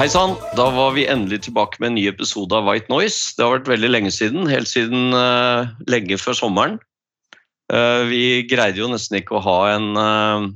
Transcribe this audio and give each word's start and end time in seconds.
Hei 0.00 0.06
sann, 0.08 0.30
da 0.56 0.64
var 0.72 0.94
vi 0.96 1.02
endelig 1.12 1.42
tilbake 1.44 1.76
med 1.76 1.90
en 1.90 1.96
ny 1.98 2.06
episode 2.08 2.56
av 2.56 2.64
White 2.64 2.88
Noise. 2.88 3.34
Det 3.36 3.44
har 3.44 3.50
vært 3.58 3.66
veldig 3.68 3.88
lenge 3.90 4.12
siden, 4.16 4.46
helt 4.48 4.70
siden 4.70 5.12
uh, 5.12 5.68
lenge 5.92 6.16
før 6.16 6.38
sommeren. 6.38 6.78
Uh, 7.68 8.08
vi 8.08 8.40
greide 8.48 8.80
jo 8.80 8.88
nesten 8.88 9.18
ikke 9.18 9.36
å 9.36 9.42
ha 9.44 9.56
en, 9.74 9.90
uh, 10.00 10.46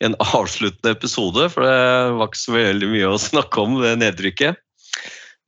en 0.00 0.16
avsluttende 0.40 0.94
episode, 0.96 1.44
for 1.52 1.68
det 1.68 2.14
var 2.16 2.30
ikke 2.30 2.40
så 2.40 2.54
veldig 2.54 2.88
mye 2.94 3.10
å 3.10 3.18
snakke 3.20 3.66
om 3.66 3.76
det 3.82 3.90
nedrykket. 4.00 4.56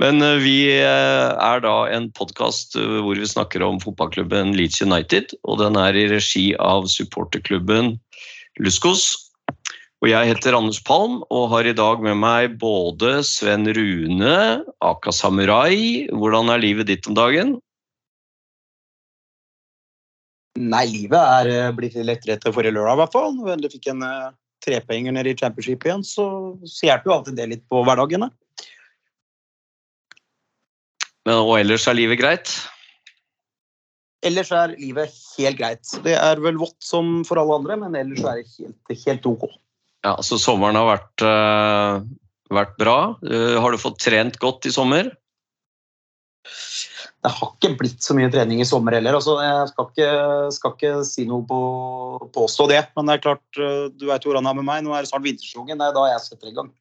Men 0.04 0.20
vi 0.44 0.68
er 0.68 1.64
da 1.64 1.76
en 1.88 2.10
podkast 2.20 2.76
hvor 2.76 3.16
vi 3.16 3.32
snakker 3.32 3.64
om 3.64 3.80
fotballklubben 3.80 4.52
Leeds 4.60 4.84
United, 4.84 5.32
og 5.48 5.64
den 5.64 5.80
er 5.80 5.96
i 5.96 6.04
regi 6.12 6.50
av 6.60 6.84
supporterklubben 6.92 7.94
Luskos. 8.60 9.08
Og 9.98 10.06
jeg 10.06 10.28
heter 10.30 10.54
Anders 10.54 10.78
Palm 10.86 11.22
og 11.26 11.48
har 11.50 11.66
i 11.66 11.74
dag 11.74 12.02
med 12.06 12.20
meg 12.22 12.52
både 12.60 13.16
Sven 13.26 13.66
Rune, 13.74 14.36
Aka 14.84 15.14
Samurai. 15.14 16.06
Hvordan 16.14 16.52
er 16.54 16.62
livet 16.62 16.86
ditt 16.86 17.08
om 17.10 17.16
dagen? 17.18 17.56
Nei, 20.58 20.84
livet 20.90 21.18
er 21.18 21.50
eh, 21.50 21.72
blitt 21.74 21.98
litt 21.98 22.06
lettere 22.06 22.38
etter 22.38 22.54
forrige 22.54 22.76
lørdag, 22.78 22.94
i 22.94 23.02
hvert 23.02 23.16
fall. 23.18 23.34
Når 23.34 23.64
du 23.64 23.68
fikk 23.74 23.90
en 23.90 24.04
trepenger 24.04 24.36
trepoenger 24.64 25.14
nede 25.14 25.34
i 25.34 25.38
championship 25.38 25.84
igjen, 25.86 26.02
så, 26.06 26.24
så 26.66 26.88
hjelper 26.88 27.10
jo 27.10 27.16
alltid 27.18 27.38
det 27.38 27.50
litt 27.52 27.66
på 27.70 27.82
hverdagene. 27.86 28.30
Men, 31.26 31.38
og 31.44 31.54
ellers 31.58 31.86
er 31.90 31.98
livet 31.98 32.18
greit? 32.22 32.54
Ellers 34.26 34.50
er 34.54 34.74
livet 34.78 35.14
helt 35.36 35.58
greit. 35.58 35.94
Det 36.02 36.14
er 36.18 36.42
vel 36.42 36.58
vått 36.58 36.78
som 36.82 37.22
for 37.26 37.38
alle 37.38 37.60
andre, 37.60 37.78
men 37.84 37.98
ellers 37.98 38.22
er 38.26 38.40
det 38.40 38.50
helt, 38.56 39.00
helt 39.06 39.30
ok. 39.30 39.46
Ja, 40.06 40.16
Så 40.22 40.38
sommeren 40.40 40.78
har 40.78 40.86
vært, 40.88 41.24
uh, 41.24 42.04
vært 42.54 42.76
bra. 42.80 42.98
Uh, 43.24 43.58
har 43.58 43.74
du 43.74 43.80
fått 43.80 44.00
trent 44.04 44.38
godt 44.42 44.68
i 44.68 44.74
sommer? 44.74 45.10
Det 47.18 47.32
har 47.34 47.50
ikke 47.50 47.74
blitt 47.80 48.04
så 48.04 48.14
mye 48.14 48.30
trening 48.30 48.62
i 48.62 48.68
sommer 48.68 48.94
heller. 48.94 49.18
Altså, 49.18 49.34
jeg 49.42 49.70
skal 49.72 49.88
ikke, 49.90 50.10
skal 50.54 50.74
ikke 50.76 50.92
si 51.08 51.26
noe 51.28 51.42
på 51.48 51.60
påstå 52.34 52.68
det, 52.70 52.84
men 52.96 53.10
det 53.10 53.18
er 53.18 53.24
klart, 53.26 53.46
uh, 53.58 53.86
du 53.90 54.08
vet 54.10 54.26
hvordan 54.26 54.46
det 54.46 54.54
er 54.54 54.60
med 54.60 54.68
meg. 54.70 54.84
Nå 54.86 54.94
er 54.94 55.04
det 55.04 55.12
snart 55.12 55.26
vintersesongen, 55.26 55.80
det 55.80 55.88
er 55.90 55.96
da 55.98 56.10
jeg 56.12 56.26
setter 56.26 56.52
i 56.52 56.58
gang. 56.60 56.74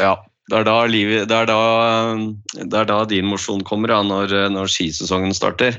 Ja. 0.00 0.14
Det 0.52 0.58
er 0.58 0.66
da, 0.68 0.74
livet, 0.84 1.22
det 1.30 1.36
er 1.38 1.46
da, 1.48 1.60
det 2.52 2.76
er 2.76 2.88
da 2.90 2.98
din 3.08 3.24
mosjon 3.24 3.62
kommer, 3.64 3.94
ja, 3.94 4.02
når, 4.04 4.34
når 4.52 4.68
skisesongen 4.68 5.32
starter. 5.32 5.78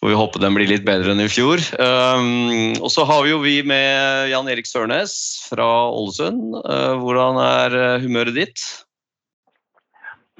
Får 0.00 0.08
vi 0.08 0.16
håpe 0.16 0.40
den 0.40 0.54
blir 0.56 0.68
litt 0.70 0.84
bedre 0.86 1.12
enn 1.12 1.20
i 1.20 1.28
fjor. 1.28 1.60
Um, 1.76 2.72
og 2.80 2.88
så 2.88 3.04
har 3.04 3.20
vi 3.26 3.34
jo 3.34 3.40
vi 3.42 3.58
med 3.68 4.30
Jan 4.32 4.48
Erik 4.48 4.68
Sørnes 4.68 5.12
fra 5.50 5.66
Ålesund. 5.92 6.54
Uh, 6.64 6.96
hvordan 7.02 7.40
er 7.44 7.76
uh, 7.76 7.98
humøret 8.00 8.32
ditt? 8.38 8.64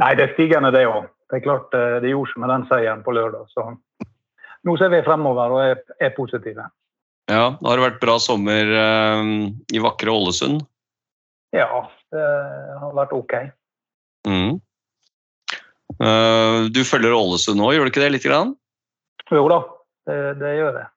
Nei, 0.01 0.15
det 0.17 0.25
er 0.25 0.33
stigende, 0.33 0.73
det 0.73 0.87
òg. 0.89 1.11
Det 1.31 1.39
er 1.39 1.45
klart 1.45 1.75
eh, 1.77 2.01
det 2.03 2.11
gjorde 2.11 2.33
seg 2.33 2.43
med 2.43 2.51
den 2.51 2.65
seieren 2.67 3.03
på 3.07 3.13
lørdag. 3.15 3.51
Så 3.53 3.67
nå 4.67 4.77
ser 4.81 4.91
vi 4.91 5.03
fremover 5.07 5.53
og 5.55 5.61
er, 5.63 5.83
er 6.03 6.15
positive. 6.17 6.65
Ja, 7.31 7.45
Har 7.55 7.79
det 7.79 7.85
vært 7.85 8.01
bra 8.03 8.17
sommer 8.19 8.73
uh, 8.75 9.23
i 9.71 9.83
vakre 9.83 10.11
Ålesund? 10.11 10.65
Ja, 11.55 11.85
det 12.11 12.25
har 12.81 12.97
vært 12.97 13.15
OK. 13.15 13.37
Mm. 14.27 14.59
Uh, 16.01 16.67
du 16.73 16.83
følger 16.89 17.15
Ålesund 17.15 17.61
nå, 17.61 17.71
gjør 17.77 17.87
du 17.87 17.93
ikke 17.93 18.03
det? 18.03 18.11
litt 18.17 18.27
grann? 18.27 18.57
Jo 19.31 19.45
da, 19.51 19.61
det, 20.09 20.17
det 20.41 20.57
gjør 20.59 20.81
jeg. 20.81 20.89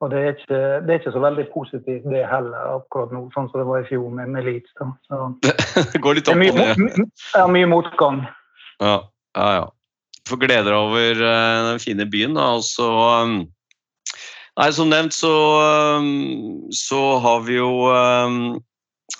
Og 0.00 0.08
det 0.08 0.20
er, 0.20 0.28
ikke, 0.32 0.58
det 0.86 0.92
er, 0.94 0.98
ikke, 1.00 1.12
så 1.12 1.20
veldig 1.20 1.44
positivt 1.52 2.06
det 2.08 2.22
heller 2.24 2.70
akkurat 2.78 3.10
nå, 3.12 3.26
sånn 3.34 3.50
som 3.50 3.60
det 3.60 3.66
var 3.68 3.82
i 3.82 3.88
fjor 3.88 4.06
med, 4.16 4.30
med 4.32 4.46
Leeds. 4.46 4.72
Da. 4.80 4.86
Så, 5.04 5.18
det 5.92 6.00
går 6.00 6.16
litt 6.16 6.30
opp 6.32 6.40
og 6.40 6.60
ned. 6.60 6.94
Det 7.04 7.42
er 7.42 7.52
mye 7.52 7.68
motgang. 7.68 8.22
Ja. 8.80 8.94
Ja, 9.36 9.50
ja. 9.58 9.66
Får 10.28 10.40
glede 10.40 10.70
deg 10.70 10.76
over 10.78 11.20
uh, 11.20 11.68
den 11.68 11.82
fine 11.82 12.06
byen. 12.08 12.38
Da. 12.38 12.48
Og 12.56 12.64
så, 12.64 12.88
um, 13.20 13.36
nei, 14.56 14.70
som 14.72 14.88
nevnt 14.88 15.16
så, 15.16 15.34
um, 16.00 16.72
så 16.74 17.02
har 17.20 17.44
vi 17.46 17.60
jo 17.60 17.70
um, 17.92 18.40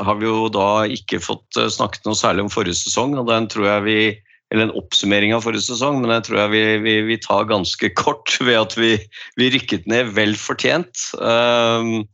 har 0.00 0.16
vi 0.16 0.28
jo 0.28 0.48
da 0.52 0.68
ikke 0.88 1.20
fått 1.20 1.60
uh, 1.60 1.68
snakket 1.72 2.08
noe 2.08 2.16
særlig 2.16 2.46
om 2.46 2.52
forrige 2.52 2.80
sesong. 2.80 3.18
og 3.20 3.28
den 3.28 3.50
tror 3.52 3.68
jeg 3.68 3.86
vi 3.86 4.00
eller 4.50 4.66
en 4.66 4.76
oppsummering 4.78 5.34
av 5.34 5.44
forrige 5.46 5.68
sesong, 5.68 6.00
men 6.02 6.12
jeg 6.16 6.26
tror 6.26 6.40
jeg 6.42 6.52
vi, 6.54 6.62
vi, 6.84 6.94
vi 7.12 7.18
tar 7.22 7.48
ganske 7.50 7.92
kort 7.98 8.34
ved 8.46 8.58
at 8.58 8.76
vi, 8.78 8.96
vi 9.38 9.50
rykket 9.54 9.86
ned 9.90 10.14
vel 10.16 10.34
fortjent. 10.38 11.06
Um, 11.22 12.08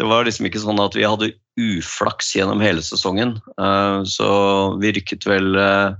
det 0.00 0.08
var 0.08 0.26
liksom 0.26 0.48
ikke 0.48 0.62
sånn 0.62 0.80
at 0.82 0.96
vi 0.96 1.06
hadde 1.06 1.34
uflaks 1.60 2.32
gjennom 2.34 2.62
hele 2.64 2.82
sesongen. 2.82 3.36
Uh, 3.60 4.02
så 4.08 4.30
vi 4.80 4.94
rykket 4.96 5.26
vel 5.28 5.54
uh, 5.60 5.94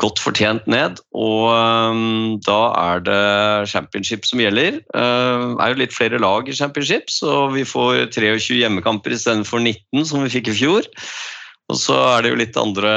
godt 0.00 0.22
fortjent 0.22 0.66
ned. 0.70 0.98
Og 1.14 1.46
um, 1.52 2.40
da 2.42 2.60
er 2.80 3.06
det 3.06 3.22
championship 3.70 4.26
som 4.26 4.42
gjelder. 4.42 4.80
Det 4.82 5.06
uh, 5.06 5.54
er 5.60 5.74
jo 5.74 5.82
litt 5.84 5.94
flere 5.94 6.20
lag 6.22 6.48
i 6.48 6.56
championship, 6.56 7.12
så 7.12 7.46
vi 7.54 7.66
får 7.68 8.08
23 8.16 8.62
hjemmekamper 8.62 9.14
istedenfor 9.14 9.62
19 9.62 10.08
som 10.08 10.24
vi 10.24 10.32
fikk 10.32 10.50
i 10.50 10.58
fjor. 10.64 10.88
Og 11.70 11.78
så 11.78 11.98
er 12.16 12.24
det 12.24 12.32
jo 12.32 12.40
litt 12.40 12.58
andre 12.58 12.94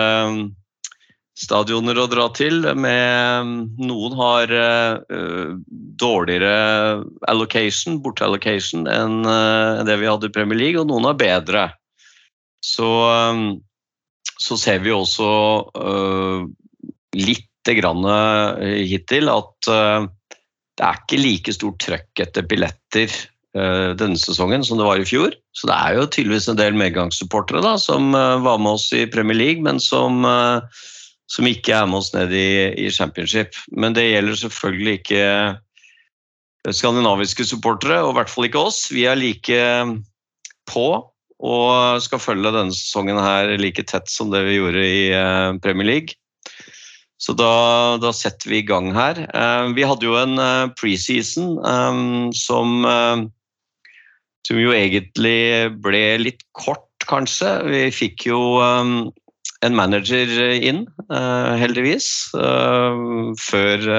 stadioner 1.36 2.00
å 2.00 2.08
dra 2.10 2.30
til. 2.36 2.64
Med, 2.80 3.52
noen 3.82 4.16
har 4.18 4.52
uh, 4.56 5.56
dårligere 6.00 7.04
allocation, 7.32 8.00
borteallocation, 8.04 8.88
enn 8.92 9.24
uh, 9.28 9.84
det 9.88 10.00
vi 10.02 10.10
hadde 10.10 10.32
i 10.32 10.36
Premier 10.36 10.62
League, 10.62 10.82
og 10.82 10.90
noen 10.90 11.10
har 11.12 11.20
bedre. 11.20 11.68
Så 12.64 12.88
um, 12.88 13.48
så 14.42 14.58
ser 14.60 14.82
vi 14.84 14.92
også 14.92 15.28
uh, 15.76 16.48
litt 17.16 17.52
grann 17.66 18.04
hittil 18.62 19.26
at 19.32 19.66
det 19.66 20.84
er 20.86 21.00
ikke 21.00 21.18
like 21.18 21.54
stort 21.56 21.80
trøkk 21.82 22.22
etter 22.22 22.46
billetter 22.46 23.10
denne 23.98 24.20
sesongen 24.22 24.62
som 24.68 24.78
det 24.78 24.86
var 24.86 25.02
i 25.02 25.08
fjor. 25.10 25.34
Så 25.58 25.66
det 25.72 25.74
er 25.74 25.96
jo 25.98 26.04
tydeligvis 26.06 26.46
en 26.52 26.60
del 26.60 26.78
medgangssupportere 26.78 27.64
da, 27.66 27.72
som 27.82 28.14
var 28.14 28.62
med 28.62 28.76
oss 28.76 28.86
i 28.94 29.08
Premier 29.10 29.40
League, 29.40 29.66
men 29.66 29.82
som, 29.82 30.22
som 31.32 31.48
ikke 31.50 31.74
er 31.74 31.88
med 31.90 32.00
oss 32.02 32.12
ned 32.14 32.34
i, 32.36 32.50
i, 32.86 32.90
championship. 32.94 33.58
Men 33.74 33.96
det 33.98 34.06
gjelder 34.08 34.42
selvfølgelig 34.44 35.00
ikke 35.00 35.24
skandinaviske 36.74 37.46
supportere, 37.46 38.02
og 38.04 38.14
i 38.14 38.18
hvert 38.20 38.32
fall 38.32 38.48
ikke 38.48 38.66
oss. 38.70 38.86
Vi 38.94 39.06
er 39.10 39.18
like 39.20 39.60
på 40.70 40.88
og 41.46 42.02
skal 42.04 42.22
følge 42.22 42.54
denne 42.56 42.74
sesongen 42.74 43.20
her 43.20 43.56
like 43.60 43.84
tett 43.90 44.08
som 44.10 44.32
det 44.32 44.46
vi 44.48 44.56
gjorde 44.56 44.86
i 44.86 45.02
eh, 45.12 45.58
Premier 45.64 45.90
League. 45.90 46.16
Så 47.20 47.36
da, 47.38 47.98
da 48.00 48.12
setter 48.16 48.52
vi 48.52 48.62
i 48.62 48.68
gang 48.68 48.92
her. 48.96 49.20
Eh, 49.28 49.74
vi 49.76 49.86
hadde 49.88 50.08
jo 50.08 50.16
en 50.20 50.40
eh, 50.42 50.72
preseason 50.80 51.58
som, 52.36 52.88
som 54.48 54.62
jo 54.62 54.74
egentlig 54.76 55.76
ble 55.84 56.06
litt 56.24 56.46
kort, 56.56 56.88
kanskje. 57.06 57.52
Vi 57.70 57.84
fikk 57.94 58.30
jo 58.32 58.40
en 59.66 59.76
manager 59.78 60.32
inn, 60.56 60.86
heldigvis, 61.62 62.08
før 63.42 63.90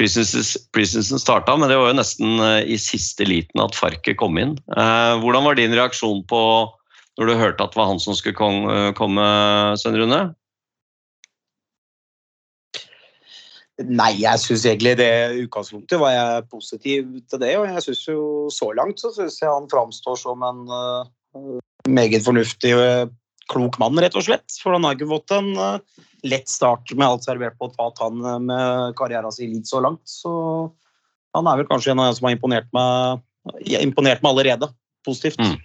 preseason 0.00 1.20
starta, 1.20 1.56
men 1.56 1.70
det 1.70 1.78
var 1.78 1.90
jo 1.90 1.98
nesten 1.98 2.40
eh, 2.40 2.72
i 2.74 2.78
siste 2.80 3.26
liten 3.28 3.62
at 3.62 3.76
Farke 3.76 4.16
kom 4.18 4.38
inn. 4.40 4.56
Eh, 4.76 5.14
hvordan 5.20 5.46
var 5.46 5.58
din 5.58 5.76
reaksjon 5.76 6.24
på 6.30 6.42
når 7.18 7.28
du 7.28 7.36
hørte 7.36 7.64
at 7.64 7.74
det 7.74 7.80
var 7.80 7.90
han 7.90 8.02
som 8.02 8.16
skulle 8.16 8.52
eh, 8.72 8.92
komme, 8.98 9.24
Svein 9.80 9.98
Rune? 10.00 10.20
Nei, 13.80 14.12
jeg 14.20 14.40
syns 14.42 14.66
egentlig 14.68 14.98
det 15.00 15.12
utgangspunktet 15.46 16.00
var 16.00 16.12
jeg 16.12 16.48
positiv 16.52 17.14
til 17.32 17.40
det. 17.40 17.54
Og 17.56 17.64
jeg 17.64 17.84
syns 17.86 18.02
jo 18.10 18.24
så 18.52 18.68
langt 18.76 19.00
så 19.00 19.08
syns 19.14 19.38
jeg 19.40 19.48
han 19.48 19.70
framstår 19.72 20.18
som 20.20 20.44
en 20.44 20.66
uh, 20.68 21.54
meget 21.88 22.20
fornuftig 22.26 22.74
klok 23.50 23.78
mann, 23.82 23.98
rett 24.02 24.16
og 24.18 24.26
slett. 24.26 24.46
For 24.62 24.76
han 24.76 24.86
har 24.86 24.96
ikke 24.96 25.10
fått 25.10 25.34
en 25.36 25.50
uh, 25.58 26.04
lett 26.26 26.48
start 26.50 26.92
med 26.94 27.06
alt 27.06 27.26
servert 27.26 27.58
på 27.58 27.70
fat, 27.74 27.98
han 28.02 28.20
eh, 28.24 28.38
med 28.50 28.94
karrieren 28.98 29.32
sin 29.32 29.54
litt 29.54 29.70
så 29.70 29.80
langt. 29.84 30.02
Så 30.04 30.32
han 31.36 31.48
er 31.48 31.60
vel 31.60 31.68
kanskje 31.70 31.94
en 31.94 32.02
av 32.02 32.10
dem 32.10 32.18
som 32.18 32.28
har 32.28 32.36
imponert 32.36 32.68
meg, 32.76 33.24
imponert 33.80 34.22
meg 34.22 34.34
allerede. 34.34 34.68
Positivt. 35.06 35.40
Mm. 35.40 35.56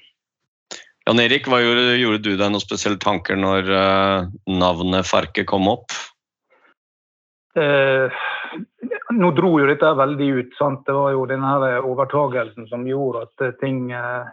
Jan 1.06 1.22
Erik, 1.22 1.50
hva 1.52 1.60
gjorde, 1.62 1.98
gjorde 2.00 2.24
du 2.24 2.32
deg 2.34 2.50
noen 2.50 2.64
spesielle 2.64 2.98
tanker 3.02 3.38
når 3.38 3.68
uh, 3.70 4.30
navnet 4.50 5.06
Farke 5.06 5.44
kom 5.46 5.68
opp? 5.70 5.94
Eh, 7.56 8.24
nå 9.16 9.30
dro 9.38 9.52
jo 9.62 9.68
dette 9.70 9.92
veldig 9.96 10.30
ut. 10.40 10.56
Sant? 10.58 10.82
Det 10.88 10.96
var 10.96 11.14
jo 11.14 11.28
denne 11.30 11.54
overtagelsen 11.86 12.68
som 12.72 12.88
gjorde 12.90 13.28
at 13.28 13.60
ting, 13.62 13.92
eh, 13.96 14.26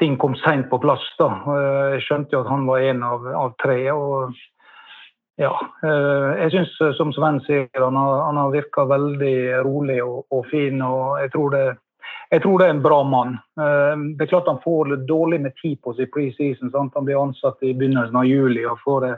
ting 0.00 0.16
kom 0.18 0.34
seint 0.40 0.70
på 0.70 0.78
plass. 0.82 1.04
Da. 1.18 1.28
Eh, 1.28 1.92
Jeg 1.96 2.06
skjønte 2.06 2.36
jo 2.36 2.40
at 2.44 2.50
han 2.50 2.64
var 2.66 2.86
en 2.88 3.04
av, 3.04 3.26
av 3.44 3.52
tre. 3.62 3.78
og 3.92 4.32
ja, 5.40 5.52
eh, 5.84 6.42
jeg 6.42 6.52
syns 6.52 6.96
som 6.98 7.12
Sven 7.16 7.38
sier, 7.46 7.68
han 7.76 7.96
har, 7.96 8.24
han 8.26 8.40
har 8.40 8.50
virka 8.52 8.84
veldig 8.88 9.62
rolig 9.64 10.00
og, 10.04 10.26
og 10.30 10.46
fin. 10.50 10.82
og 10.82 11.20
jeg 11.22 11.32
tror, 11.32 11.54
det, 11.54 11.64
jeg 12.32 12.42
tror 12.42 12.58
det 12.58 12.66
er 12.66 12.74
en 12.76 12.82
bra 12.84 13.02
mann. 13.04 13.38
Eh, 13.60 13.94
Det 14.16 14.26
er 14.26 14.32
klart 14.34 14.50
han 14.50 14.64
får 14.64 14.92
litt 14.94 15.06
dårlig 15.08 15.40
med 15.46 15.56
tid 15.62 15.80
på 15.84 15.94
seg 15.94 16.08
i 16.08 16.12
preseason. 16.16 16.72
sant? 16.72 16.92
Han 16.96 17.08
blir 17.08 17.20
ansatt 17.22 17.62
i 17.62 17.72
begynnelsen 17.74 18.16
av 18.16 18.28
juli 18.28 18.66
og 18.66 18.80
får 18.84 19.10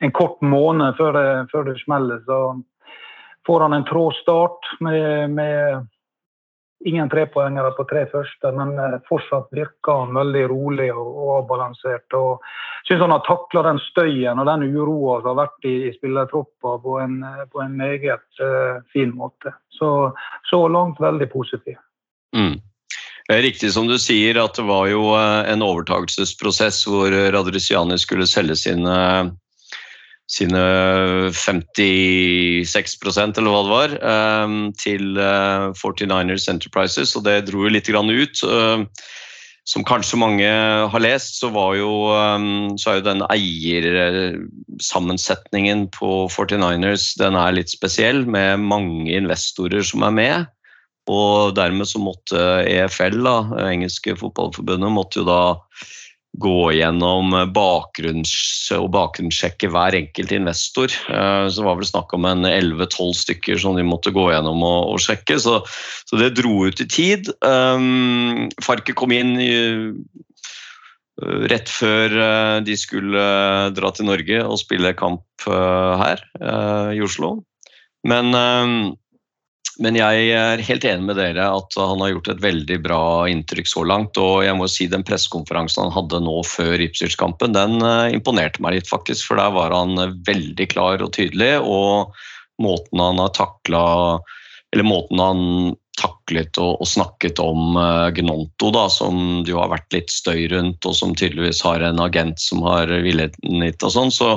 en 0.00 0.12
kort 0.12 0.40
måned 0.40 0.96
før 0.96 1.12
det, 1.12 1.28
før 1.52 1.64
det 1.68 1.80
smeller. 1.82 2.20
Så 2.24 2.62
får 3.46 3.60
han 3.60 3.72
en 3.72 3.84
trå 3.88 4.10
start 4.22 4.72
med, 4.80 5.30
med 5.30 5.86
ingen 6.84 7.10
trepoengere 7.10 7.70
på 7.76 7.84
tre 7.90 8.04
første, 8.12 8.52
men 8.54 8.76
eh, 8.78 8.98
fortsatt 9.08 9.50
virker 9.54 10.02
han 10.02 10.14
veldig 10.14 10.44
rolig 10.52 10.88
og, 10.94 11.18
avbalansert. 11.38 12.06
og 12.14 12.44
syns 12.86 13.02
han 13.02 13.14
har 13.14 13.24
takla 13.26 13.64
den 13.66 13.80
støyen 13.88 14.38
og 14.38 14.46
den 14.46 14.68
uroa 14.70 15.18
som 15.20 15.32
har 15.32 15.40
vært 15.42 15.68
i, 15.68 15.74
i 15.88 15.92
spillertroppa 15.96 16.76
på 16.84 17.00
eh, 17.02 17.42
på 17.52 17.64
en 17.64 17.76
meget 17.76 18.42
uh, 18.42 18.78
fin 18.92 19.12
måte. 19.14 19.54
Så, 19.74 20.12
så 20.50 20.62
langt 20.68 21.00
veldig 21.00 21.30
positiv. 21.32 21.78
Mm. 22.36 22.58
Riktig 23.28 23.72
som 23.74 23.88
du 23.88 23.98
sier 24.00 24.38
at 24.40 24.56
det 24.56 24.64
var 24.64 24.86
jo 24.88 25.12
en 25.12 25.62
overtagelsesprosess 25.62 26.86
hvor 26.88 27.12
Radriciani 27.34 27.98
skulle 28.00 28.24
selge 28.26 28.56
sine 28.56 28.94
sine 30.28 30.60
56% 31.32 33.40
eller 33.40 33.52
hva 33.52 33.62
det 33.64 33.72
var, 33.72 33.88
eh, 34.12 34.48
til 34.76 35.16
eh, 35.16 35.72
49ers 35.78 36.48
Enterprises, 36.52 37.16
og 37.16 37.24
det 37.24 37.46
dro 37.48 37.64
jo 37.64 37.72
litt 37.72 37.88
ut. 37.88 38.36
Eh, 38.44 38.84
Som 39.68 39.84
kanskje 39.84 40.16
mange 40.16 40.48
har 40.88 41.00
lest, 41.00 41.40
så, 41.40 41.50
jo, 41.76 42.08
eh, 42.16 42.38
så 42.80 42.90
er 42.90 42.94
jo 42.98 43.08
den 43.08 43.22
eiersammensetningen 43.28 45.88
på 45.92 46.28
49ers 46.32 47.16
den 47.20 47.34
er 47.36 47.52
litt 47.52 47.68
spesiell, 47.68 48.26
med 48.26 48.60
mange 48.60 49.12
investorer 49.12 49.82
som 49.84 50.02
er 50.02 50.10
med. 50.10 50.46
Og 51.08 51.54
dermed 51.56 51.86
så 51.88 51.98
måtte 52.00 52.64
EFL, 52.68 53.22
da, 53.24 53.42
engelske 53.70 54.16
fotballforbundet, 54.16 54.90
måtte 54.92 55.18
jo 55.22 55.26
da 55.28 55.56
gå 56.38 56.72
gjennom 56.76 57.34
bakgrunns 57.54 58.32
og 58.76 58.90
bakgrunnssjekke 58.94 59.70
hver 59.72 59.96
enkelt 59.98 60.32
investor. 60.34 60.92
Eh, 61.10 61.48
Så 61.48 61.60
det 61.60 61.66
var 61.66 61.78
vel 61.80 61.88
snakk 61.88 62.14
om 62.14 62.28
en 62.28 62.46
11-12 62.46 63.14
stykker 63.22 63.58
som 63.58 63.76
de 63.76 63.86
måtte 63.86 64.14
gå 64.14 64.28
gjennom 64.32 64.62
og, 64.62 64.94
og 64.94 65.02
sjekke, 65.02 65.38
så, 65.42 65.58
så 66.08 66.20
det 66.20 66.36
dro 66.38 66.68
ut 66.68 66.80
i 66.80 66.88
tid. 66.88 67.32
Um, 67.42 68.48
Farke 68.64 68.94
kom 68.94 69.12
inn 69.14 69.36
i, 69.42 69.52
rett 71.50 71.70
før 71.72 72.14
de 72.62 72.76
skulle 72.78 73.22
dra 73.74 73.90
til 73.90 74.06
Norge 74.06 74.38
og 74.44 74.60
spille 74.60 74.94
kamp 74.94 75.48
her 75.48 76.22
i 76.94 77.00
Oslo. 77.02 77.40
Men 78.06 78.30
men 79.78 79.94
jeg 79.94 80.30
er 80.34 80.62
helt 80.66 80.84
enig 80.90 81.06
med 81.06 81.18
dere 81.20 81.44
at 81.54 81.76
han 81.78 82.00
har 82.02 82.10
gjort 82.10 82.30
et 82.32 82.40
veldig 82.42 82.78
bra 82.82 83.02
inntrykk 83.30 83.68
så 83.70 83.84
langt. 83.86 84.18
Og 84.18 84.42
jeg 84.42 84.56
må 84.58 84.66
si 84.70 84.88
den 84.90 85.04
pressekonferansen 85.06 85.84
han 85.84 85.94
hadde 85.94 86.18
nå 86.24 86.40
før 86.50 86.82
Ipswich-kampen, 86.82 87.54
den 87.54 87.78
eh, 87.86 88.14
imponerte 88.16 88.62
meg 88.64 88.74
litt, 88.74 88.90
faktisk. 88.90 89.28
For 89.28 89.38
der 89.38 89.54
var 89.54 89.74
han 89.76 89.94
eh, 90.02 90.16
veldig 90.26 90.66
klar 90.74 91.04
og 91.04 91.12
tydelig. 91.14 91.52
Og 91.62 92.10
måten 92.58 93.04
han 93.04 93.22
har 93.22 93.30
takla 93.38 93.84
Eller 94.74 94.84
måten 94.84 95.22
han 95.22 95.44
taklet 95.98 96.58
og, 96.60 96.82
og 96.82 96.86
snakket 96.86 97.40
om 97.42 97.78
uh, 97.78 98.10
Gnonto, 98.14 98.68
da, 98.74 98.84
som 98.92 99.40
det 99.42 99.50
jo 99.50 99.58
har 99.62 99.70
vært 99.72 99.94
litt 99.96 100.12
støy 100.12 100.44
rundt, 100.52 100.84
og 100.86 100.94
som 100.94 101.14
tydeligvis 101.16 101.62
har 101.66 101.82
en 101.82 102.02
agent 102.04 102.38
som 102.38 102.60
har 102.66 102.92
villet 103.02 103.34
litt 103.42 103.82
og 103.82 103.94
sånn. 103.94 104.12
så 104.14 104.36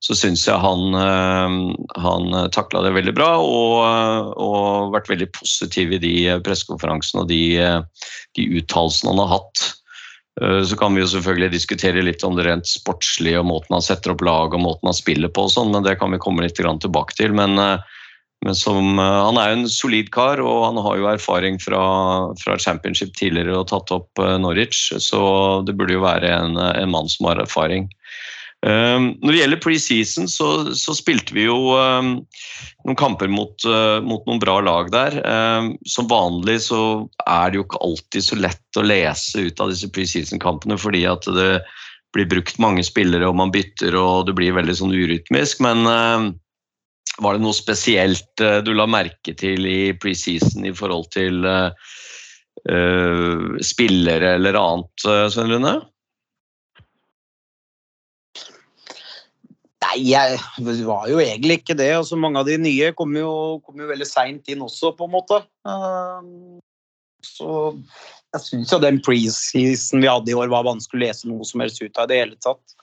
så 0.00 0.16
syns 0.16 0.46
jeg 0.48 0.56
han, 0.56 0.94
eh, 0.96 1.56
han 2.00 2.30
takla 2.56 2.80
det 2.86 2.94
veldig 2.96 3.12
bra 3.18 3.34
og, 3.44 4.32
og 4.40 4.94
vært 4.94 5.10
veldig 5.12 5.28
positiv 5.36 5.92
i 5.92 6.00
de 6.00 6.14
pressekonferansene 6.46 7.26
og 7.26 7.28
de, 7.28 7.42
de 8.38 8.48
uttalelsene 8.62 9.12
han 9.12 9.20
har 9.26 9.34
hatt. 9.34 9.66
Eh, 10.40 10.62
Så 10.64 10.78
kan 10.80 10.96
vi 10.96 11.04
jo 11.04 11.12
selvfølgelig 11.12 11.52
diskutere 11.52 12.06
litt 12.06 12.24
om 12.24 12.38
det 12.38 12.48
rent 12.48 12.68
sportslige 12.70 13.42
og 13.42 13.50
måten 13.52 13.76
han 13.76 13.84
setter 13.84 14.14
opp 14.14 14.24
lag 14.24 14.56
og 14.56 14.64
måten 14.64 14.88
han 14.88 14.96
spiller 14.96 15.28
på, 15.28 15.44
og 15.44 15.52
sånn, 15.52 15.74
men 15.76 15.84
det 15.84 15.98
kan 16.00 16.16
vi 16.16 16.22
komme 16.22 16.48
litt 16.48 16.56
tilbake 16.56 17.18
til. 17.20 17.36
Men, 17.36 17.60
eh, 17.60 18.00
men 18.40 18.56
som, 18.56 18.96
han 18.96 19.36
er 19.36 19.50
jo 19.50 19.58
en 19.58 19.68
solid 19.68 20.08
kar, 20.16 20.40
og 20.40 20.64
han 20.64 20.80
har 20.80 20.96
jo 20.96 21.12
erfaring 21.12 21.60
fra, 21.60 21.84
fra 22.40 22.56
championship 22.56 23.12
tidligere 23.20 23.58
og 23.58 23.68
tatt 23.68 23.92
opp 23.92 24.22
Norwich, 24.40 24.94
så 24.96 25.20
det 25.68 25.76
burde 25.76 25.98
jo 25.98 26.06
være 26.06 26.30
en, 26.38 26.56
en 26.56 26.88
mann 26.88 27.12
som 27.12 27.28
har 27.28 27.42
erfaring. 27.44 27.90
Um, 28.60 29.14
når 29.24 29.32
det 29.32 29.38
gjelder 29.38 29.60
preseason, 29.64 30.26
så, 30.28 30.46
så 30.76 30.92
spilte 30.92 31.32
vi 31.32 31.46
jo 31.46 31.72
um, 31.80 32.10
noen 32.84 32.98
kamper 33.00 33.30
mot, 33.32 33.54
uh, 33.64 34.04
mot, 34.04 34.20
noen 34.28 34.42
bra 34.42 34.58
lag 34.60 34.90
der. 34.92 35.16
Um, 35.24 35.70
som 35.88 36.10
vanlig 36.10 36.58
så 36.66 36.82
er 37.24 37.50
det 37.50 37.60
jo 37.60 37.64
ikke 37.64 37.80
alltid 37.86 38.26
så 38.26 38.36
lett 38.36 38.80
å 38.80 38.84
lese 38.84 39.46
ut 39.48 39.62
av 39.64 39.72
disse 39.72 39.88
preseason-kampene 39.94 40.76
fordi 40.80 41.06
at 41.08 41.24
det 41.32 41.54
blir 42.12 42.28
brukt 42.28 42.60
mange 42.60 42.84
spillere 42.84 43.28
og 43.30 43.38
man 43.38 43.52
bytter 43.54 43.96
og 43.96 44.26
det 44.28 44.34
blir 44.36 44.56
veldig 44.56 44.76
sånn 44.76 44.92
urytmisk. 44.92 45.62
Men 45.64 45.88
var 47.20 47.36
det 47.36 47.44
noe 47.46 47.56
spesielt 47.56 48.44
uh, 48.44 48.58
du 48.60 48.74
la 48.76 48.84
merke 48.90 49.32
til 49.40 49.64
i 49.64 49.94
preseason 49.96 50.68
i 50.68 50.74
forhold 50.76 51.08
til 51.16 51.48
uh, 51.48 51.72
spillere 53.64 54.34
eller 54.36 54.58
annet, 54.60 55.08
Svein 55.32 55.48
Rune? 55.48 55.78
Nei, 59.80 59.96
jeg, 60.10 60.36
var 60.84 61.06
jo 61.08 61.20
egentlig 61.22 61.60
ikke 61.60 61.76
det. 61.78 61.88
Altså, 61.96 62.18
mange 62.20 62.40
av 62.40 62.48
de 62.48 62.58
nye 62.60 62.90
kom 62.96 63.14
jo, 63.16 63.60
kom 63.64 63.80
jo 63.80 63.88
veldig 63.88 64.08
seint 64.08 64.50
inn 64.52 64.64
også, 64.66 64.92
på 64.96 65.08
en 65.08 65.14
måte. 65.14 65.40
Uh, 65.64 66.60
så 67.24 67.72
jeg 68.34 68.44
syns 68.44 68.74
jo 68.74 68.80
den 68.82 69.00
preseason 69.04 70.04
vi 70.04 70.10
hadde 70.10 70.32
i 70.32 70.36
år 70.36 70.52
var 70.52 70.68
vanskelig 70.68 71.00
å 71.00 71.04
lese 71.06 71.30
noe 71.30 71.48
som 71.48 71.64
helst 71.64 71.80
ut 71.80 71.96
av 71.96 72.06
i 72.06 72.12
det 72.12 72.20
hele 72.20 72.38
tatt. 72.44 72.76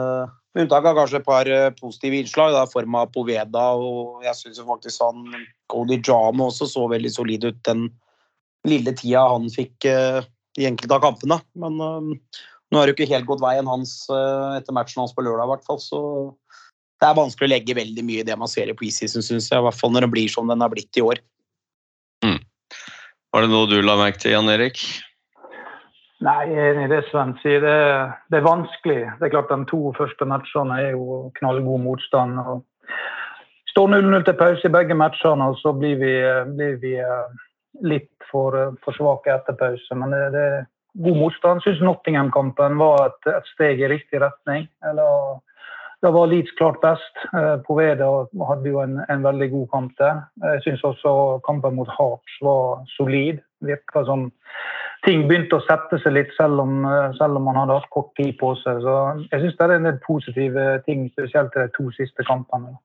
Uh, 0.00 0.24
med 0.56 0.64
unntak 0.64 0.88
av 0.88 0.96
kanskje 0.96 1.20
et 1.20 1.28
par 1.28 1.50
uh, 1.50 1.68
positive 1.76 2.22
innslag, 2.22 2.56
i 2.56 2.72
form 2.72 2.96
av 2.98 3.12
Poveda. 3.12 3.66
Og 3.76 4.24
jeg 4.24 4.40
syns 4.40 4.64
faktisk 4.64 5.04
han 5.04 5.28
Cody 5.70 6.00
Jama 6.00 6.48
også 6.48 6.70
så 6.72 6.88
veldig 6.90 7.12
solid 7.12 7.46
ut 7.50 7.60
den 7.68 7.90
lille 8.64 8.96
tida 8.96 9.26
han 9.28 9.50
fikk 9.52 9.84
i 9.84 10.64
enkelte 10.64 10.96
av 10.96 11.04
kampene. 11.04 11.36
Men 11.60 11.76
nå 12.74 12.80
har 12.80 12.90
det 12.90 12.94
jo 12.94 12.98
ikke 12.98 13.14
helt 13.14 13.28
gått 13.28 13.42
veien 13.44 13.68
hans 13.70 13.92
etter 14.10 14.74
matchen 14.74 15.04
hans 15.04 15.14
på 15.14 15.22
lørdag, 15.22 15.46
i 15.46 15.52
hvert 15.52 15.68
fall. 15.68 15.78
Så 15.78 16.00
det 16.98 17.06
er 17.06 17.18
vanskelig 17.18 17.46
å 17.46 17.52
legge 17.52 17.76
veldig 17.78 18.04
mye 18.06 18.24
i 18.24 18.26
det 18.26 18.36
man 18.40 18.50
ser 18.50 18.70
i 18.70 18.74
preseason, 18.74 19.22
syns 19.22 19.46
jeg. 19.46 19.60
I 19.60 19.66
hvert 19.66 19.78
fall 19.78 19.94
når 19.94 20.08
den 20.08 20.14
blir 20.14 20.30
som 20.32 20.50
den 20.50 20.64
har 20.64 20.72
blitt 20.72 20.98
i 20.98 21.04
år. 21.04 21.22
Mm. 22.26 22.40
Var 23.34 23.44
det 23.44 23.50
noe 23.52 23.70
du 23.70 23.76
la 23.82 23.94
merke 24.00 24.22
til, 24.22 24.34
Jan 24.34 24.50
Erik? 24.50 24.82
Nei, 26.24 26.40
jeg 26.48 26.58
er 26.58 26.72
enig 26.72 26.84
i 26.86 26.92
det 26.94 27.02
Sven 27.10 27.34
sier. 27.42 27.62
Det, 27.62 27.78
det, 28.32 28.38
er 28.40 28.46
vanskelig. 28.46 29.00
Det 29.18 29.26
er 29.26 29.34
klart 29.34 29.52
De 29.52 29.60
to 29.70 29.80
første 29.98 30.28
matchene 30.30 30.78
er 30.80 30.94
jo 30.94 31.18
knallgod 31.38 31.82
motstand. 31.84 32.38
og 32.40 32.62
Står 33.74 33.90
0-0 33.90 34.24
til 34.24 34.38
pause 34.38 34.68
i 34.68 34.72
begge 34.72 34.96
matchene, 34.96 35.50
og 35.50 35.58
så 35.60 35.74
blir 35.76 35.98
vi, 36.00 36.14
blir 36.54 36.78
vi 36.82 36.94
litt 37.84 38.12
for, 38.30 38.56
for 38.86 38.96
svake 38.96 39.34
etter 39.34 39.58
pause. 39.58 39.98
Men 39.98 40.14
det, 40.14 40.24
det 40.36 40.46
god 40.94 41.16
motstand. 41.16 41.64
Syns 41.64 41.82
Nottingham-kampen 41.82 42.78
var 42.78 43.08
et, 43.08 43.32
et, 43.32 43.50
steg 43.54 43.82
i 43.82 43.90
riktig 43.90 44.20
retning. 44.22 44.68
Eller, 44.86 45.40
da 46.04 46.12
var 46.14 46.30
Leeds 46.30 46.54
klart 46.58 46.80
best. 46.84 47.24
Eh, 47.32 47.56
Poveda 47.66 48.10
hadde 48.50 48.70
jo 48.70 48.82
en, 48.84 49.00
en, 49.08 49.24
veldig 49.24 49.50
god 49.56 49.66
kamp 49.72 49.98
der. 50.00 50.22
Jeg 50.44 50.64
syns 50.68 50.86
også 50.86 51.40
kampen 51.46 51.78
mot 51.78 51.90
Harps 51.98 52.38
var 52.44 52.84
solid. 52.96 53.42
Virka 53.64 54.04
som 54.04 54.28
ting 55.04 55.26
begynte 55.28 55.58
å 55.58 55.64
sette 55.64 55.98
seg 56.00 56.16
litt, 56.16 56.32
selv 56.36 56.62
om, 56.62 56.84
selv 57.18 57.36
om 57.40 57.46
man 57.48 57.58
hadde 57.60 57.76
hatt 57.76 57.92
kort 57.92 58.12
tid 58.16 58.36
på 58.40 58.54
seg. 58.62 58.80
Så 58.84 58.96
jeg 59.30 59.42
syns 59.42 59.58
det 59.58 59.66
er 59.66 59.76
en 59.78 59.88
del 59.90 60.00
positive 60.04 60.66
ting, 60.88 61.08
spesielt 61.12 61.56
de 61.56 61.68
to 61.76 61.90
siste 61.96 62.24
kampene. 62.28 62.76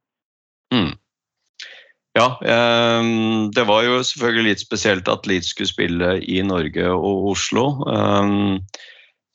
Ja, 2.17 2.39
um, 2.41 3.49
det 3.53 3.63
var 3.69 3.83
jo 3.85 3.99
selvfølgelig 4.01 4.47
litt 4.47 4.63
spesielt 4.63 5.09
at 5.11 5.27
Leeds 5.29 5.51
skulle 5.53 5.69
spille 5.69 6.15
i 6.25 6.39
Norge 6.45 6.87
og 6.89 7.27
Oslo. 7.35 7.65
Um, 7.85 8.57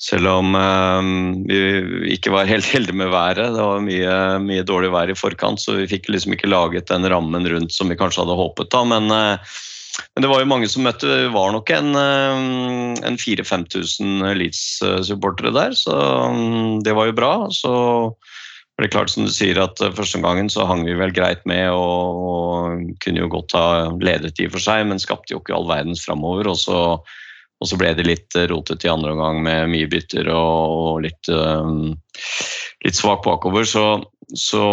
selv 0.02 0.28
om 0.28 0.57
um, 0.59 1.12
vi 1.47 1.61
ikke 2.16 2.33
var 2.35 2.50
helt 2.50 2.66
heldige 2.66 2.99
med 2.99 3.12
været. 3.14 3.54
Det 3.54 3.62
var 3.62 3.85
mye, 3.85 4.16
mye, 4.43 4.66
dårlig 4.66 4.90
vær 4.93 5.12
i 5.12 5.16
forkant, 5.16 5.62
så 5.62 5.78
vi 5.78 5.88
fikk 5.88 6.11
liksom 6.11 6.35
ikke 6.35 6.50
laget 6.50 6.90
den 6.90 7.07
rammen 7.09 7.47
rundt 7.49 7.73
som 7.73 7.93
vi 7.93 7.99
kanskje 8.00 8.25
hadde 8.25 8.40
håpet. 8.43 8.73
da, 8.75 8.83
Men, 8.90 9.09
uh, 9.12 9.62
men 10.14 10.25
det 10.25 10.31
var 10.31 10.43
jo 10.43 10.50
mange 10.50 10.69
som 10.71 10.85
møtte. 10.87 11.07
Det 11.07 11.31
var 11.35 11.52
nok 11.54 11.71
en, 11.71 11.95
eh, 11.95 13.04
en 13.07 13.19
4000-5000 13.19 14.25
Leeds-supportere 14.40 15.54
der, 15.54 15.76
så 15.78 15.95
det 16.83 16.95
var 16.99 17.07
jo 17.07 17.19
bra. 17.19 17.33
Så 17.54 17.75
var 18.75 18.85
det 18.85 18.88
er 18.90 18.95
klart, 18.97 19.12
som 19.12 19.26
du 19.26 19.31
sier, 19.31 19.59
at 19.62 19.81
eh, 19.85 19.93
første 19.95 20.21
gangen 20.25 20.50
så 20.50 20.66
hang 20.66 20.85
vi 20.87 20.97
vel 20.99 21.14
greit 21.14 21.45
med 21.49 21.69
og, 21.71 22.23
og 22.28 22.95
kunne 23.04 23.23
jo 23.23 23.31
godt 23.33 23.54
ha 23.54 23.66
ledet 24.02 24.40
i 24.43 24.49
for 24.50 24.62
seg, 24.62 24.87
men 24.90 25.02
skapte 25.02 25.35
jo 25.35 25.43
ikke 25.43 25.54
all 25.54 25.69
verdens 25.71 26.02
framover. 26.07 26.50
Og 26.50 26.59
så, 26.59 26.81
og 26.99 27.71
så 27.71 27.78
ble 27.81 27.93
det 27.95 28.09
litt 28.09 28.38
rotete 28.50 28.88
i 28.88 28.93
andre 28.93 29.14
omgang 29.14 29.43
med 29.47 29.71
mye 29.73 29.90
bytter 29.90 30.31
og, 30.35 30.78
og 30.90 31.04
litt, 31.07 31.31
um, 31.31 31.95
litt 32.83 32.99
svak 32.99 33.23
bakover. 33.26 33.69
Så, 33.69 33.87
så, 34.35 34.64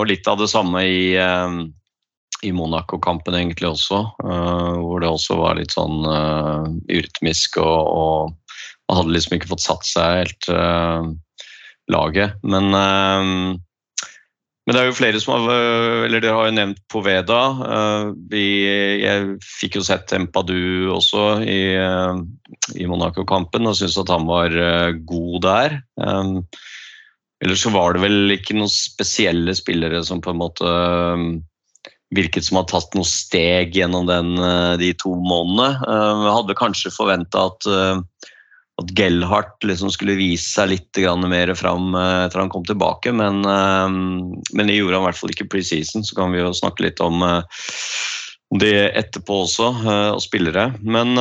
og 0.00 0.08
litt 0.08 0.28
av 0.30 0.40
det 0.40 0.48
samme 0.52 0.86
i 0.88 1.12
um, 1.20 1.66
i 2.44 2.52
Monaco-kampen 2.52 3.36
egentlig 3.36 3.70
også, 3.70 4.02
uh, 4.24 4.74
hvor 4.80 5.00
det 5.02 5.08
også 5.10 5.38
var 5.40 5.56
litt 5.58 5.74
sånn 5.74 6.04
uh, 6.04 6.66
urytmisk 6.90 7.60
og, 7.62 7.86
og, 7.88 8.34
hadde 8.92 9.14
liksom 9.16 9.36
ikke 9.36 9.50
fått 9.50 9.64
satt 9.64 9.88
seg 9.88 10.20
helt 10.20 10.48
uh, 10.52 11.08
laget. 11.92 12.34
Men, 12.42 12.72
men 12.72 14.74
det 14.74 14.80
er 14.80 14.88
jo 14.88 14.96
flere 14.98 15.20
som 15.22 15.36
har 15.36 15.44
Eller 16.08 16.18
dere 16.18 16.34
har 16.34 16.48
jo 16.48 16.56
nevnt 16.56 16.80
Poveda. 16.90 17.42
Vi, 18.32 18.46
jeg 19.04 19.36
fikk 19.44 19.78
jo 19.78 19.84
sett 19.86 20.10
Empadu 20.16 20.90
også 20.96 21.22
i, 21.46 21.60
i 22.74 22.88
Monaco-kampen 22.90 23.70
og 23.70 23.78
syntes 23.78 24.00
at 24.02 24.10
han 24.10 24.26
var 24.26 24.50
god 25.06 25.38
der. 25.46 25.78
Um, 26.02 26.40
Ellers 27.44 27.66
så 27.66 27.70
var 27.70 27.94
det 27.94 28.04
vel 28.04 28.32
ikke 28.32 28.56
noen 28.56 28.72
spesielle 28.72 29.52
spillere 29.56 30.00
som 30.06 30.22
på 30.24 30.32
en 30.32 30.40
måte 30.40 30.70
virket 32.14 32.46
som 32.46 32.60
har 32.60 32.68
tatt 32.70 32.94
noen 32.94 33.08
steg 33.08 33.74
gjennom 33.76 34.06
den, 34.08 34.36
eh, 34.38 34.76
de 34.80 34.92
to 34.96 35.12
månedene. 35.14 35.82
Jeg 35.82 36.22
eh, 36.22 36.34
hadde 36.38 36.58
kanskje 36.58 36.94
forventa 36.94 37.48
at, 37.50 37.66
eh, 37.66 38.30
at 38.82 38.92
Gellhardt 38.98 39.64
liksom 39.64 39.88
skulle 39.92 40.18
vise 40.18 40.50
seg 40.50 40.74
litt 40.74 41.00
mer 41.24 41.54
fram 41.56 41.94
etter 41.96 42.42
han 42.42 42.50
kom 42.52 42.64
tilbake, 42.68 43.12
men, 43.16 43.40
men 43.40 44.68
det 44.68 44.76
gjorde 44.76 44.98
han 44.98 45.04
i 45.04 45.06
hvert 45.06 45.20
fall 45.20 45.32
ikke 45.32 45.48
preseason. 45.54 46.04
Så 46.04 46.12
kan 46.18 46.34
vi 46.34 46.42
jo 46.42 46.52
snakke 46.52 46.84
litt 46.84 47.00
om, 47.00 47.24
om 47.24 48.60
det 48.60 48.92
etterpå 49.00 49.38
også, 49.46 49.70
og 50.12 50.20
spillere. 50.20 50.66
Men 50.84 51.16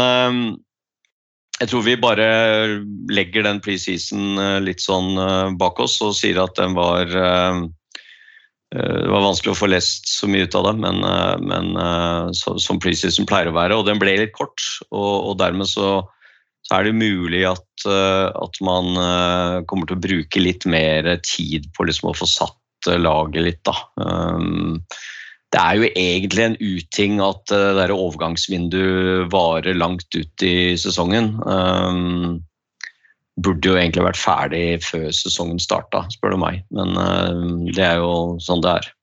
jeg 1.62 1.72
tror 1.72 1.88
vi 1.88 1.96
bare 1.96 2.28
legger 3.08 3.48
den 3.48 3.64
preseason 3.64 4.36
litt 4.68 4.84
sånn 4.84 5.16
bak 5.56 5.80
oss 5.80 6.02
og 6.04 6.12
sier 6.20 6.44
at 6.44 6.60
den 6.60 6.76
var 6.76 7.08
Eh, 8.76 8.98
det 9.04 9.12
var 9.12 9.24
vanskelig 9.24 9.54
å 9.54 9.60
få 9.60 9.70
lest 9.70 10.10
så 10.10 10.28
mye 10.30 10.48
ut 10.48 10.58
av 10.58 10.68
det, 10.70 10.76
men, 10.82 11.04
eh, 11.06 11.36
men 11.46 11.76
eh, 11.80 12.32
så, 12.36 12.58
som 12.62 12.82
preseason 12.82 13.28
pleier 13.30 13.52
å 13.52 13.56
være. 13.56 13.78
Og 13.78 13.88
den 13.88 14.02
ble 14.02 14.18
litt 14.20 14.36
kort, 14.36 14.62
og, 14.90 15.30
og 15.30 15.38
dermed 15.42 15.70
så, 15.70 16.00
så, 16.66 16.78
er 16.80 16.88
det 16.88 16.96
mulig 16.98 17.44
at, 17.50 17.66
at, 17.86 18.62
man 18.66 18.96
kommer 19.70 19.90
til 19.90 19.98
å 19.98 20.06
bruke 20.06 20.42
litt 20.42 20.66
mer 20.66 21.08
tid 21.26 21.68
på 21.76 21.86
liksom 21.86 22.10
å 22.12 22.18
få 22.18 22.28
satt 22.30 22.90
laget 23.02 23.46
litt, 23.46 23.62
da. 23.66 23.76
Det 25.54 25.62
er 25.62 25.78
jo 25.78 25.92
egentlig 25.94 26.44
en 26.44 26.58
uting 26.60 27.22
at 27.24 27.54
det 27.54 27.86
overgangsvinduet 27.94 29.30
varer 29.34 29.78
langt 29.78 30.18
ut 30.18 30.46
i 30.46 30.74
sesongen 30.82 31.36
burde 33.36 33.68
jo 33.68 33.78
egentlig 33.78 34.06
vært 34.06 34.20
ferdig 34.20 34.66
før 34.86 35.10
sesongen 35.16 35.60
starta, 35.62 36.06
spør 36.14 36.36
du 36.36 36.42
meg. 36.42 36.62
Men 36.76 36.96
det 37.76 37.84
er 37.84 38.00
jo 38.02 38.36
sånn 38.44 38.64
det 38.64 38.78
er. 38.80 38.95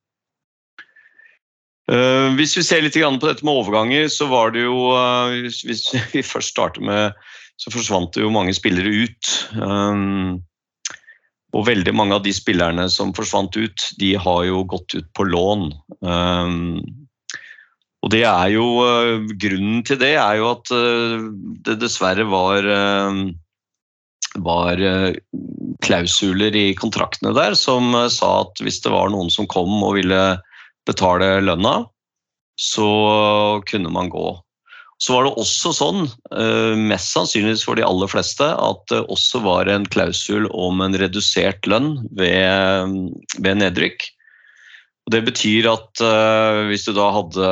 Uh, 1.90 2.30
hvis 2.38 2.54
vi 2.54 2.62
ser 2.62 2.84
litt 2.84 2.94
på 2.94 3.26
dette 3.26 3.44
med 3.44 3.58
overganger, 3.58 4.06
så 4.08 4.28
var 4.30 4.54
det 4.54 4.62
jo 4.62 4.92
uh, 4.94 5.34
hvis, 5.42 5.90
vi 6.14 6.22
først 6.32 6.54
starter 6.54 6.84
med 6.84 7.18
Så 7.60 7.70
forsvant 7.74 8.14
det 8.14 8.22
jo 8.22 8.32
mange 8.32 8.54
spillere 8.54 8.90
ut. 9.06 9.32
Um, 9.58 10.40
og 11.52 11.66
veldig 11.68 11.92
mange 11.94 12.16
av 12.16 12.24
de 12.24 12.32
spillerne 12.32 12.88
som 12.90 13.12
forsvant 13.14 13.54
ut, 13.58 13.88
de 14.00 14.14
har 14.16 14.44
jo 14.48 14.64
gått 14.64 14.94
ut 14.96 15.08
på 15.12 15.26
lån. 15.28 15.66
Og 18.02 18.08
det 18.10 18.22
er 18.24 18.48
jo 18.54 18.64
Grunnen 19.36 19.84
til 19.84 20.00
det 20.00 20.14
er 20.16 20.40
jo 20.40 20.48
at 20.48 20.72
det 21.68 21.76
dessverre 21.84 22.24
var 22.24 22.64
var 24.40 24.80
eh, 24.80 25.14
klausuler 25.84 26.56
i 26.56 26.72
kontraktene 26.74 27.34
der 27.36 27.56
som 27.58 27.94
eh, 27.94 28.08
sa 28.12 28.42
at 28.44 28.62
hvis 28.62 28.80
det 28.84 28.92
var 28.92 29.12
noen 29.12 29.30
som 29.32 29.48
kom 29.50 29.72
og 29.82 29.96
ville 29.98 30.22
betale 30.88 31.34
lønna, 31.44 31.82
så 32.58 32.88
kunne 33.68 33.92
man 33.92 34.10
gå. 34.12 34.32
Så 35.02 35.16
var 35.16 35.26
det 35.26 35.34
også 35.40 35.72
sånn, 35.74 36.04
eh, 36.36 36.78
mest 36.78 37.10
sannsynligvis 37.10 37.64
for 37.66 37.78
de 37.78 37.86
aller 37.86 38.10
fleste, 38.10 38.46
at 38.46 38.82
det 38.92 39.02
også 39.10 39.42
var 39.42 39.66
en 39.66 39.86
klausul 39.90 40.46
om 40.54 40.82
en 40.84 40.94
redusert 40.94 41.66
lønn 41.66 41.96
ved, 42.18 43.00
ved 43.42 43.58
nedrykk. 43.58 44.06
Og 45.02 45.14
det 45.16 45.24
betyr 45.26 45.66
at 45.66 46.02
uh, 46.06 46.62
hvis 46.68 46.84
du 46.86 46.92
da 46.94 47.08
hadde 47.10 47.46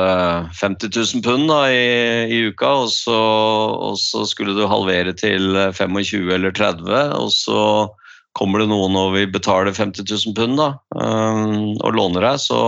50 0.55 0.93
000 0.95 1.23
pund 1.25 1.49
da, 1.51 1.65
i, 1.67 1.81
i, 2.31 2.37
uka, 2.47 2.69
og 2.85 2.93
så, 2.93 3.17
og 3.91 3.97
så, 3.99 4.23
skulle 4.29 4.55
du 4.55 4.63
halvere 4.71 5.11
til 5.19 5.57
25 5.75 6.31
eller 6.31 6.55
30, 6.55 6.87
og 7.17 7.33
så 7.35 7.63
kommer 8.39 8.63
det 8.63 8.69
noen 8.71 8.95
og 8.95 9.17
vil 9.17 9.27
betale 9.33 9.73
50 9.75 10.07
000 10.07 10.37
pund 10.37 10.61
da, 10.61 10.69
um, 10.95 11.75
og 11.83 11.99
låner 11.99 12.23
deg, 12.29 12.39
så 12.39 12.61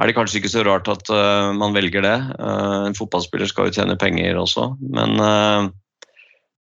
er 0.00 0.10
det 0.10 0.16
kanskje 0.16 0.40
ikke 0.40 0.52
så 0.52 0.64
rart 0.66 0.90
at 0.90 1.10
uh, 1.12 1.52
man 1.56 1.76
velger 1.76 2.04
det. 2.04 2.16
Uh, 2.38 2.88
en 2.88 2.98
fotballspiller 2.98 3.50
skal 3.50 3.70
jo 3.70 3.76
tjene 3.78 3.98
penger 4.00 4.40
også, 4.40 4.74
men 4.94 5.16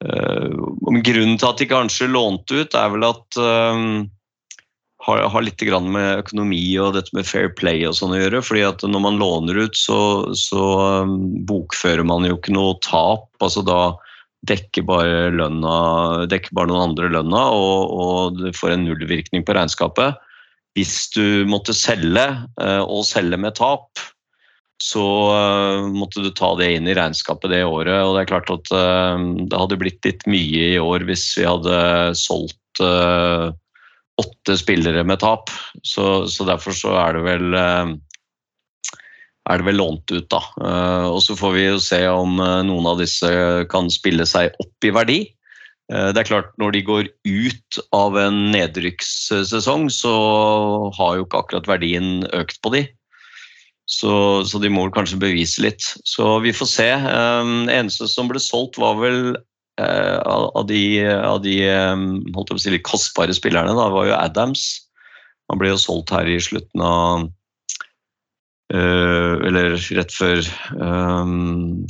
grunnen 0.04 1.38
til 1.40 1.48
at 1.48 1.60
de 1.62 1.66
kanskje 1.70 2.10
lånte 2.10 2.58
ut, 2.60 2.74
er 2.76 2.90
vel 2.92 3.06
at 3.06 3.38
har, 5.04 5.22
har 5.28 5.44
litt 5.44 5.62
med 5.84 6.18
økonomi 6.22 6.62
og 6.80 6.94
dette 6.96 7.14
med 7.16 7.26
fair 7.28 7.50
play 7.56 7.84
og 7.88 7.96
sånn 7.98 8.14
å 8.14 8.20
gjøre. 8.20 8.42
fordi 8.44 8.64
at 8.66 8.84
når 8.88 9.02
man 9.04 9.20
låner 9.20 9.58
ut, 9.66 9.76
så, 9.76 10.32
så 10.36 10.64
um, 11.04 11.16
bokfører 11.46 12.04
man 12.06 12.26
jo 12.28 12.38
ikke 12.38 12.54
noe 12.56 12.78
tap. 12.84 13.28
altså 13.40 13.64
Da 13.66 13.94
dekker 14.48 14.84
bare, 14.88 15.32
lønna, 15.32 16.26
dekker 16.28 16.56
bare 16.56 16.72
noen 16.72 16.90
andre 16.90 17.10
lønna, 17.12 17.46
og, 17.56 17.92
og 17.92 18.40
du 18.40 18.48
får 18.56 18.74
en 18.74 18.86
nullvirkning 18.88 19.44
på 19.44 19.56
regnskapet. 19.56 20.20
Hvis 20.74 20.96
du 21.14 21.46
måtte 21.46 21.74
selge, 21.76 22.24
eh, 22.60 22.82
og 22.82 23.06
selge 23.06 23.38
med 23.40 23.56
tap, 23.58 24.02
så 24.82 25.04
uh, 25.30 25.84
måtte 25.94 26.20
du 26.20 26.32
ta 26.34 26.48
det 26.58 26.66
inn 26.74 26.88
i 26.90 26.96
regnskapet 26.98 27.52
det 27.52 27.60
året. 27.62 28.02
Og 28.02 28.16
det 28.16 28.24
er 28.24 28.30
klart 28.32 28.50
at 28.52 28.72
uh, 28.74 29.14
det 29.46 29.60
hadde 29.60 29.78
blitt 29.80 30.04
litt 30.04 30.26
mye 30.28 30.64
i 30.74 30.80
år 30.82 31.06
hvis 31.06 31.28
vi 31.38 31.46
hadde 31.46 31.76
solgt 32.18 32.82
åtte 34.20 34.56
spillere 34.58 35.04
med 35.04 35.20
tap. 35.22 35.50
Så, 35.82 36.26
så 36.30 36.46
derfor 36.48 36.76
så 36.76 36.94
er 37.00 37.16
det 37.16 37.24
vel 37.26 37.56
eh, 37.58 37.94
er 39.44 39.60
det 39.60 39.68
vel 39.68 39.80
lånt 39.80 40.12
ut, 40.12 40.28
da. 40.32 40.42
Eh, 40.60 41.08
og 41.10 41.20
så 41.24 41.36
får 41.38 41.56
vi 41.56 41.64
jo 41.66 41.80
se 41.82 42.00
om 42.08 42.38
eh, 42.40 42.60
noen 42.68 42.90
av 42.94 43.00
disse 43.02 43.30
kan 43.72 43.90
spille 43.92 44.26
seg 44.28 44.54
opp 44.62 44.86
i 44.86 44.94
verdi. 44.94 45.20
Det 45.94 46.18
er 46.18 46.26
klart, 46.26 46.50
når 46.58 46.74
de 46.74 46.80
går 46.82 47.08
ut 47.28 47.78
av 47.94 48.16
en 48.18 48.38
nedrykkssesong, 48.50 49.86
så 49.94 50.14
har 50.96 51.16
jo 51.18 51.26
ikke 51.26 51.42
akkurat 51.44 51.70
verdien 51.70 52.24
økt 52.34 52.58
på 52.64 52.72
de. 52.74 52.82
Så, 53.86 54.42
så 54.48 54.58
de 54.58 54.72
må 54.72 54.88
kanskje 54.90 55.20
bevise 55.22 55.62
litt. 55.62 55.86
Så 56.08 56.40
vi 56.42 56.54
får 56.56 56.70
se. 56.72 56.88
Det 56.98 57.76
eneste 57.78 58.08
som 58.10 58.26
ble 58.32 58.42
solgt, 58.42 58.80
var 58.82 58.98
vel 58.98 59.36
Eh, 59.80 60.18
av 60.22 60.66
de, 60.66 61.02
av 61.02 61.40
de 61.42 61.54
holdt 61.66 62.52
jeg 62.52 62.54
på 62.54 62.60
å 62.60 62.62
si, 62.62 62.72
litt 62.76 62.86
kostbare 62.86 63.34
spillerne 63.34 63.74
da, 63.74 63.88
var 63.90 64.06
jo 64.06 64.18
Adams. 64.18 64.66
Han 65.50 65.58
ble 65.60 65.72
jo 65.72 65.80
solgt 65.80 66.14
her 66.14 66.30
i 66.30 66.38
slutten 66.42 66.84
av 66.84 67.30
eller 68.74 69.74
rett 69.76 70.10
før 70.10 70.40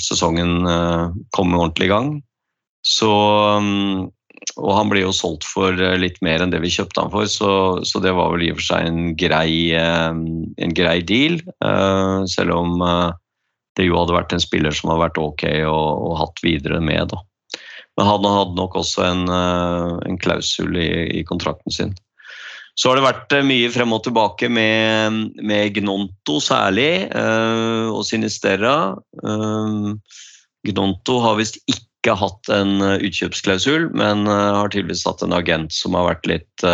sesongen 0.03 0.67
kom 1.33 1.55
ordentlig 1.55 1.87
i 1.87 1.93
gang. 1.93 2.09
Så, 2.85 3.11
um, 3.11 4.11
og 4.61 4.73
han 4.77 4.91
ble 4.93 5.03
jo 5.07 5.13
solgt 5.17 5.47
for 5.49 5.73
litt 5.99 6.21
mer 6.25 6.45
enn 6.45 6.53
det 6.53 6.61
vi 6.63 6.73
kjøpte 6.73 7.01
han 7.01 7.13
for, 7.13 7.29
så, 7.31 7.51
så 7.87 8.03
det 8.05 8.13
var 8.17 8.35
vel 8.35 8.45
i 8.45 8.53
og 8.53 8.61
for 8.61 8.69
seg 8.69 8.89
en 8.91 9.03
grei, 9.19 9.73
um, 9.79 10.25
en 10.61 10.75
grei 10.77 10.99
deal. 11.07 11.41
Uh, 11.65 12.29
selv 12.31 12.59
om 12.59 12.83
det 13.79 13.89
jo 13.89 13.99
hadde 13.99 14.17
vært 14.17 14.35
en 14.35 14.43
spiller 14.43 14.75
som 14.75 14.93
hadde 14.93 15.05
vært 15.09 15.21
ok 15.21 15.45
og, 15.67 16.17
hatt 16.21 16.43
videre 16.45 16.81
med. 16.85 17.11
da. 17.11 17.21
Men 17.99 18.09
han 18.11 18.27
hadde 18.27 18.59
nok 18.59 18.77
også 18.81 19.07
en, 19.07 19.29
eh, 19.31 19.93
en 20.09 20.19
klausul 20.19 20.77
i, 20.79 20.91
i, 21.21 21.23
kontrakten 21.27 21.75
sin. 21.75 21.95
Så 22.75 22.91
har 22.91 22.99
det 22.99 23.07
vært 23.07 23.35
eh, 23.37 23.47
mye 23.47 23.71
frem 23.75 23.95
og 23.95 24.03
tilbake 24.07 24.51
med, 24.51 25.35
med 25.43 25.75
Gnonto 25.79 26.41
særlig, 26.43 27.07
øh, 27.15 27.91
og 27.95 28.03
Sinisterra. 28.07 28.95
Uh, 29.23 29.95
Gnonto 30.67 31.21
har 31.23 31.39
visst 31.39 31.61
ikke 31.67 31.83
hatt 32.13 32.51
en 32.53 32.85
utkjøpsklausul, 32.85 33.89
men 33.97 34.29
uh, 34.29 34.61
har 34.61 34.69
tydeligvis 34.73 35.07
hatt 35.09 35.25
en 35.25 35.33
agent 35.33 35.73
som 35.73 35.97
har 35.97 36.11
vært 36.13 36.29
litt 36.29 36.67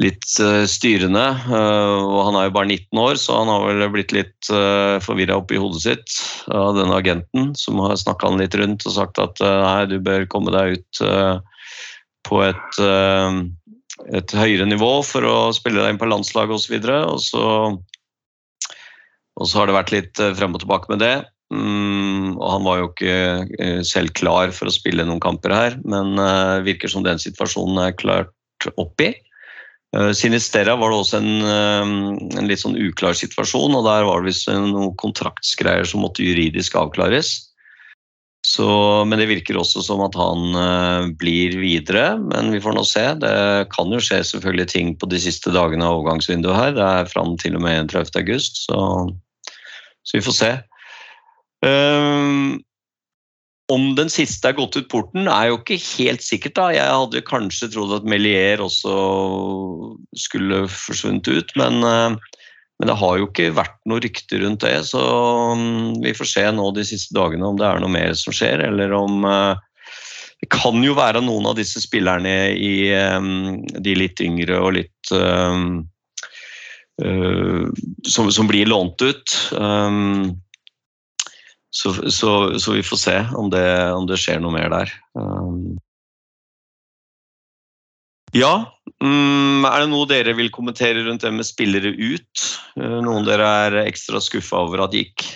litt 0.00 0.24
eh, 0.40 0.64
styrende. 0.70 1.24
eh, 1.52 1.96
og 2.00 2.20
han 2.28 2.38
er 2.38 2.48
jo 2.48 2.54
bare 2.56 2.70
19 2.70 3.00
år, 3.02 3.18
så 3.20 3.42
han 3.42 3.50
har 3.52 3.66
vel 3.68 3.84
blitt 3.92 4.14
litt 4.16 4.50
forvirra 5.04 5.36
oppi 5.40 5.60
hodet 5.60 5.82
sitt 5.84 6.18
av 6.52 6.76
denne 6.78 6.96
agenten, 6.96 7.52
som 7.58 7.80
har 7.82 7.96
snakka 8.00 8.30
han 8.30 8.40
litt 8.40 8.56
rundt 8.58 8.86
og 8.88 8.96
sagt 8.96 9.20
at 9.22 9.42
eh, 9.44 9.58
nei, 9.66 9.90
du 9.90 9.98
bør 10.00 10.28
komme 10.32 10.54
deg 10.54 10.78
ut 10.78 11.02
eh, 11.04 11.36
på 12.28 12.40
et, 12.46 12.80
eh, 12.80 13.40
et 14.16 14.36
høyere 14.38 14.68
nivå 14.70 14.94
for 15.04 15.26
å 15.28 15.36
spille 15.56 15.82
deg 15.82 15.94
inn 15.94 16.00
på 16.00 16.08
landslaget 16.08 16.56
osv. 16.56 16.78
Og, 16.80 17.20
så 17.20 17.44
og 19.32 19.48
så 19.48 19.60
har 19.60 19.68
det 19.68 19.76
vært 19.76 19.94
litt 19.94 20.22
eh, 20.22 20.34
frem 20.38 20.56
og 20.56 20.64
tilbake 20.64 20.92
med 20.94 21.04
det. 21.04 21.16
Og 22.38 22.54
han 22.54 22.64
var 22.66 22.80
jo 22.80 22.88
ikke 22.90 23.16
eh, 23.58 23.82
selv 23.86 24.14
klar 24.18 24.52
for 24.54 24.70
å 24.70 24.74
spille 24.74 25.04
noen 25.08 25.22
kamper 25.22 25.54
her, 25.54 25.76
men 25.84 26.16
eh, 26.20 26.62
virker 26.66 26.90
som 26.92 27.04
den 27.06 27.20
situasjonen 27.22 27.80
er 27.84 27.98
klart 27.98 28.68
opp 28.80 29.02
i. 29.04 29.12
Eh, 29.96 30.10
Sinisterra 30.16 30.76
var 30.80 30.92
det 30.92 31.00
også 31.02 31.20
en, 31.20 31.46
en 32.38 32.50
litt 32.50 32.62
sånn 32.62 32.78
uklar 32.80 33.18
situasjon, 33.18 33.76
og 33.78 33.86
der 33.88 34.06
var 34.08 34.22
det 34.22 34.32
visst 34.32 34.50
noen 34.52 34.94
kontraktsgreier 35.00 35.88
som 35.88 36.04
måtte 36.04 36.26
juridisk 36.26 36.78
avklares. 36.80 37.34
Så, 38.42 38.66
men 39.06 39.20
det 39.22 39.28
virker 39.30 39.54
også 39.54 39.84
som 39.86 40.00
at 40.02 40.16
han 40.18 41.12
blir 41.14 41.54
videre, 41.60 42.16
men 42.18 42.50
vi 42.50 42.58
får 42.60 42.74
nå 42.74 42.82
se. 42.90 43.04
Det 43.22 43.36
kan 43.70 43.94
jo 43.94 44.00
skje 44.02 44.18
selvfølgelig 44.32 44.66
ting 44.72 44.90
på 44.98 45.06
de 45.12 45.20
siste 45.22 45.52
dagene 45.54 45.86
av 45.86 46.00
overgangsvinduet 46.00 46.58
her. 46.58 46.74
Det 46.74 46.88
er 46.88 47.12
fram 47.12 47.36
til 47.38 47.54
og 47.54 47.62
med 47.62 47.86
31. 47.86 48.10
august, 48.18 48.64
så, 48.66 48.80
så 50.02 50.18
vi 50.18 50.24
får 50.26 50.36
se. 50.40 50.50
Ehm, 51.66 52.60
om 53.72 53.92
den 53.96 54.10
siste 54.12 54.50
er 54.50 54.58
gått 54.58 54.76
ut 54.76 54.90
porten, 54.92 55.28
er 55.30 55.50
jo 55.50 55.58
ikke 55.60 55.78
helt 55.80 56.24
sikkert. 56.24 56.56
da. 56.58 56.68
Jeg 56.74 56.90
hadde 56.90 57.24
kanskje 57.28 57.70
trodd 57.72 57.94
at 57.96 58.08
Melier 58.08 58.60
også 58.64 58.96
skulle 60.18 60.64
forsvunnet 60.68 61.28
ut, 61.28 61.54
men, 61.56 61.82
eh, 61.86 62.16
men 62.80 62.90
det 62.90 62.98
har 62.98 63.18
jo 63.18 63.28
ikke 63.30 63.52
vært 63.54 63.78
noe 63.86 64.02
rykte 64.02 64.42
rundt 64.42 64.66
det. 64.66 64.76
Så 64.90 65.00
mm, 65.00 66.02
vi 66.02 66.14
får 66.18 66.32
se 66.34 66.46
nå 66.50 66.70
de 66.74 66.84
siste 66.84 67.14
dagene 67.16 67.46
om 67.46 67.60
det 67.60 67.68
er 67.68 67.80
noe 67.80 67.92
mer 67.92 68.12
som 68.18 68.34
skjer, 68.34 68.66
eller 68.68 68.92
om 68.92 69.24
eh, 69.24 69.54
Det 70.42 70.48
kan 70.50 70.74
jo 70.82 70.96
være 70.98 71.20
noen 71.22 71.46
av 71.46 71.54
disse 71.54 71.78
spillerne 71.78 72.50
i 72.58 72.90
eh, 72.90 73.20
de 73.78 73.92
litt 73.94 74.20
yngre 74.20 74.58
og 74.58 74.72
litt 74.74 75.12
eh, 75.14 75.58
eh, 77.06 77.66
som, 78.10 78.26
som 78.34 78.50
blir 78.50 78.66
lånt 78.66 78.98
ut. 79.06 79.38
Så, 81.72 81.94
så, 82.12 82.32
så 82.60 82.76
vi 82.76 82.84
får 82.84 83.00
se 83.00 83.16
om 83.38 83.48
det, 83.52 83.64
om 83.96 84.04
det 84.08 84.20
skjer 84.20 84.42
noe 84.44 84.52
mer 84.52 84.68
der. 84.72 84.92
Um, 85.16 85.78
ja, 88.32 88.52
mm, 89.04 89.64
er 89.68 89.82
det 89.82 89.90
noe 89.92 90.08
dere 90.08 90.32
vil 90.36 90.48
kommentere 90.52 91.04
rundt 91.04 91.24
det 91.24 91.32
med 91.36 91.44
spillere 91.44 91.92
ut? 91.92 92.44
Eh, 92.80 92.98
Noen 93.04 93.26
dere 93.28 93.48
er 93.66 93.78
ekstra 93.84 94.22
skuffa 94.24 94.62
over 94.64 94.86
at 94.86 94.96
gikk? 94.96 95.26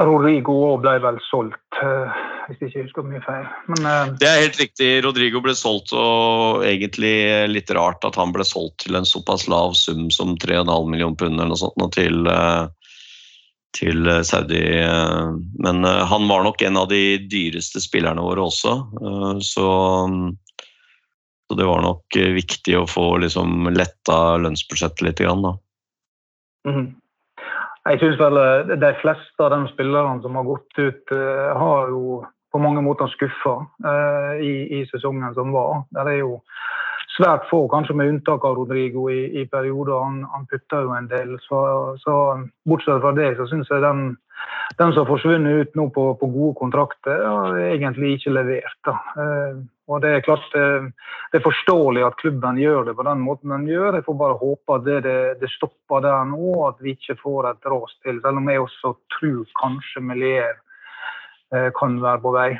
Rodrigo 0.00 0.76
ble 0.82 0.96
vel 1.02 1.20
solgt, 1.28 1.78
eh, 1.78 2.18
hvis 2.48 2.58
jeg 2.64 2.70
ikke 2.72 2.82
husker 2.88 3.06
mye 3.06 3.22
feil. 3.22 3.46
Men 3.70 3.86
uh... 3.86 4.10
Det 4.18 4.26
er 4.26 4.42
helt 4.42 4.58
riktig. 4.58 4.90
Rodrigo 5.06 5.42
ble 5.44 5.54
solgt, 5.54 5.94
og 5.94 6.66
egentlig 6.66 7.14
litt 7.50 7.70
rart 7.78 8.02
at 8.06 8.18
han 8.18 8.34
ble 8.34 8.46
solgt 8.46 8.82
til 8.84 8.98
en 8.98 9.06
såpass 9.06 9.46
lav 9.50 9.78
sum 9.78 10.08
som 10.14 10.34
3,5 10.42 10.66
millioner 10.90 11.18
pund 11.22 11.38
eller 11.38 11.52
noe 11.54 11.60
sånt 11.60 11.94
til, 11.94 12.26
eh, 12.30 12.66
til 13.76 14.06
eh, 14.08 14.22
Saudi. 14.26 14.62
eh, 14.80 15.32
Men 15.58 15.84
eh, 15.84 16.04
han 16.10 16.28
var 16.28 16.44
nok 16.44 16.62
en 16.62 16.76
av 16.80 16.88
de 16.88 17.18
dyreste 17.30 17.82
spillerne 17.82 18.22
våre 18.24 18.46
også, 18.46 18.74
så, 19.46 19.68
så 21.48 21.58
det 21.58 21.68
var 21.68 21.84
nok 21.84 22.18
viktig 22.36 22.78
å 22.78 22.88
få 22.88 23.06
liksom 23.24 23.70
letta 23.74 24.38
lønnsbudsjettet 24.42 25.06
litt. 25.06 25.22
Da. 25.22 25.54
-hmm. 26.68 26.90
Jeg 27.88 27.98
synes 27.98 28.20
vel 28.20 28.36
de 28.80 28.92
fleste 29.00 29.40
av 29.44 29.50
de 29.50 29.68
spillerne 29.72 30.22
som 30.22 30.36
har 30.36 30.44
gått 30.44 30.78
ut, 30.78 31.04
har 31.56 31.88
jo 31.88 32.24
på 32.52 32.58
mange 32.58 32.82
måter 32.82 33.08
skuffa 33.08 33.66
i, 34.42 34.80
i 34.80 34.86
sesongen 34.92 35.34
som 35.34 35.52
var. 35.52 35.82
Det 35.90 36.00
er 36.00 36.18
jo 36.18 36.42
svært 37.16 37.46
få, 37.50 37.64
kanskje 37.70 37.96
med 37.98 38.12
unntak 38.14 38.44
av 38.46 38.56
Rodrigo 38.58 39.08
i, 39.12 39.20
i 39.40 39.46
perioder. 39.50 39.98
Han, 40.04 40.22
han 40.32 40.46
putta 40.50 40.82
jo 40.84 40.94
en 40.96 41.08
del. 41.10 41.36
Så, 41.44 41.60
så 42.02 42.16
bortsett 42.68 43.02
fra 43.02 43.14
det, 43.16 43.32
så 43.38 43.48
syns 43.50 43.70
jeg 43.72 43.84
den, 43.84 44.14
den 44.78 44.94
som 44.94 45.02
har 45.02 45.10
forsvunnet 45.10 45.64
ut 45.64 45.76
nå 45.78 45.88
på, 45.94 46.06
på 46.20 46.30
gode 46.30 46.56
kontrakter, 46.60 47.24
har 47.26 47.58
egentlig 47.66 48.16
ikke 48.16 48.34
levert. 48.38 48.78
Da. 48.86 48.96
Eh, 49.24 49.60
og 49.90 50.04
det 50.04 50.14
er 50.14 50.24
klart 50.24 50.56
eh, 50.58 50.88
det 51.32 51.40
er 51.40 51.46
forståelig 51.46 52.06
at 52.06 52.18
klubben 52.22 52.60
gjør 52.62 52.88
det 52.88 52.96
på 52.98 53.06
den 53.08 53.22
måten 53.26 53.54
den 53.56 53.68
gjør. 53.70 53.98
Jeg 53.98 54.06
får 54.06 54.18
bare 54.22 54.40
håpe 54.40 54.78
at 54.78 54.88
det, 54.88 54.98
det, 55.08 55.18
det 55.42 55.52
stopper 55.56 56.06
der 56.06 56.26
nå, 56.30 56.42
og 56.54 56.66
at 56.72 56.82
vi 56.84 56.94
ikke 56.96 57.18
får 57.22 57.52
et 57.52 57.70
ras 57.74 57.94
til. 58.04 58.22
Selv 58.22 58.42
om 58.42 58.50
jeg 58.50 58.66
også 58.66 58.96
tror 59.18 59.54
kanskje 59.60 60.04
Melier 60.06 60.52
eh, 61.52 61.70
kan 61.76 61.98
være 62.02 62.22
på 62.22 62.34
vei. 62.38 62.50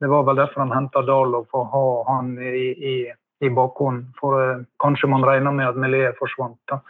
Det 0.00 0.08
var 0.08 0.24
vel 0.28 0.40
derfor 0.40 0.64
de 0.64 0.78
henta 0.78 1.04
Dalo, 1.04 1.44
for 1.52 1.66
å 1.66 1.72
ha 1.74 2.14
han 2.14 2.32
i, 2.40 2.70
i, 2.72 2.96
i 3.42 3.50
bakhånd. 3.52 4.08
For 4.20 4.40
eh, 4.40 4.64
kanskje 4.82 5.10
man 5.10 5.26
regner 5.26 5.54
med 5.54 5.72
at 5.72 5.78
Melier 5.80 6.16
forsvant. 6.18 6.58
Da. 6.70 6.80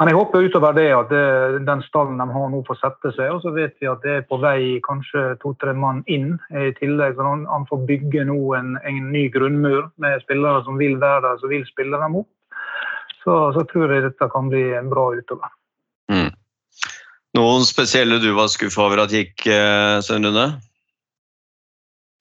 Men 0.00 0.10
jeg 0.10 0.18
håper 0.18 0.46
utover 0.48 0.74
det 0.74 0.88
at 0.96 1.10
det, 1.12 1.64
den 1.66 1.82
stallen 1.86 2.18
de 2.18 2.26
har 2.34 2.48
nå 2.50 2.62
får 2.66 2.78
sette 2.80 3.12
seg. 3.14 3.30
Og 3.34 3.44
så 3.44 3.52
vet 3.54 3.76
vi 3.78 3.90
at 3.90 4.02
det 4.02 4.14
er 4.16 4.26
på 4.26 4.40
vei 4.42 4.80
kanskje 4.82 5.36
to-tre 5.42 5.74
mann 5.78 6.00
inn 6.10 6.36
i 6.50 6.72
tillegg. 6.80 7.14
Så 7.18 7.26
han, 7.28 7.44
han 7.50 7.68
får 7.70 7.84
bygge 7.90 8.26
nå 8.30 8.38
en, 8.58 8.76
en 8.82 9.02
ny 9.14 9.28
grunnmur 9.34 9.92
med 10.02 10.24
spillere 10.24 10.64
som 10.66 10.80
vil 10.80 10.98
være 11.02 11.22
der, 11.28 11.40
som 11.42 11.52
vil 11.52 11.66
spille 11.70 12.00
dem 12.02 12.18
opp. 12.22 12.30
Så, 13.22 13.36
så 13.54 13.62
tror 13.70 13.94
jeg 13.94 14.08
dette 14.08 14.30
kan 14.32 14.50
bli 14.50 14.64
bra 14.90 15.12
utover. 15.14 15.54
Mm. 16.10 16.32
Noen 17.38 17.62
spesielle 17.64 18.18
du 18.20 18.32
var 18.36 18.50
skuffa 18.52 18.88
over 18.88 19.04
at 19.04 19.14
gikk, 19.14 19.46
eh, 19.46 20.00
Svein 20.04 20.26
Rune? 20.26 20.48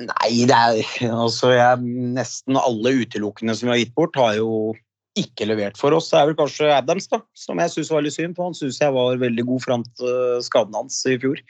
Nei, 0.08 0.32
det 0.50 0.58
er 0.58 1.12
altså 1.12 1.52
jeg, 1.54 1.82
Nesten 2.18 2.60
alle 2.60 2.96
utelukkende 3.02 3.56
som 3.58 3.70
vi 3.70 3.76
har 3.76 3.82
gitt 3.84 3.94
bort, 3.98 4.18
har 4.20 4.38
jo 4.40 4.74
ikke 5.20 5.48
levert 5.50 5.80
for 5.80 5.94
oss. 5.96 6.10
Det 6.12 6.20
er 6.20 6.30
vel 6.30 6.38
kanskje 6.40 6.72
Adams, 6.72 7.10
da, 7.12 7.20
som 7.36 7.60
jeg 7.60 7.74
syns 7.74 7.92
var 7.92 8.06
litt 8.06 8.16
synd 8.16 8.38
på. 8.38 8.48
Han 8.48 8.58
syns 8.58 8.80
jeg 8.82 8.96
var 8.96 9.20
veldig 9.22 9.46
god 9.50 9.64
fram 9.66 9.86
til 10.00 10.44
skaden 10.46 10.78
hans 10.78 11.02
i 11.10 11.18
fjor. 11.22 11.42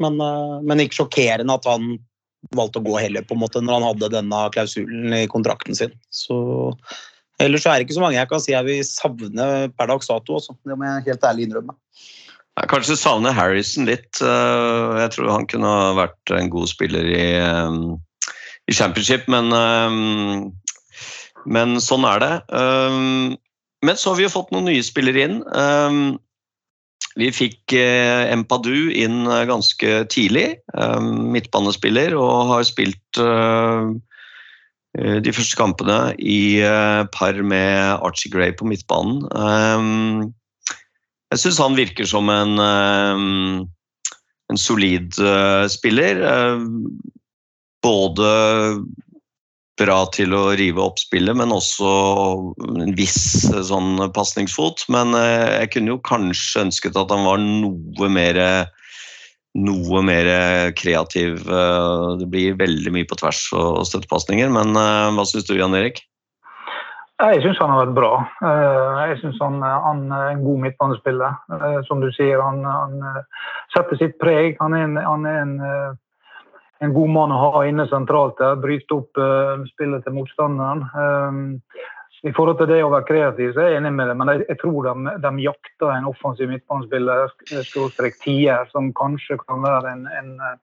Men, 0.00 0.20
eh, 0.20 0.56
men 0.64 0.84
ikke 0.84 1.02
sjokkerende 1.02 1.56
at 1.56 1.68
han 1.68 1.94
valgte 2.56 2.80
å 2.80 2.86
gå 2.86 2.98
heller, 3.00 3.24
på 3.24 3.36
en 3.36 3.42
måte, 3.42 3.60
når 3.64 3.78
han 3.78 3.88
hadde 3.90 4.12
denne 4.14 4.42
klausulen 4.54 5.16
i 5.16 5.26
kontrakten 5.28 5.76
sin. 5.76 5.96
Så 6.12 6.36
Ellers 7.40 7.64
er 7.64 7.78
det 7.78 7.86
ikke 7.86 7.96
så 7.96 8.02
mange 8.02 8.18
jeg 8.18 8.28
kan 8.28 8.42
si 8.42 8.52
jeg 8.52 8.66
vil 8.66 8.80
savne 8.84 9.44
per 9.72 9.88
dags 9.88 10.10
dato. 10.10 10.36
Også. 10.36 10.56
Det 10.66 10.76
må 10.76 10.84
jeg 10.84 11.06
helt 11.06 11.22
ærlig 11.24 11.46
innrømme. 11.48 11.76
Jeg 12.60 12.68
kanskje 12.68 12.96
savner 13.00 13.32
Harrison 13.32 13.86
litt. 13.88 14.20
eh, 14.20 15.00
Jeg 15.00 15.10
tror 15.14 15.30
han 15.32 15.46
kunne 15.48 15.96
vært 15.96 16.32
en 16.36 16.50
god 16.52 16.68
spiller 16.68 17.04
i, 17.08 17.32
eh, 17.40 17.70
i 18.68 18.72
championship, 18.76 19.28
men, 19.28 19.52
eh, 19.52 19.88
men 21.46 21.80
sånn 21.80 22.04
er 22.04 22.18
det. 22.20 22.34
Men 23.82 23.96
så 23.96 24.10
har 24.10 24.16
vi 24.16 24.24
jo 24.24 24.34
fått 24.34 24.52
noen 24.52 24.66
nye 24.68 24.82
spillere 24.84 25.22
inn. 25.24 26.18
Vi 27.16 27.30
fikk 27.32 27.72
Empadu 27.72 28.92
inn 28.92 29.24
ganske 29.24 30.04
tidlig, 30.12 30.58
midtbanespiller, 30.76 32.12
og 32.12 32.48
har 32.52 32.62
spilt 32.68 33.00
de 34.92 35.32
første 35.32 35.56
kampene 35.56 36.14
i 36.18 36.60
par 37.10 37.32
med 37.42 38.04
Archie 38.04 38.30
Gray 38.30 38.52
på 38.52 38.68
midtbanen. 38.68 40.34
Jeg 41.30 41.44
syns 41.44 41.60
han 41.62 41.78
virker 41.78 42.08
som 42.10 42.30
en, 42.32 42.58
eh, 42.58 43.20
en 44.50 44.58
solid 44.58 45.14
eh, 45.22 45.66
spiller. 45.70 46.24
Eh, 46.26 46.64
Både 47.80 48.26
bra 49.80 50.02
til 50.12 50.34
å 50.36 50.50
rive 50.52 50.82
opp 50.84 50.98
spillet, 51.00 51.32
men 51.32 51.54
også 51.54 51.92
en 52.76 52.92
viss 52.92 53.46
sånn 53.48 53.94
pasningsfot. 54.12 54.84
Men 54.92 55.16
jeg 55.16 55.70
kunne 55.72 55.94
jo 55.94 56.02
kanskje 56.04 56.66
ønsket 56.66 56.98
at 57.00 57.14
han 57.14 57.24
var 57.24 57.40
noe 57.40 58.10
mer 58.12 58.42
noe 59.56 60.02
mer 60.04 60.28
kreativ. 60.76 61.40
Det 62.20 62.28
blir 62.28 62.60
veldig 62.60 62.92
mye 62.92 63.08
på 63.08 63.16
tvers 63.22 63.40
og 63.56 63.80
støttepasninger, 63.88 64.52
men 64.52 64.76
hva 64.76 65.24
syns 65.24 65.48
du, 65.48 65.56
Jan 65.56 65.78
Erik? 65.80 66.04
Jeg 67.20 67.42
syns 67.44 67.58
han 67.60 67.72
har 67.72 67.82
vært 67.82 67.96
bra. 67.98 68.10
Eh, 68.48 69.00
Jeg 69.10 69.18
syns 69.20 69.40
han, 69.44 69.60
han 69.60 70.06
er 70.08 70.30
en 70.30 70.44
god 70.44 70.62
midtbanespiller. 70.64 71.34
Eh, 71.56 71.80
Som 71.88 72.00
du 72.00 72.08
sier, 72.16 72.40
han, 72.40 72.62
han 72.64 72.94
eh, 73.10 73.48
setter 73.74 74.00
sitt 74.00 74.16
preg. 74.22 74.56
Han 74.60 74.76
er 74.76 74.86
en, 74.86 74.96
han 74.96 75.26
er 75.28 75.40
en, 75.42 75.54
eh, 75.60 75.90
en 76.80 76.94
god 76.96 77.12
mann 77.12 77.34
å 77.36 77.40
ha 77.42 77.64
inne 77.68 77.84
sentralt 77.90 78.40
der. 78.40 78.56
Bryter 78.62 79.02
opp 79.02 79.20
eh, 79.20 79.66
spillet 79.74 80.06
til 80.06 80.16
motstanderen. 80.16 80.86
Eh, 81.04 82.30
I 82.30 82.32
forhold 82.36 82.58
til 82.60 82.68
det 82.72 82.80
å 82.84 82.90
være 82.92 83.08
kreativ, 83.08 83.52
så 83.52 83.62
er 83.64 83.70
jeg 83.74 83.80
enig 83.80 83.94
med 83.96 84.10
det, 84.10 84.16
men 84.20 84.32
jeg, 84.34 84.56
tror 84.60 84.88
de, 84.88 85.12
de 85.24 85.44
jakter 85.44 85.92
en 85.94 86.08
offensiv 86.10 86.50
midtbanespiller, 86.52 87.30
skråstrek 87.68 88.18
tier, 88.20 88.66
som 88.72 88.90
kanskje 88.96 89.38
kan 89.44 89.62
være 89.64 89.94
en, 89.94 90.02
en, 90.18 90.34
eh, 90.48 90.58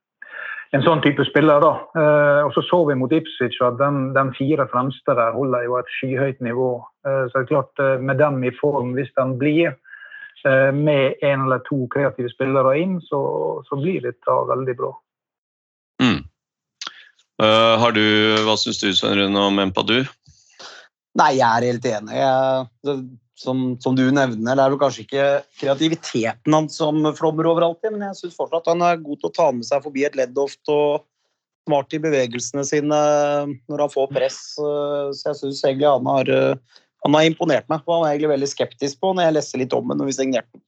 en 0.76 0.84
sånn 0.84 1.02
type 1.04 1.24
spiller. 1.30 1.62
da. 1.64 1.74
Eh, 1.96 2.46
og 2.46 2.54
Så 2.54 2.64
så 2.68 2.84
vi 2.88 2.96
mot 2.96 3.12
Ipswich 3.12 3.60
at 3.62 3.78
de, 3.80 3.90
den, 4.14 4.34
fire 4.38 4.68
fremste 4.72 5.16
der 5.16 5.36
holder 5.36 5.64
jo 5.64 5.78
et 5.80 5.92
skyhøyt 6.00 6.40
nivå. 6.42 6.72
Eh, 7.08 7.26
så 7.28 7.34
det 7.34 7.44
er 7.46 7.52
klart, 7.54 7.74
eh, 7.80 7.98
med 8.00 8.18
dem 8.18 8.44
i 8.44 8.52
form, 8.62 8.94
hvis 8.98 9.12
den 9.18 9.38
blir 9.38 9.76
eh, 10.46 10.72
med 10.72 11.16
en 11.22 11.46
eller 11.48 11.64
to 11.70 11.88
kreative 11.94 12.30
spillere 12.30 12.78
inn, 12.80 13.00
så, 13.02 13.22
så 13.68 13.80
blir 13.80 14.02
dette 14.02 14.40
veldig 14.52 14.76
bra. 14.78 14.94
Mm. 16.04 16.24
Uh, 17.38 17.78
har 17.78 17.94
du, 17.94 18.02
hva 18.46 18.56
syns 18.58 18.80
du 18.82 18.90
Svein 18.98 19.20
Rune 19.20 19.38
om 19.38 19.60
Empadu? 19.62 20.02
Nei, 21.18 21.36
jeg 21.38 21.46
er 21.46 21.66
helt 21.70 21.86
enig. 21.86 22.16
Jeg, 22.18 22.68
det, 22.86 22.96
som, 23.38 23.76
som 23.82 23.96
du 23.98 24.08
nevner, 24.10 24.56
det 24.58 24.64
er 24.64 24.72
vel 24.74 24.80
kanskje 24.82 25.04
ikke 25.06 25.28
kreativiteten 25.62 26.56
hans 26.56 26.80
som 26.80 27.04
flommer 27.18 27.50
over 27.50 27.68
alltid, 27.68 27.94
men 27.94 28.08
jeg 28.10 28.20
syns 28.22 28.40
fortsatt 28.40 28.70
han 28.72 28.82
er 28.86 29.04
god 29.04 29.22
til 29.22 29.30
å 29.30 29.36
ta 29.36 29.52
med 29.54 29.68
seg 29.68 29.84
forbi 29.86 30.08
et 30.08 30.18
ledd 30.18 30.38
ofte 30.42 30.74
og 30.74 31.06
smart 31.68 31.94
i 31.94 32.02
bevegelsene 32.02 32.64
sine 32.66 33.00
når 33.68 33.84
han 33.84 33.94
får 33.94 34.12
press. 34.16 34.40
Så 34.58 35.32
jeg 35.32 35.40
syns 35.42 35.64
egentlig 35.68 35.90
han 35.90 36.08
har, 36.10 36.32
han 37.06 37.18
har 37.18 37.28
imponert 37.28 37.68
meg. 37.72 37.84
Han 37.88 38.06
er 38.06 38.16
egentlig 38.16 38.34
veldig 38.36 38.52
skeptisk 38.54 39.02
på 39.04 39.12
når 39.14 39.28
jeg 39.28 39.38
leser 39.38 39.64
litt 39.64 39.76
om 39.76 39.92
ham 39.92 40.00
når 40.00 40.10
vi 40.10 40.18
signerte 40.18 40.50
den. 40.56 40.64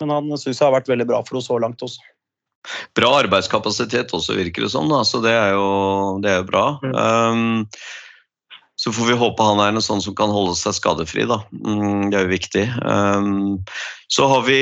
Men 0.00 0.14
han 0.16 0.40
syns 0.40 0.56
jeg 0.56 0.64
har 0.64 0.74
vært 0.78 0.88
veldig 0.88 1.06
bra 1.10 1.20
for 1.26 1.40
oss 1.40 1.50
så 1.50 1.60
langt 1.60 1.84
også. 1.84 2.00
Bra 2.96 3.12
arbeidskapasitet 3.22 4.12
også, 4.16 4.36
virker 4.36 4.66
det 4.66 4.72
som. 4.72 4.88
Da. 4.92 5.02
Så 5.08 5.20
det 5.24 5.32
er 5.32 5.54
jo, 5.56 5.68
det 6.24 6.32
er 6.32 6.40
jo 6.42 6.48
bra. 6.48 6.64
Um, 6.88 7.68
så 8.80 8.92
får 8.92 9.10
vi 9.10 9.14
håpe 9.20 9.44
han 9.44 9.60
er 9.60 9.74
en 9.74 9.84
sånn 9.84 10.00
som 10.00 10.14
kan 10.16 10.30
holde 10.32 10.54
seg 10.56 10.72
skadefri. 10.72 11.26
Da. 11.28 11.42
Mm, 11.52 12.08
det 12.08 12.16
er 12.16 12.22
jo 12.24 12.30
viktig. 12.30 12.62
Um, 12.80 13.58
så 14.08 14.24
har 14.30 14.46
vi 14.46 14.56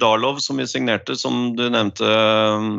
Darlov, 0.00 0.40
som 0.42 0.58
vi 0.58 0.66
signerte, 0.66 1.14
som 1.14 1.52
du 1.54 1.62
nevnte, 1.70 2.08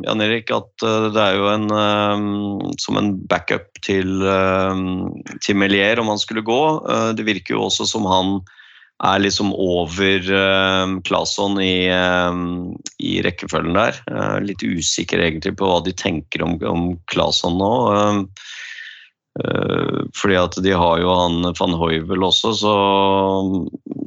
Jan 0.03 0.23
Erik. 0.25 0.51
At 0.51 0.83
uh, 0.83 1.07
det 1.15 1.21
er 1.23 1.37
jo 1.39 1.47
en 1.47 1.69
um, 1.71 2.73
som 2.75 2.99
en 2.99 3.13
backup 3.31 3.71
til, 3.87 4.19
um, 4.27 5.13
til 5.39 5.61
Melier 5.61 6.01
om 6.03 6.11
han 6.11 6.19
skulle 6.19 6.43
gå. 6.43 6.59
Uh, 6.83 7.13
det 7.15 7.23
virker 7.29 7.55
jo 7.55 7.69
også 7.69 7.87
som 7.87 8.09
han 8.11 8.41
er 9.01 9.23
liksom 9.23 9.55
over 9.55 10.27
Claesson 11.07 11.55
i, 11.63 11.87
um, 11.89 12.75
i, 13.01 13.15
rekkefølgen 13.25 13.79
der. 13.79 13.95
Litt 14.43 14.61
usikker 14.61 15.23
egentlig 15.23 15.55
på 15.57 15.71
hva 15.71 15.79
de 15.87 15.95
tenker 15.97 16.43
om, 16.45 16.59
om 16.67 16.91
Claesson 17.09 17.57
nå. 17.57 17.71
Uh, 19.39 20.03
fordi 20.17 20.35
at 20.35 20.57
de 20.59 20.73
har 20.75 20.99
jo 20.99 21.13
han 21.15 21.45
van 21.55 21.75
Hoivel 21.79 22.25
også, 22.27 22.51
så, 22.59 22.73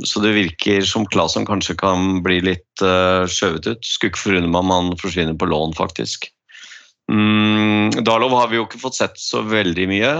så 0.04 0.20
det 0.20 0.34
virker 0.36 0.84
som 0.84 1.06
Claesson 1.08 1.48
kanskje 1.48 1.78
kan 1.80 2.20
bli 2.26 2.42
litt 2.44 2.84
uh, 2.84 3.24
skjøvet 3.24 3.70
ut. 3.70 3.88
Skulle 3.88 4.12
ikke 4.12 4.24
forundre 4.26 4.52
meg 4.52 4.60
om 4.66 4.74
han 4.74 4.92
forsvinner 5.00 5.38
på 5.40 5.48
lån, 5.48 5.72
faktisk. 5.78 6.28
Mm, 7.08 8.04
Darlov 8.04 8.36
har 8.36 8.52
vi 8.52 8.60
jo 8.60 8.68
ikke 8.68 8.82
fått 8.84 9.00
sett 9.00 9.18
så 9.20 9.42
veldig 9.48 9.88
mye. 9.88 10.12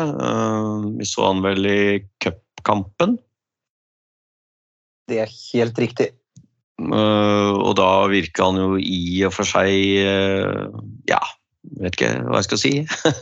vi 0.98 1.06
så 1.08 1.30
han 1.30 1.44
vel 1.44 1.68
i 1.68 1.84
cupkampen. 2.20 3.16
Det 5.08 5.20
er 5.20 5.32
helt 5.52 5.80
riktig. 5.80 6.10
Og 6.80 7.72
da 7.78 7.88
virka 8.10 8.48
han 8.48 8.60
jo 8.60 8.76
i 8.80 9.22
og 9.24 9.32
for 9.36 9.46
seg 9.48 9.70
Ja, 11.08 11.20
vet 11.80 11.96
ikke 11.96 12.12
hva 12.26 12.40
jeg 12.40 12.48
skal 12.48 12.60
si. 12.60 12.72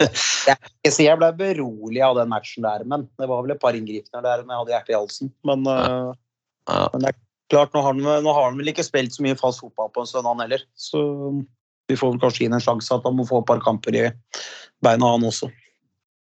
jeg, 0.50 0.94
jeg 1.06 1.18
ble 1.20 1.30
berolig 1.38 2.02
av 2.04 2.18
den 2.20 2.32
matchen 2.32 2.66
der, 2.66 2.84
men 2.88 3.06
det 3.20 3.28
var 3.30 3.44
vel 3.44 3.54
et 3.54 3.62
par 3.62 3.78
inngripener 3.78 4.24
der 4.24 4.44
når 4.44 4.54
jeg 4.54 4.60
hadde 4.62 4.74
hjertet 4.76 4.94
i 4.94 4.98
halsen. 4.98 5.32
Men, 5.48 5.66
ja. 5.68 6.12
ja. 6.68 6.84
men 6.94 7.06
det 7.06 7.12
er 7.12 7.18
klart, 7.52 7.74
nå 7.74 7.84
har, 7.84 7.96
han, 7.96 8.24
nå 8.26 8.36
har 8.36 8.48
han 8.50 8.60
vel 8.60 8.72
ikke 8.72 8.86
spilt 8.86 9.14
så 9.14 9.24
mye 9.24 9.38
fast 9.38 9.64
fotball 9.64 9.92
på 9.94 10.04
en 10.04 10.10
stund, 10.10 10.28
han 10.28 10.44
heller. 10.44 10.64
Så 10.78 11.02
vi 11.90 11.98
får 11.98 12.14
vel 12.14 12.22
kanskje 12.22 12.46
ham 12.46 12.56
en 12.58 12.64
sjanse 12.64 12.94
at 12.94 13.08
han 13.08 13.18
må 13.18 13.26
få 13.28 13.42
et 13.42 13.50
par 13.50 13.62
kamper 13.64 13.98
i 13.98 14.06
beina, 14.84 15.14
han 15.14 15.28
også. 15.28 15.50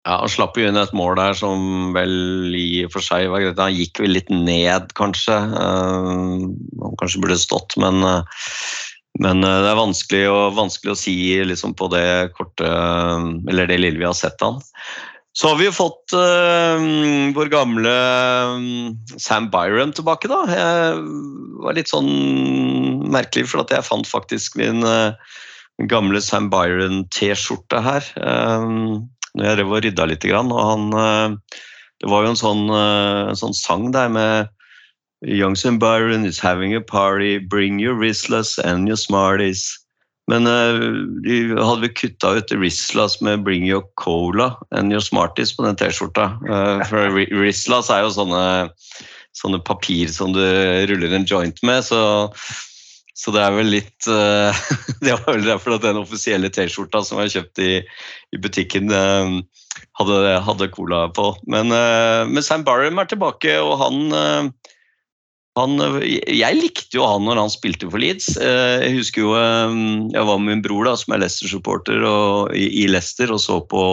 Ja, 0.08 0.22
Han 0.22 0.32
slapp 0.32 0.56
jo 0.56 0.70
inn 0.70 0.80
et 0.80 0.94
mål 0.96 1.18
der 1.20 1.36
som 1.36 1.92
vel 1.96 2.56
i 2.56 2.86
og 2.86 2.94
for 2.94 3.04
seg 3.04 3.28
var 3.32 3.44
greit. 3.44 3.60
Han 3.60 3.76
gikk 3.76 4.00
vel 4.00 4.14
litt 4.16 4.30
ned, 4.32 4.94
kanskje. 4.96 5.36
Uh, 5.36 6.48
han 6.80 7.00
kanskje 7.02 7.24
burde 7.26 7.40
stått, 7.42 7.76
men, 7.82 8.00
uh, 8.06 8.46
men 9.22 9.44
uh, 9.46 9.60
det 9.64 9.70
er 9.72 9.80
vanskelig, 9.80 10.24
og, 10.30 10.56
vanskelig 10.58 10.94
å 10.94 11.00
si 11.00 11.18
liksom, 11.50 11.76
på 11.78 11.90
det 11.94 12.32
korte 12.38 12.68
Eller 13.50 13.70
det 13.70 13.80
lille 13.82 14.02
vi 14.02 14.08
har 14.08 14.18
sett 14.18 14.42
han. 14.46 14.60
Så 15.38 15.52
har 15.52 15.60
vi 15.60 15.68
jo 15.68 15.74
fått 15.76 16.16
vår 17.38 17.50
gamle 17.54 17.92
Sam 19.22 19.52
Byron 19.54 19.92
tilbake, 19.94 20.26
da. 20.32 20.40
Jeg 20.50 21.04
var 21.62 21.78
litt 21.78 21.92
sånn 21.92 22.10
merkelig, 23.14 23.46
for 23.52 23.62
at 23.62 23.76
jeg 23.76 23.86
fant 23.86 24.10
faktisk 24.10 24.58
min 24.58 24.82
gamle 25.94 26.24
Sam 26.26 26.50
Byron-T-skjorte 26.50 27.84
her 27.86 28.10
når 29.38 29.46
jeg 29.46 29.60
drev 29.60 29.74
og 29.74 29.84
rydda 29.86 30.08
litt. 30.10 30.28
Og 30.34 30.54
han, 30.58 30.88
uh, 30.98 31.58
det 32.02 32.12
var 32.12 32.26
jo 32.26 32.34
en 32.34 32.40
sånn, 32.40 32.64
eh, 32.74 33.24
en 33.32 33.40
sånn 33.40 33.58
sang 33.58 33.90
der 33.96 34.10
med 34.14 34.54
Young 35.22 35.56
Sam 35.56 35.80
Byron 35.80 36.26
is 36.26 36.40
having 36.40 36.76
a 36.76 36.82
party, 36.82 37.40
bring 37.40 37.80
your 37.80 37.96
Rizlas 37.96 38.60
and 38.64 38.88
your 38.88 38.98
Smarties. 38.98 39.80
Men 40.28 40.46
uh, 40.46 40.78
de 41.24 41.56
hadde 41.56 41.82
vi 41.82 41.90
kutta 41.90 42.36
ut 42.38 42.52
Rizlas 42.52 43.22
med 43.22 43.44
'Bring 43.44 43.66
your 43.66 43.84
cola 43.96 44.58
and 44.72 44.92
your 44.92 45.02
Smarties' 45.02 45.56
på 45.56 45.64
den 45.64 45.76
T-skjorta. 45.76 46.38
Uh, 46.44 46.84
for 46.86 47.16
Rizlas 47.16 47.90
er 47.90 48.04
jo 48.04 48.12
sånne, 48.12 48.70
sånne 49.40 49.64
papir 49.64 50.12
som 50.12 50.36
du 50.36 50.44
ruller 50.92 51.16
en 51.16 51.26
joint 51.26 51.64
med, 51.64 51.84
så 51.88 52.30
så 53.18 53.32
det 53.34 53.42
er 53.42 53.56
vel 53.56 53.72
litt 53.74 54.06
uh, 54.12 54.54
Det 55.06 55.16
var 55.16 55.32
vel 55.32 55.48
derfor 55.48 55.78
at 55.78 55.88
den 55.88 55.98
offisielle 55.98 56.52
T-skjorta 56.54 57.02
som 57.02 57.24
jeg 57.24 57.38
kjøpte 57.40 57.64
i, 57.64 57.78
i 58.36 58.38
butikken, 58.38 58.92
hadde, 59.98 60.18
hadde, 60.44 60.68
cola 60.76 61.08
på. 61.10 61.32
Men, 61.48 61.72
men 61.72 62.44
Sam 62.44 62.68
Barham 62.68 63.00
er 63.00 63.10
tilbake, 63.10 63.56
og 63.64 63.80
han, 63.82 64.52
han 65.58 65.78
Jeg 66.02 66.58
likte 66.60 67.00
jo 67.00 67.06
han 67.08 67.26
når 67.28 67.42
han 67.42 67.54
spilte 67.54 67.90
for 67.90 68.02
Leeds. 68.02 68.36
jeg 68.38 68.96
husker 68.98 69.24
jo 69.24 69.32
Jeg 69.36 70.28
var 70.30 70.42
med 70.42 70.52
min 70.52 70.66
bror, 70.66 70.88
da, 70.88 70.96
som 71.00 71.16
er 71.16 71.24
Leicester-supporter, 71.24 72.04
i, 72.56 72.88
Leicester 72.90 73.34
og 73.34 73.42
så 73.44 73.60
på 73.72 73.84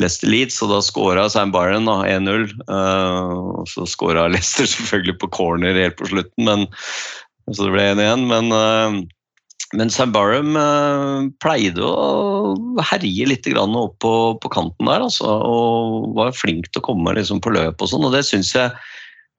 Leicester 0.00 0.30
Leeds, 0.32 0.60
og 0.64 0.70
da 0.72 0.78
skåra 0.84 1.26
Sam 1.28 1.52
Byron 1.52 1.88
1-0. 1.88 2.46
og 2.68 3.66
så 3.68 3.88
skåra 3.88 4.28
Leicester 4.32 4.68
selvfølgelig 4.74 5.18
på 5.20 5.32
corner 5.36 5.76
helt 5.76 5.98
på 5.98 6.08
slutten, 6.12 6.46
men 6.48 6.68
så 7.50 7.66
det 7.66 7.74
ble 7.74 7.88
1-1. 7.96 8.24
Men, 8.30 8.54
men 9.72 9.92
Sam 9.92 10.12
uh, 10.14 11.28
pleide 11.42 11.84
å 11.84 12.54
herje 12.92 13.28
litt 13.28 13.48
opp 13.56 13.98
på, 14.04 14.14
på 14.42 14.52
kanten 14.52 14.88
der, 14.88 15.04
altså, 15.08 15.28
og 15.28 16.12
var 16.18 16.34
flink 16.36 16.68
til 16.70 16.82
å 16.82 16.88
komme 16.92 17.14
liksom, 17.16 17.40
på 17.40 17.54
løp 17.54 17.80
og 17.80 17.88
sånn. 17.90 18.04
Og 18.06 18.14
det 18.14 18.24
syns 18.28 18.52
jeg, 18.54 18.72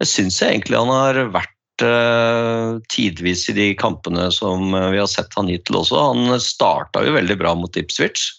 det 0.01 0.09
syns 0.09 0.39
jeg 0.41 0.55
egentlig 0.55 0.79
han 0.79 0.91
har 0.91 1.19
vært 1.33 1.83
uh, 1.85 2.79
tidvis 2.93 3.47
i 3.51 3.57
de 3.57 3.67
kampene 3.79 4.29
som 4.33 4.71
vi 4.73 4.99
har 4.99 5.09
sett 5.11 5.35
han 5.37 5.51
hittil 5.51 5.81
også. 5.81 5.99
Han 6.11 6.39
starta 6.41 7.03
jo 7.05 7.15
veldig 7.17 7.37
bra 7.41 7.53
mot 7.57 7.77
Ipswich. 7.79 8.31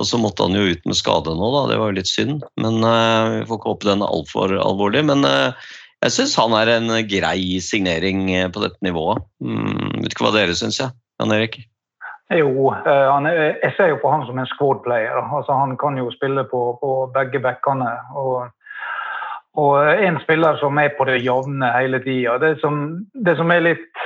Og 0.00 0.06
så 0.08 0.16
måtte 0.16 0.46
han 0.46 0.56
jo 0.56 0.72
ut 0.72 0.86
med 0.88 0.96
skade 0.96 1.34
nå, 1.36 1.48
da. 1.52 1.66
Det 1.68 1.76
var 1.78 1.90
jo 1.90 1.98
litt 2.00 2.10
synd. 2.10 2.44
Men 2.60 2.80
uh, 2.80 3.40
vi 3.40 3.46
får 3.48 3.60
ikke 3.60 3.72
håpe 3.74 3.88
den 3.90 4.04
er 4.04 4.14
altfor 4.14 4.54
alvorlig. 4.56 5.04
Men 5.10 5.26
uh, 5.28 5.72
jeg 6.02 6.14
syns 6.16 6.38
han 6.40 6.54
er 6.58 6.70
en 6.72 6.90
grei 7.06 7.60
signering 7.62 8.24
eh, 8.34 8.48
på 8.50 8.62
dette 8.64 8.82
nivået. 8.82 9.22
Mm, 9.44 10.02
vet 10.02 10.14
ikke 10.14 10.26
hva 10.26 10.32
dere 10.34 10.56
syns, 10.58 10.80
ja. 10.82 10.90
Jan 11.22 11.34
Erik? 11.36 11.60
Jo, 12.32 12.72
eh, 12.72 13.28
jeg 13.62 13.74
ser 13.76 13.92
jo 13.92 14.00
på 14.02 14.10
han 14.10 14.24
som 14.26 14.40
en 14.40 14.48
squad 14.50 14.82
player. 14.86 15.20
Altså, 15.22 15.54
han 15.54 15.76
kan 15.78 16.00
jo 16.00 16.10
spille 16.14 16.42
på, 16.50 16.62
på 16.80 16.90
begge 17.14 17.42
bekkene. 17.44 17.92
Og, 18.18 18.50
og, 19.60 19.74
en 19.92 20.20
spiller 20.22 20.56
som 20.60 20.78
er 20.80 20.94
på 20.96 21.04
det 21.08 21.18
jevne 21.20 21.68
hele 21.74 22.00
tida. 22.04 22.38
Det, 22.40 22.54
det, 23.26 23.34
som 23.36 23.52
er 23.52 23.66
litt 23.66 24.04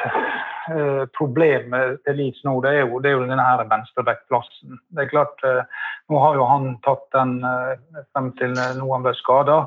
uh, 0.72 1.04
problemet 1.14 2.00
til 2.06 2.18
Leeds 2.18 2.42
nå, 2.46 2.56
det 2.64 2.72
er 2.74 2.80
jo, 2.82 2.98
det 3.02 3.12
er 3.12 3.18
jo 3.18 3.26
denne 3.28 3.44
her 3.46 3.62
venstrebackplassen. 3.70 4.80
Det 4.90 5.04
er 5.04 5.12
klart, 5.12 5.44
uh, 5.46 5.62
Nå 6.10 6.18
har 6.22 6.36
jo 6.38 6.46
han 6.46 6.66
tatt 6.86 7.06
den 7.14 7.38
uh, 7.42 8.02
frem 8.14 8.32
til 8.38 8.52
nå 8.54 8.90
han 8.90 9.06
ble 9.06 9.14
skada. 9.18 9.64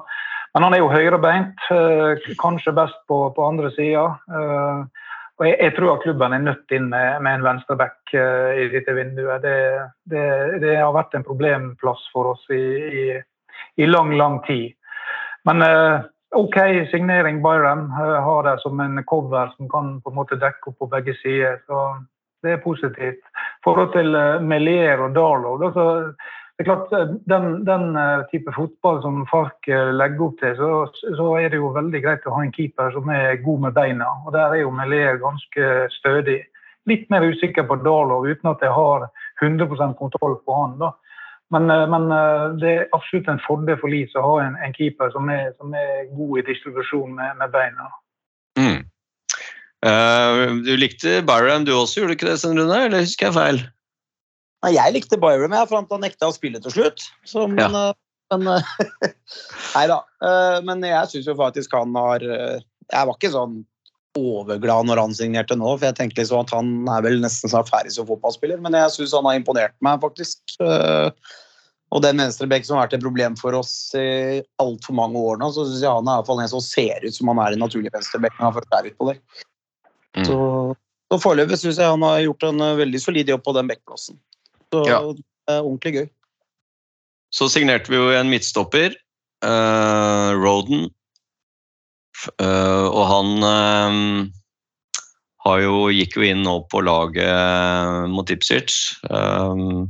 Men 0.54 0.66
han 0.66 0.76
er 0.76 0.82
jo 0.82 0.90
høyrebeint, 0.90 1.68
eh, 1.74 2.30
kanskje 2.42 2.74
best 2.78 2.98
på, 3.10 3.20
på 3.36 3.46
andre 3.46 3.70
sida. 3.76 4.06
Eh, 4.34 4.80
og 5.40 5.46
jeg, 5.46 5.56
jeg, 5.60 5.74
tror 5.76 5.92
at 5.94 6.04
klubben 6.04 6.34
er 6.36 6.42
nødt 6.44 6.74
inn 6.76 6.90
med, 6.92 7.22
med 7.24 7.38
en 7.38 7.46
venstreback 7.46 8.12
i 8.12 8.66
dette 8.74 8.96
vinduet. 8.98 9.46
Det, 9.46 9.54
det, 10.12 10.24
det, 10.60 10.74
har 10.82 10.92
vært 10.96 11.14
en 11.16 11.24
problemplass 11.24 12.02
for 12.12 12.34
oss 12.34 12.42
i, 12.52 12.60
i, 13.04 13.06
i 13.80 13.88
lang, 13.88 14.12
lang 14.20 14.42
tid. 14.50 14.74
Men 15.50 15.66
uh, 15.66 16.06
OK 16.38 16.58
signering 16.92 17.42
Byron. 17.44 17.88
Uh, 17.90 18.20
har 18.26 18.46
det 18.46 18.60
som 18.62 18.80
en 18.80 19.04
cover 19.10 19.50
som 19.58 19.70
kan 19.70 19.96
på 20.02 20.14
en 20.14 20.20
måte 20.22 20.38
dekke 20.38 20.72
opp 20.72 20.80
på 20.80 20.90
begge 20.94 21.18
sider. 21.24 21.58
Så 21.66 21.86
det 22.46 22.56
er 22.56 22.64
positivt. 22.64 23.24
I 23.26 23.64
forhold 23.66 23.94
til 23.98 24.14
uh, 24.16 24.38
Melier 24.42 25.02
og 25.02 25.18
Darlow, 25.18 25.72
så 25.74 25.88
det 26.60 26.66
er 26.66 26.76
klart, 26.76 26.92
eh, 26.92 27.12
den, 27.32 27.66
den, 27.66 27.96
eh, 27.96 28.26
type 28.32 28.52
fotball 28.52 28.98
som 29.02 29.22
Fark 29.32 29.68
eh, 29.72 29.94
legger 29.96 30.26
opp 30.26 30.42
til, 30.42 30.58
så, 30.58 30.72
så, 31.16 31.28
er 31.40 31.54
det 31.54 31.62
jo 31.62 31.70
veldig 31.72 32.02
greit 32.04 32.26
å 32.28 32.34
ha 32.36 32.42
en 32.44 32.52
keeper 32.52 32.92
som 32.92 33.08
er 33.16 33.40
god 33.46 33.62
med 33.64 33.78
beina. 33.78 34.10
og 34.26 34.34
Der 34.36 34.58
er 34.58 34.66
jo 34.66 34.74
Melier 34.76 35.22
ganske 35.22 35.70
stødig. 35.94 36.42
Litt 36.92 37.08
mer 37.08 37.24
usikker 37.24 37.64
på 37.64 37.78
Darlow, 37.86 38.28
uten 38.28 38.52
at 38.52 38.66
jeg 38.68 38.76
har 38.76 39.08
100 39.40 39.96
kontroll 40.02 40.36
på 40.44 40.58
han. 40.58 40.76
da. 40.84 40.92
Men, 41.54 41.70
eh, 41.74 41.86
men 41.90 42.12
eh, 42.14 42.46
det 42.62 42.74
er 42.76 42.92
absolutt 42.94 43.30
en 43.32 43.42
fordel 43.42 43.80
for 43.82 43.92
Leeds 43.92 44.18
å 44.20 44.26
ha 44.26 44.36
en, 44.44 44.58
en 44.66 44.76
keeper 44.76 45.10
som 45.16 45.30
er, 45.34 45.50
som 45.58 45.74
er, 45.78 46.06
god 46.14 46.42
i 46.42 46.46
distribusjon 46.52 47.16
med, 47.18 47.40
med 47.42 47.54
beina. 47.56 47.90
Mm. 48.60 48.80
Uh, 49.80 50.60
du 50.66 50.74
likte 50.76 51.22
Byron 51.24 51.64
du 51.64 51.72
også, 51.72 52.02
gjorde 52.02 52.14
du 52.14 52.18
ikke 52.18 52.28
det, 52.28 52.40
Sten 52.42 52.60
Rune? 52.60 52.82
Eller 52.90 53.06
husker 53.06 53.30
jeg 53.30 53.38
feil? 53.38 53.62
Nei, 54.66 54.74
jeg 54.76 54.96
likte 54.98 55.20
Byron, 55.22 55.56
jeg, 55.56 55.70
fram 55.72 55.88
til 55.88 55.96
han 55.98 56.06
nekta 56.06 56.30
å 56.30 56.36
spille 56.36 56.62
til 56.62 56.76
slutt. 56.76 57.08
Så, 57.26 57.48
men 57.48 57.64
Ja. 57.64 57.94
men 58.36 58.46
eh, 58.54 58.74
Nei 59.76 59.86
da. 59.90 60.04
Men 60.68 60.84
jeg 60.86 61.10
syns 61.10 61.30
jo 61.30 61.34
faktisk 61.38 61.72
han 61.74 61.96
har 61.98 62.22
Jeg 62.22 63.08
var 63.08 63.16
ikke 63.16 63.32
sånn 63.34 63.62
overglad 64.20 64.88
når 64.90 65.00
han 65.02 65.14
signerte 65.18 65.58
nå, 65.58 65.74
for 65.78 65.88
jeg 65.90 65.98
tenkte 65.98 66.22
liksom 66.22 66.44
at 66.44 66.54
han 66.56 66.72
er 66.92 67.06
vel 67.06 67.22
nesten 67.24 67.52
snart 67.52 67.72
ferdig 67.72 67.94
som 67.96 68.08
fotballspiller, 68.10 68.60
men 68.64 68.78
jeg 68.78 68.96
syns 68.96 69.16
han 69.18 69.28
har 69.30 69.40
imponert 69.40 69.76
meg, 69.86 70.02
faktisk. 70.04 70.42
Eh, 70.64 71.10
Og 71.90 72.04
den 72.06 72.20
venstrebekk 72.22 72.68
som 72.68 72.78
har 72.78 72.86
vært 72.86 73.00
et 73.00 73.02
problem 73.02 73.34
for 73.40 73.56
oss 73.58 73.72
i 73.98 74.44
altfor 74.62 74.94
mange 74.94 75.18
år 75.18 75.40
nå, 75.42 75.48
så 75.56 75.64
syns 75.66 75.82
jeg 75.82 75.90
han 75.90 76.06
er 76.06 76.20
i 76.20 76.22
hvert 76.22 76.28
fall 76.30 76.42
en 76.44 76.52
som 76.52 76.62
ser 76.62 77.02
ut 77.02 77.16
som 77.16 77.32
han 77.32 77.42
er 77.42 77.56
en 77.56 77.64
naturlig 77.66 77.90
venstrebekk 77.96 78.36
når 78.38 78.46
han 78.46 78.56
først 78.60 78.76
er 78.78 78.90
utpå 78.92 79.08
det. 79.10 79.16
Mm. 80.20 80.28
Så, 80.28 80.38
så 81.10 81.20
foreløpig 81.24 81.58
syns 81.58 81.80
jeg 81.82 81.90
han 81.90 82.06
har 82.06 82.22
gjort 82.28 82.46
en 82.46 82.62
eh, 82.62 82.76
veldig 82.84 83.02
solid 83.02 83.32
jobb 83.34 83.42
på 83.48 83.56
den 83.58 83.72
bekkplassen. 83.74 84.20
Så 84.70 84.84
Ja. 84.86 85.00
det 85.18 85.26
er 85.56 85.64
ordentlig 85.64 85.96
gøy. 85.96 86.08
Så 87.34 87.50
signerte 87.50 87.90
vi 87.90 87.98
jo 87.98 88.14
en 88.14 88.30
midtstopper, 88.30 88.94
uh, 89.46 90.30
Roden. 90.38 90.88
Eh, 92.28 92.88
og 92.88 93.06
han 93.10 93.48
eh, 93.48 93.94
jo, 95.64 95.88
gikk 95.94 96.20
jo 96.20 96.28
inn 96.28 96.44
nå 96.46 96.60
på 96.72 96.84
laget 96.86 97.26
eh, 97.26 98.04
mot 98.12 98.30
Ipswich. 98.30 99.00
Um, 99.10 99.90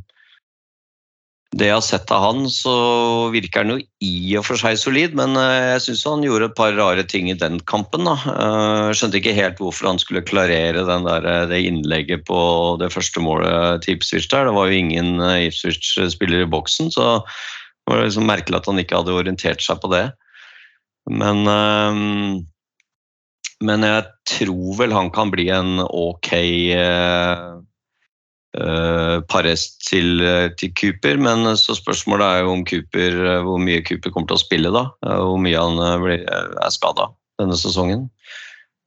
det 1.57 1.65
jeg 1.65 1.73
har 1.73 1.81
sett 1.81 2.11
av 2.13 2.21
han, 2.27 2.43
så 2.53 2.73
virker 3.33 3.63
han 3.63 3.71
jo 3.73 3.79
i 4.05 4.37
og 4.37 4.43
for 4.45 4.61
seg 4.61 4.77
solid, 4.77 5.15
men 5.17 5.33
jeg 5.33 5.81
syns 5.81 6.03
han 6.05 6.21
gjorde 6.21 6.51
et 6.51 6.59
par 6.59 6.75
rare 6.77 7.01
ting 7.01 7.25
i 7.31 7.39
den 7.41 7.57
kampen. 7.65 8.05
da. 8.05 8.13
Skjønte 8.93 9.17
ikke 9.17 9.33
helt 9.33 9.57
hvorfor 9.57 9.89
han 9.89 9.97
skulle 9.97 10.21
klarere 10.29 10.85
der, 10.85 11.25
det 11.49 11.63
innlegget 11.65 12.27
på 12.29 12.37
det 12.77 12.91
første 12.93 13.25
målet 13.25 13.81
til 13.81 13.97
Ipswich 13.97 14.29
der. 14.29 14.45
Det 14.45 14.53
var 14.59 14.69
jo 14.69 14.77
ingen 14.77 15.17
Ipswich-spiller 15.17 16.45
i 16.45 16.51
boksen, 16.53 16.93
så 16.93 17.25
det 17.25 17.95
var 17.95 18.05
liksom 18.05 18.29
merkelig 18.29 18.61
at 18.61 18.69
han 18.69 18.85
ikke 18.85 19.01
hadde 19.01 19.17
orientert 19.17 19.65
seg 19.65 19.81
på 19.81 19.89
det. 19.89 20.05
Men 21.09 21.43
eh, 21.49 22.45
men 23.59 23.83
jeg 23.83 24.03
tror 24.29 24.77
vel 24.79 24.93
han 24.95 25.09
kan 25.11 25.33
bli 25.33 25.49
en 25.53 25.81
ok 25.83 26.35
Uh, 28.49 29.21
parest 29.29 29.75
til, 29.85 30.23
til 30.57 30.71
Cooper. 30.73 31.19
Men 31.21 31.45
så 31.53 31.75
spørsmålet 31.77 32.25
er 32.25 32.39
jo 32.41 32.55
om 32.55 32.63
Cooper, 32.65 33.17
hvor 33.45 33.59
mye 33.61 33.83
Cooper 33.85 34.09
kommer 34.09 34.31
til 34.31 34.39
å 34.39 34.41
spille 34.41 34.71
da. 34.73 34.81
Hvor 35.05 35.37
mye 35.37 35.61
han 35.61 35.77
blir, 36.01 36.23
er 36.25 36.73
skada 36.73 37.05
denne 37.37 37.59
sesongen. 37.61 38.07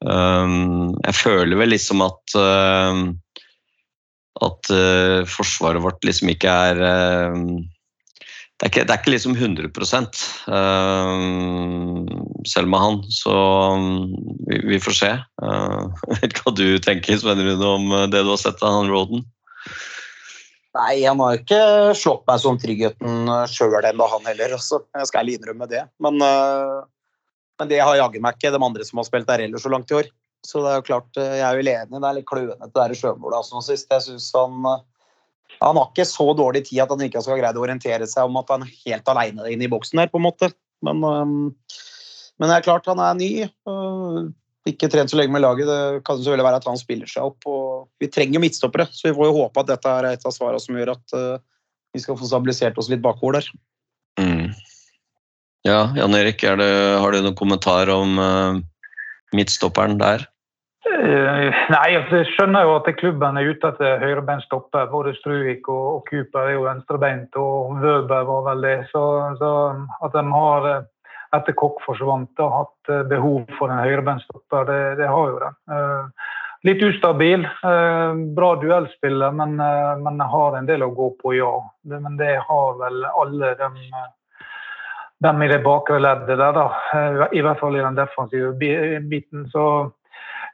Um, 0.02 0.98
jeg 1.06 1.14
føler 1.14 1.60
vel 1.60 1.70
liksom 1.76 2.02
at 2.02 2.34
uh, 2.34 3.06
at 4.42 4.72
uh, 4.74 5.22
forsvaret 5.30 5.84
vårt 5.84 6.02
liksom 6.10 6.34
ikke 6.34 6.58
er 6.72 6.82
det 8.62 8.68
er, 8.68 8.70
ikke, 8.70 8.82
det 8.86 8.94
er 8.94 9.00
ikke 9.00 9.10
liksom 9.10 9.32
100 9.34 9.64
eh, 10.54 11.22
selv 12.46 12.68
med 12.70 12.78
han, 12.78 13.00
så 13.10 13.32
um, 13.74 14.12
vi, 14.46 14.60
vi 14.70 14.78
får 14.78 14.94
se. 14.94 15.08
Eh, 15.18 15.80
jeg 16.12 16.20
vet 16.20 16.26
ikke 16.28 16.44
hva 16.44 16.52
du 16.60 16.68
tenker 16.84 17.18
Sven 17.18 17.42
Rune, 17.42 17.66
om 17.66 17.88
eh, 17.90 18.04
det 18.12 18.20
du 18.22 18.30
har 18.30 18.38
sett 18.38 18.62
av 18.62 18.76
han 18.76 18.92
Roden? 18.92 19.24
Nei, 20.78 21.02
han 21.02 21.18
har 21.24 21.40
ikke 21.40 21.58
slått 21.98 22.22
meg 22.30 22.38
som 22.44 22.60
tryggheten 22.62 23.32
sjøl 23.50 23.74
ennå, 23.82 24.06
han 24.14 24.30
heller. 24.30 24.54
Altså. 24.54 24.84
Jeg 24.94 25.10
skal 25.10 25.24
ærlig 25.24 25.40
innrømme 25.40 25.66
det. 25.68 25.82
Men, 26.00 26.22
men 26.22 27.68
det 27.68 27.82
har 27.82 27.98
jaggu 27.98 28.22
meg 28.22 28.38
ikke 28.38 28.54
de 28.54 28.62
andre 28.62 28.86
som 28.86 29.02
har 29.02 29.10
spilt 29.10 29.26
der 29.28 29.42
heller 29.42 29.60
så 29.60 29.74
langt 29.74 29.90
i 29.90 29.98
år. 29.98 30.08
Så 30.46 30.62
det 30.62 30.70
er 30.70 30.78
jo 30.78 30.86
klart, 30.86 31.10
jeg 31.18 31.42
er 31.44 31.58
jo 31.58 31.66
enig, 31.66 31.98
det 31.98 32.08
er 32.08 32.16
litt 32.16 32.30
klønete 32.30 32.70
det 32.70 32.78
der 32.78 32.96
sjømålet 33.02 33.42
altså, 33.42 33.60
sist. 33.66 33.90
Jeg 33.90 34.06
synes 34.06 34.30
han, 34.38 34.64
han 35.60 35.78
har 35.78 35.90
ikke 35.90 36.08
så 36.08 36.28
dårlig 36.38 36.64
tid 36.68 36.84
at 36.84 36.92
han 36.94 37.02
ikke 37.04 37.22
skal 37.24 37.40
greid 37.40 37.58
å 37.58 37.64
orientere 37.64 38.08
seg 38.10 38.28
om 38.28 38.38
at 38.40 38.52
han 38.54 38.64
er 38.66 38.76
helt 38.86 39.10
aleine 39.12 39.50
inne 39.52 39.66
i 39.66 39.72
boksen 39.72 40.00
der, 40.00 40.12
på 40.12 40.20
en 40.20 40.26
måte. 40.26 40.52
Men, 40.82 41.02
øh, 41.06 41.26
men 42.40 42.50
det 42.50 42.56
er 42.56 42.68
klart, 42.68 42.88
han 42.90 43.02
er 43.02 43.18
ny. 43.18 43.32
øh, 43.68 44.30
ikke 44.68 44.88
trent 44.90 45.10
så 45.10 45.18
lenge 45.18 45.34
med 45.34 45.42
laget. 45.42 45.66
Det 45.66 46.02
kan 46.06 46.18
selvfølgelig 46.18 46.46
være 46.46 46.60
at 46.60 46.66
han 46.70 46.78
spiller 46.78 47.10
seg 47.10 47.30
opp. 47.32 47.88
Vi 47.98 48.08
trenger 48.12 48.42
midtstoppere, 48.42 48.86
så 48.94 49.08
vi 49.08 49.16
får 49.16 49.28
jo 49.28 49.38
håpe 49.40 49.62
at 49.62 49.72
dette 49.72 49.94
er 49.98 50.10
et 50.12 50.26
av 50.28 50.34
svarene 50.34 50.62
som 50.62 50.78
gjør 50.78 50.94
at 50.94 51.16
uh, 51.18 51.40
vi 51.92 52.02
skal 52.02 52.18
få 52.18 52.28
stabilisert 52.28 52.78
oss 52.78 52.90
litt 52.92 53.02
bakover 53.02 53.40
der. 53.40 53.48
Mm. 54.22 54.52
Ja, 55.66 55.80
Jan 55.96 56.14
Erik, 56.18 56.42
er 56.46 56.58
det, 56.58 56.70
har 57.02 57.14
du 57.14 57.22
noen 57.22 57.38
kommentar 57.38 57.90
om 57.92 58.16
eh, 58.18 58.56
midtstopperen 59.36 59.94
der? 60.00 60.24
Eh, 60.82 61.54
Nei, 61.70 61.90
altså, 61.94 62.18
jeg 62.18 62.30
skjønner 62.32 62.66
jo 62.66 62.72
at 62.80 62.88
klubben 62.98 63.38
er 63.38 63.50
ute 63.52 63.70
etter 63.70 64.02
høyrebeint 64.02 64.42
stopper. 64.48 64.88
Både 64.90 65.14
Struvik 65.20 65.68
og, 65.70 65.84
og 65.96 66.08
Cooper 66.10 66.48
er 66.48 66.56
jo 66.56 66.66
venstrebeint, 66.66 67.38
og 67.38 67.76
Wøber 67.82 68.26
var 68.28 68.46
vel 68.50 68.66
det. 68.66 68.78
Så, 68.90 69.02
så 69.38 69.52
at 70.02 70.16
de 70.16 70.24
har, 70.34 70.68
eh, 70.72 71.18
etter 71.38 71.56
Kokk 71.58 71.82
forsvant, 71.86 72.46
hatt 72.58 72.92
eh, 72.92 73.04
behov 73.10 73.44
for 73.58 73.70
en 73.70 73.84
høyrebeint 73.84 74.24
stopper, 74.26 74.66
det, 74.70 74.80
det 75.02 75.10
har 75.10 75.34
jo 75.34 75.42
de. 75.44 75.52
Uh, 75.72 76.30
Litt 76.62 76.78
ustabil. 76.86 77.42
Uh, 77.64 78.14
Bra 78.36 78.52
duellspiller, 78.62 79.32
men, 79.34 79.56
men 80.02 80.20
har 80.34 80.58
en 80.58 80.68
del 80.68 80.84
å 80.86 80.92
gå 80.94 81.08
på, 81.18 81.32
ja. 81.34 81.56
Det, 81.82 81.98
men 82.02 82.18
det 82.20 82.36
har 82.38 82.76
vel 82.78 83.00
alle 83.06 83.54
eh, 83.54 84.04
dem 85.22 85.42
i 85.42 85.48
det 85.50 85.58
bakre 85.62 85.98
leddet 86.02 86.38
der, 86.38 86.54
da. 86.54 87.26
I 87.34 87.42
hvert 87.42 87.58
fall 87.62 87.78
i 87.78 87.82
den 87.82 87.98
defensive 87.98 88.54
biten. 88.58 89.48
Så 89.50 89.64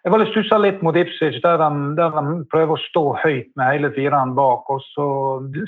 jeg 0.04 0.12
var 0.14 0.22
litt 0.22 0.30
stussa 0.30 0.58
litt 0.62 0.82
mot 0.86 0.96
Ipswich, 0.96 1.40
der 1.42 1.58
de, 1.58 1.68
de 1.98 2.34
prøver 2.52 2.76
å 2.76 2.82
stå 2.86 3.02
høyt 3.18 3.50
med 3.58 3.66
hele 3.72 3.90
fireren 3.96 4.34
bak. 4.38 4.68
Og 4.70 4.82
så 4.94 5.06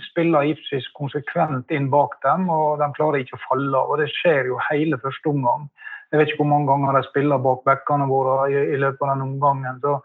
spiller 0.07 0.53
Ipswich 0.53 0.87
konsekvent 0.97 1.73
inn 1.75 1.90
bak 1.93 2.14
dem, 2.25 2.47
og 2.53 2.79
de 2.81 2.88
klarer 2.97 3.25
ikke 3.25 3.40
å 3.40 3.45
falle. 3.49 3.83
Og 3.83 3.99
det 4.01 4.11
skjer 4.14 4.53
jo 4.53 4.61
hele 4.71 5.01
første 5.03 5.33
omgang. 5.33 5.66
Jeg 6.11 6.21
vet 6.21 6.31
ikke 6.31 6.43
hvor 6.43 6.53
mange 6.53 6.71
ganger 6.71 6.99
de 6.99 7.07
spiller 7.07 7.43
bak 7.43 7.64
bekkene 7.66 8.07
våre 8.11 8.37
i, 8.51 8.61
i 8.75 8.79
løpet 8.83 9.03
av 9.05 9.12
den 9.12 9.27
omgangen. 9.27 9.83
Så 9.83 9.99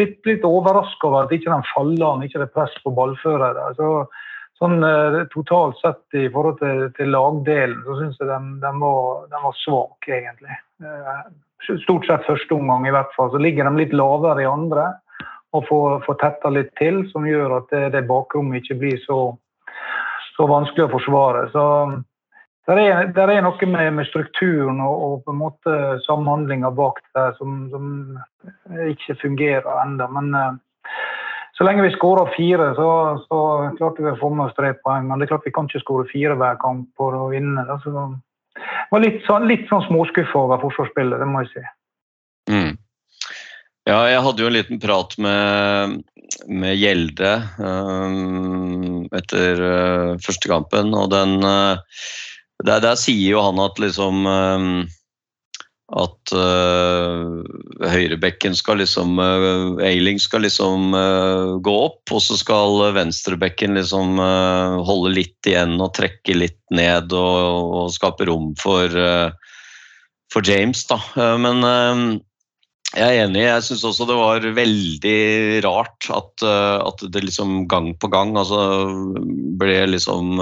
litt, 0.00 0.20
litt 0.26 0.46
overraska 0.46 1.10
over 1.10 1.26
at 1.26 1.34
ikke 1.34 1.50
de 1.50 1.72
faller 1.74 2.06
an, 2.08 2.24
ikke 2.26 2.40
det 2.42 2.48
er 2.48 2.54
press 2.56 2.74
på 2.82 2.94
ballførere. 2.94 3.68
Så, 3.78 3.90
sånn 4.58 4.86
eh, 4.86 5.20
totalt 5.34 5.80
sett 5.82 6.18
i 6.18 6.28
forhold 6.30 6.60
til, 6.62 6.86
til 6.98 7.10
lagdelen, 7.14 7.80
så 7.86 7.98
syns 8.00 8.20
jeg 8.22 8.30
de, 8.30 8.40
de, 8.62 8.72
var, 8.82 9.26
de 9.30 9.42
var 9.46 9.58
svak, 9.62 10.10
egentlig. 10.10 10.58
Eh, 10.82 11.24
stort 11.84 12.06
sett 12.08 12.26
første 12.26 12.56
omgang 12.56 12.86
i 12.88 12.94
hvert 12.94 13.12
fall. 13.16 13.30
Så 13.32 13.40
ligger 13.42 13.68
de 13.68 13.82
litt 13.82 13.94
lavere 13.96 14.44
i 14.44 14.48
andre 14.50 14.90
og 15.54 15.66
får, 15.68 16.00
får 16.06 16.18
tetta 16.22 16.50
litt 16.50 16.72
til, 16.80 17.04
som 17.12 17.26
gjør 17.28 17.60
at 17.60 17.70
det, 17.70 17.84
det 17.94 18.06
bakrommet 18.08 18.64
ikke 18.64 18.80
blir 18.80 18.98
så, 19.04 19.18
så 20.34 20.48
vanskelig 20.50 20.88
å 20.88 20.92
forsvare. 20.96 21.46
Så 21.54 21.64
det 22.66 22.86
er, 22.88 23.10
er 23.12 23.42
noe 23.44 23.68
med, 23.68 23.90
med 23.98 24.08
strukturen 24.08 24.80
og, 24.82 24.94
og 25.06 25.16
på 25.26 25.34
en 25.34 25.40
måte 25.42 25.78
samhandlinga 26.06 26.72
bak 26.74 27.02
der 27.16 27.36
som, 27.38 27.66
som 27.70 27.90
ikke 28.88 29.18
fungerer 29.20 29.68
ennå. 29.84 30.08
Men 30.16 30.38
eh, 30.38 30.54
så 31.54 31.66
lenge 31.66 31.84
vi 31.84 31.94
skårer 31.94 32.32
fire, 32.34 32.72
så, 32.74 32.88
så 33.28 33.40
klarte 33.78 34.02
vi 34.02 34.10
å 34.10 34.18
få 34.18 34.32
med 34.34 34.48
oss 34.48 34.56
tre 34.56 34.72
poeng. 34.82 35.06
Men 35.06 35.20
det 35.20 35.28
er 35.28 35.36
klart 35.36 35.46
vi 35.46 35.54
kan 35.54 35.68
ikke 35.70 35.84
skåre 35.84 36.08
fire 36.10 36.38
hver 36.40 36.56
kamp 36.62 36.88
for 36.98 37.14
å 37.14 37.28
vinne. 37.30 37.62
Så 37.84 37.92
var 38.90 39.04
litt, 39.04 39.20
sånn- 39.26 39.48
litt 39.50 39.68
sånn 39.70 39.84
småskuffa 39.88 40.46
over 40.46 40.62
forsvarsspillet, 40.62 41.20
det 41.20 41.28
må 41.30 41.44
jeg 41.44 41.52
si. 41.52 41.64
Mm. 42.52 42.72
Ja, 43.84 43.98
jeg 44.08 44.22
hadde 44.24 44.40
jo 44.40 44.48
en 44.48 44.56
liten 44.56 44.80
prat 44.80 45.16
med, 45.20 45.98
med 46.48 46.76
Gjelde 46.80 47.34
um, 47.60 49.04
etter 49.12 49.60
uh, 49.60 50.12
første 50.24 50.48
kampen, 50.48 50.94
og 50.96 51.10
den 51.12 51.36
uh, 51.44 51.76
der, 52.64 52.80
der 52.80 52.96
sier 52.96 53.34
jo 53.34 53.42
han 53.44 53.60
at 53.60 53.80
liksom 53.82 54.24
um, 54.24 54.70
at 55.92 56.32
uh, 56.32 57.44
høyrebekken 57.84 58.54
skal 58.56 58.80
liksom 58.80 59.18
uh, 59.20 59.76
Eiling 59.84 60.16
skal 60.22 60.46
liksom 60.46 60.94
uh, 60.96 61.60
gå 61.60 61.74
opp, 61.90 62.08
og 62.08 62.22
så 62.24 62.38
skal 62.40 62.80
venstrebekken 62.96 63.76
liksom 63.76 64.16
holde 64.16 65.12
litt 65.12 65.48
igjen 65.48 65.76
og 65.76 65.92
trekke 65.98 66.38
litt 66.38 66.60
ned 66.72 67.12
og, 67.12 67.74
og 67.84 67.92
skape 67.92 68.30
rom 68.30 68.54
for, 68.60 68.88
for 70.32 70.48
James, 70.48 70.86
da. 70.88 70.98
Men 71.38 71.60
jeg 72.94 73.04
er 73.04 73.26
enig. 73.26 73.42
Jeg 73.44 73.66
syns 73.66 73.84
også 73.86 74.06
det 74.08 74.16
var 74.18 74.48
veldig 74.56 75.20
rart 75.66 76.08
at, 76.14 76.46
at 76.46 77.04
det 77.12 77.26
liksom 77.26 77.64
gang 77.70 77.92
på 78.00 78.10
gang 78.12 78.34
altså, 78.40 78.88
ble 79.60 79.78
liksom 79.92 80.40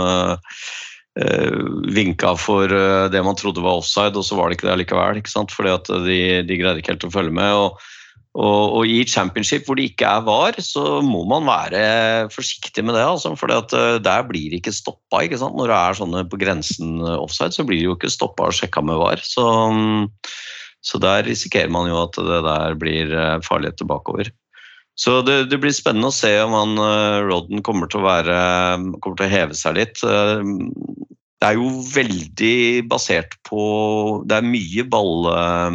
vinka 1.93 2.37
for 2.41 2.73
uh, 2.73 3.09
det 3.13 3.21
man 3.25 3.37
trodde 3.37 3.61
var 3.61 3.83
offside, 3.83 4.17
og 4.17 4.25
så 4.25 4.39
var 4.39 4.49
det 4.49 4.57
ikke 4.57 4.71
det 4.71 4.79
likevel. 4.81 5.19
ikke 5.21 5.33
sant? 5.33 5.53
Fordi 5.53 5.75
at 5.75 5.91
de, 6.07 6.21
de 6.49 6.57
greide 6.61 6.81
ikke 6.81 6.95
helt 6.95 7.05
å 7.09 7.13
følge 7.13 7.35
med. 7.37 7.53
og 7.53 7.83
Og, 8.33 8.79
og 8.79 8.89
i 8.89 9.03
championship 9.05 9.67
hvor 9.69 9.77
det 9.77 9.91
ikke 9.91 10.09
er 10.09 10.23
VAR, 10.25 10.57
så 10.65 11.03
må 11.05 11.21
man 11.29 11.45
være 11.45 12.31
forsiktig 12.33 12.81
med 12.81 12.97
det. 12.97 13.05
Altså, 13.05 13.35
for 13.37 13.53
der 13.53 14.23
blir 14.25 14.49
det 14.49 14.63
ikke 14.63 14.73
stoppa. 14.73 15.21
Ikke 15.27 15.37
sant? 15.37 15.59
Når 15.59 15.69
det 15.69 15.77
er 15.77 15.99
sånne 15.99 16.23
på 16.33 16.41
grensen 16.41 17.03
eh, 17.05 17.19
offside, 17.21 17.53
så 17.53 17.67
blir 17.69 17.83
det 17.83 17.91
jo 17.91 17.97
ikke 17.99 18.13
stoppa 18.13 18.49
og 18.49 18.57
sjekka 18.57 18.81
med 18.81 18.97
VAR. 19.03 19.21
Så, 19.21 19.45
så 20.81 21.03
der 21.03 21.29
risikerer 21.29 21.69
man 21.69 21.91
jo 21.93 22.01
at 22.07 22.17
det 22.17 22.41
der 22.49 22.79
blir 22.81 23.13
farlighet 23.45 23.85
bakover. 23.85 24.33
Så 24.95 25.23
det, 25.25 25.45
det, 25.49 25.59
blir 25.63 25.73
spennende 25.73 26.11
å 26.11 26.15
se 26.15 26.31
om 26.45 26.53
han 26.57 26.77
uh, 26.77 27.25
Rodden 27.25 27.63
kommer 27.65 27.89
til 27.91 28.03
å 28.03 28.07
være 28.07 28.37
kommer 29.01 29.17
til 29.19 29.27
å 29.27 29.33
heve 29.33 29.57
seg 29.57 29.79
litt. 29.79 30.03
Uh, 30.05 30.45
det 31.43 31.49
er 31.49 31.59
jo 31.59 31.71
veldig 31.91 32.87
basert 32.87 33.35
på 33.49 33.63
Det 34.31 34.37
er 34.39 34.47
mye 34.47 34.85
ball 34.87 35.27
uh, 35.33 35.73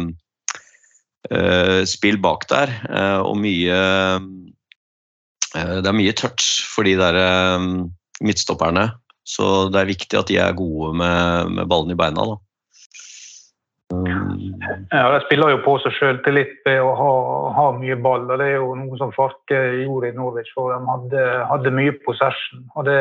bak 2.24 2.46
der, 2.48 2.72
og 3.20 3.34
mye 3.36 3.80
Det 5.52 5.90
er 5.90 5.98
mye 5.98 6.14
touch 6.16 6.62
for 6.70 6.88
de 6.88 6.94
der 6.96 7.18
midtstopperne. 8.24 8.86
Så 9.28 9.68
det 9.68 9.82
er 9.82 9.90
viktig 9.90 10.16
at 10.16 10.30
de 10.30 10.38
er 10.40 10.56
gode 10.56 10.94
med, 10.96 11.52
med 11.58 11.68
ballen 11.68 11.92
i 11.92 11.98
beina. 11.98 12.24
da. 12.24 12.38
Ja, 13.88 15.04
De 15.12 15.20
spiller 15.24 15.54
jo 15.54 15.60
på 15.64 15.78
seg 15.80 15.94
sjøltillit 15.96 16.58
ved 16.66 16.82
å 16.84 16.90
ha, 16.98 17.12
ha, 17.56 17.68
mye 17.78 17.96
ball. 17.96 18.26
og 18.28 18.40
Det 18.40 18.50
er 18.50 18.58
jo 18.58 18.74
noe 18.76 18.98
som 19.00 19.14
Farke 19.16 19.62
gjorde 19.82 20.10
i 20.10 20.16
Norwich. 20.16 20.50
for 20.54 20.74
De 20.74 20.80
hadde, 20.92 21.24
hadde 21.52 21.76
mye 21.78 21.96
possession. 22.04 22.66
og 22.74 22.88
det 22.90 23.00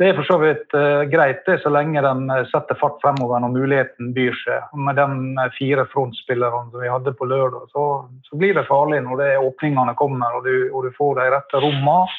det 0.00 0.08
er 0.08 0.14
for 0.16 0.24
så 0.24 0.38
vidt 0.40 0.72
uh, 0.72 1.02
greit 1.12 1.42
det, 1.44 1.58
så 1.60 1.68
lenge 1.68 2.00
de 2.00 2.12
eh, 2.32 2.46
setter 2.48 2.78
fart 2.80 2.96
fremover 3.02 3.42
når 3.42 3.50
muligheten 3.52 4.14
byr 4.16 4.32
seg. 4.40 4.70
Med 4.86 4.96
de 4.96 5.04
eh, 5.42 5.50
fire 5.58 5.84
frontspillerne 5.92 6.70
som 6.70 6.80
vi 6.80 6.88
hadde 6.88 7.12
på 7.18 7.28
lørdag, 7.28 7.66
så, 7.74 7.84
så 8.24 8.38
blir 8.40 8.56
det 8.56 8.64
farlig 8.64 9.02
når 9.04 9.20
det 9.20 9.28
åpningene 9.42 9.92
kommer 10.00 10.38
og 10.38 10.48
du, 10.48 10.70
og 10.72 10.88
du 10.88 10.96
får 10.96 11.20
de 11.20 11.26
rette 11.34 11.60
rommene. 11.60 12.16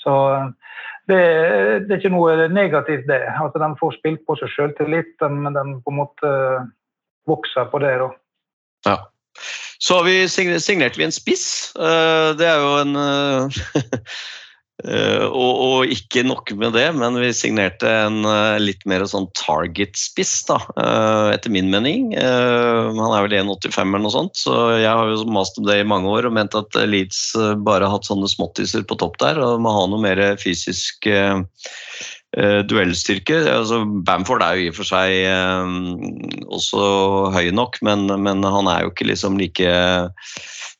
Så 0.00 0.14
det, 1.12 1.20
det, 1.84 1.92
er 1.92 1.98
ikke 1.98 2.14
noe 2.14 2.48
negativt, 2.48 3.04
det. 3.10 3.20
At 3.36 3.60
de 3.66 3.70
får 3.82 3.98
spilt 3.98 4.24
på 4.24 4.38
seg 4.40 4.54
sjøltillit. 4.54 5.20
men 5.20 5.52
de 5.52 5.66
på 5.84 5.92
en 5.92 6.00
måte 6.00 6.34
vokser 7.30 7.70
på 7.70 7.80
det. 7.82 7.94
da. 8.02 8.10
Ja. 8.88 8.98
Så 9.80 10.00
har 10.00 10.04
vi 10.04 10.28
signert 10.28 10.98
vi 10.98 11.06
en 11.06 11.14
spiss. 11.14 11.72
Det 11.74 12.46
er 12.46 12.60
jo 12.60 12.76
en 12.82 12.92
Uh, 14.80 15.24
og, 15.42 15.54
og, 15.60 15.90
ikke 15.92 16.22
nok 16.24 16.52
med 16.56 16.72
det, 16.76 16.86
men 16.96 17.16
vi 17.20 17.30
signerte 17.36 17.88
en 17.88 18.24
litt 18.60 18.84
mer 18.88 19.04
sånn 19.08 19.26
target-spiss, 19.36 20.34
da, 20.48 20.58
etter 21.32 21.52
min 21.52 21.68
mening. 21.72 22.14
han 22.16 23.00
er 23.00 23.26
vel 23.26 23.36
1,85 23.42 23.80
eller 23.80 24.04
noe 24.04 24.14
sånt, 24.14 24.36
så 24.40 24.56
jeg 24.80 24.88
har 24.88 25.12
jo 25.12 25.24
mast 25.32 25.60
om 25.60 25.68
det 25.68 25.80
i 25.80 25.88
mange 25.88 26.08
år 26.12 26.28
og 26.28 26.36
ment 26.36 26.56
at 26.56 26.80
Leeds 26.88 27.32
bare 27.64 27.88
har 27.88 27.96
hatt 27.96 28.08
sånne 28.08 28.28
småttiser 28.28 28.84
på 28.88 29.00
topp 29.00 29.20
der 29.20 29.40
og 29.40 29.60
må 29.64 29.72
ha 29.76 29.84
noe 29.88 30.00
mer 30.04 30.24
fysisk 30.40 31.08
duellstyrke. 32.38 33.40
Altså, 33.50 33.80
Bamford 34.06 34.44
er 34.46 34.54
jo 34.54 34.62
i 34.62 34.70
og 34.70 34.76
for 34.76 34.86
seg 34.86 36.46
også 36.46 36.82
høy 37.34 37.48
nok, 37.50 37.80
men, 37.82 38.06
men, 38.22 38.44
han 38.46 38.70
er 38.70 38.84
jo 38.84 38.92
ikke 38.92 39.08
liksom 39.10 39.40
like 39.40 39.66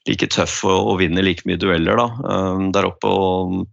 like 0.08 0.28
tøff 0.32 0.62
og, 0.64 0.78
og 0.92 1.00
vinner 1.02 1.24
like 1.24 1.44
mye 1.48 1.60
dueller 1.60 1.98
da, 2.00 2.06
um, 2.24 2.70
der 2.74 2.88
oppe. 2.88 3.08
Og, 3.10 3.66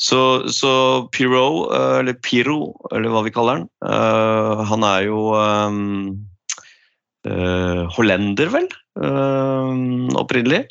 så, 0.00 0.20
så 0.52 0.72
Piro, 1.14 1.70
uh, 1.70 1.98
eller 2.00 2.14
Piro, 2.22 2.74
eller 2.92 3.10
hva 3.12 3.24
vi 3.26 3.34
kaller 3.34 3.62
han, 3.62 3.68
uh, 3.86 4.64
han 4.70 4.86
er 4.86 5.00
jo 5.08 5.18
uh, 5.34 5.90
hollender, 7.96 8.48
vel, 8.52 8.68
opprinnelig. 10.20 10.66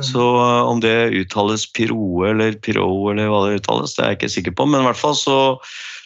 Mm. 0.00 0.06
Så 0.08 0.26
uh, 0.38 0.68
om 0.70 0.80
det 0.80 1.12
uttales 1.20 1.66
Piroe 1.76 2.30
eller 2.32 2.56
Pirou 2.64 3.10
eller 3.12 3.28
hva 3.28 3.42
det 3.46 3.60
uttales, 3.60 3.96
det 3.96 4.04
er 4.04 4.14
jeg 4.14 4.22
ikke 4.22 4.36
sikker 4.36 4.54
på. 4.56 4.68
Men 4.68 4.84
i 4.84 4.88
hvert 4.88 5.02
fall 5.02 5.18
så 5.18 5.40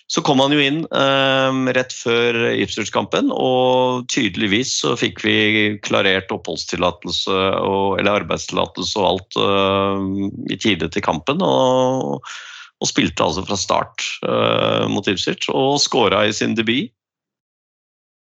så 0.06 0.22
kom 0.22 0.38
han 0.38 0.54
jo 0.54 0.62
inn 0.62 0.84
eh, 0.94 1.56
rett 1.74 1.94
før 1.98 2.36
Ipswich-kampen, 2.52 3.32
og 3.34 4.06
tydeligvis 4.12 4.76
så 4.84 4.94
fikk 4.98 5.24
vi 5.26 5.38
klarert 5.82 6.30
oppholdstillatelse 6.34 7.34
eller 7.34 8.12
arbeidstillatelse 8.12 9.00
og 9.02 9.08
alt 9.08 9.38
eh, 9.42 10.04
i 10.54 10.60
tide 10.62 10.90
til 10.94 11.02
kampen. 11.02 11.42
Og, 11.42 12.22
og, 12.22 12.86
spilte 12.86 13.26
altså 13.26 13.42
fra 13.48 13.58
start 13.58 14.06
eh, 14.28 14.86
mot 14.92 15.10
Ipswich 15.10 15.50
og 15.50 15.80
skåra 15.82 16.22
i 16.28 16.34
sin 16.36 16.54
debut. 16.54 16.94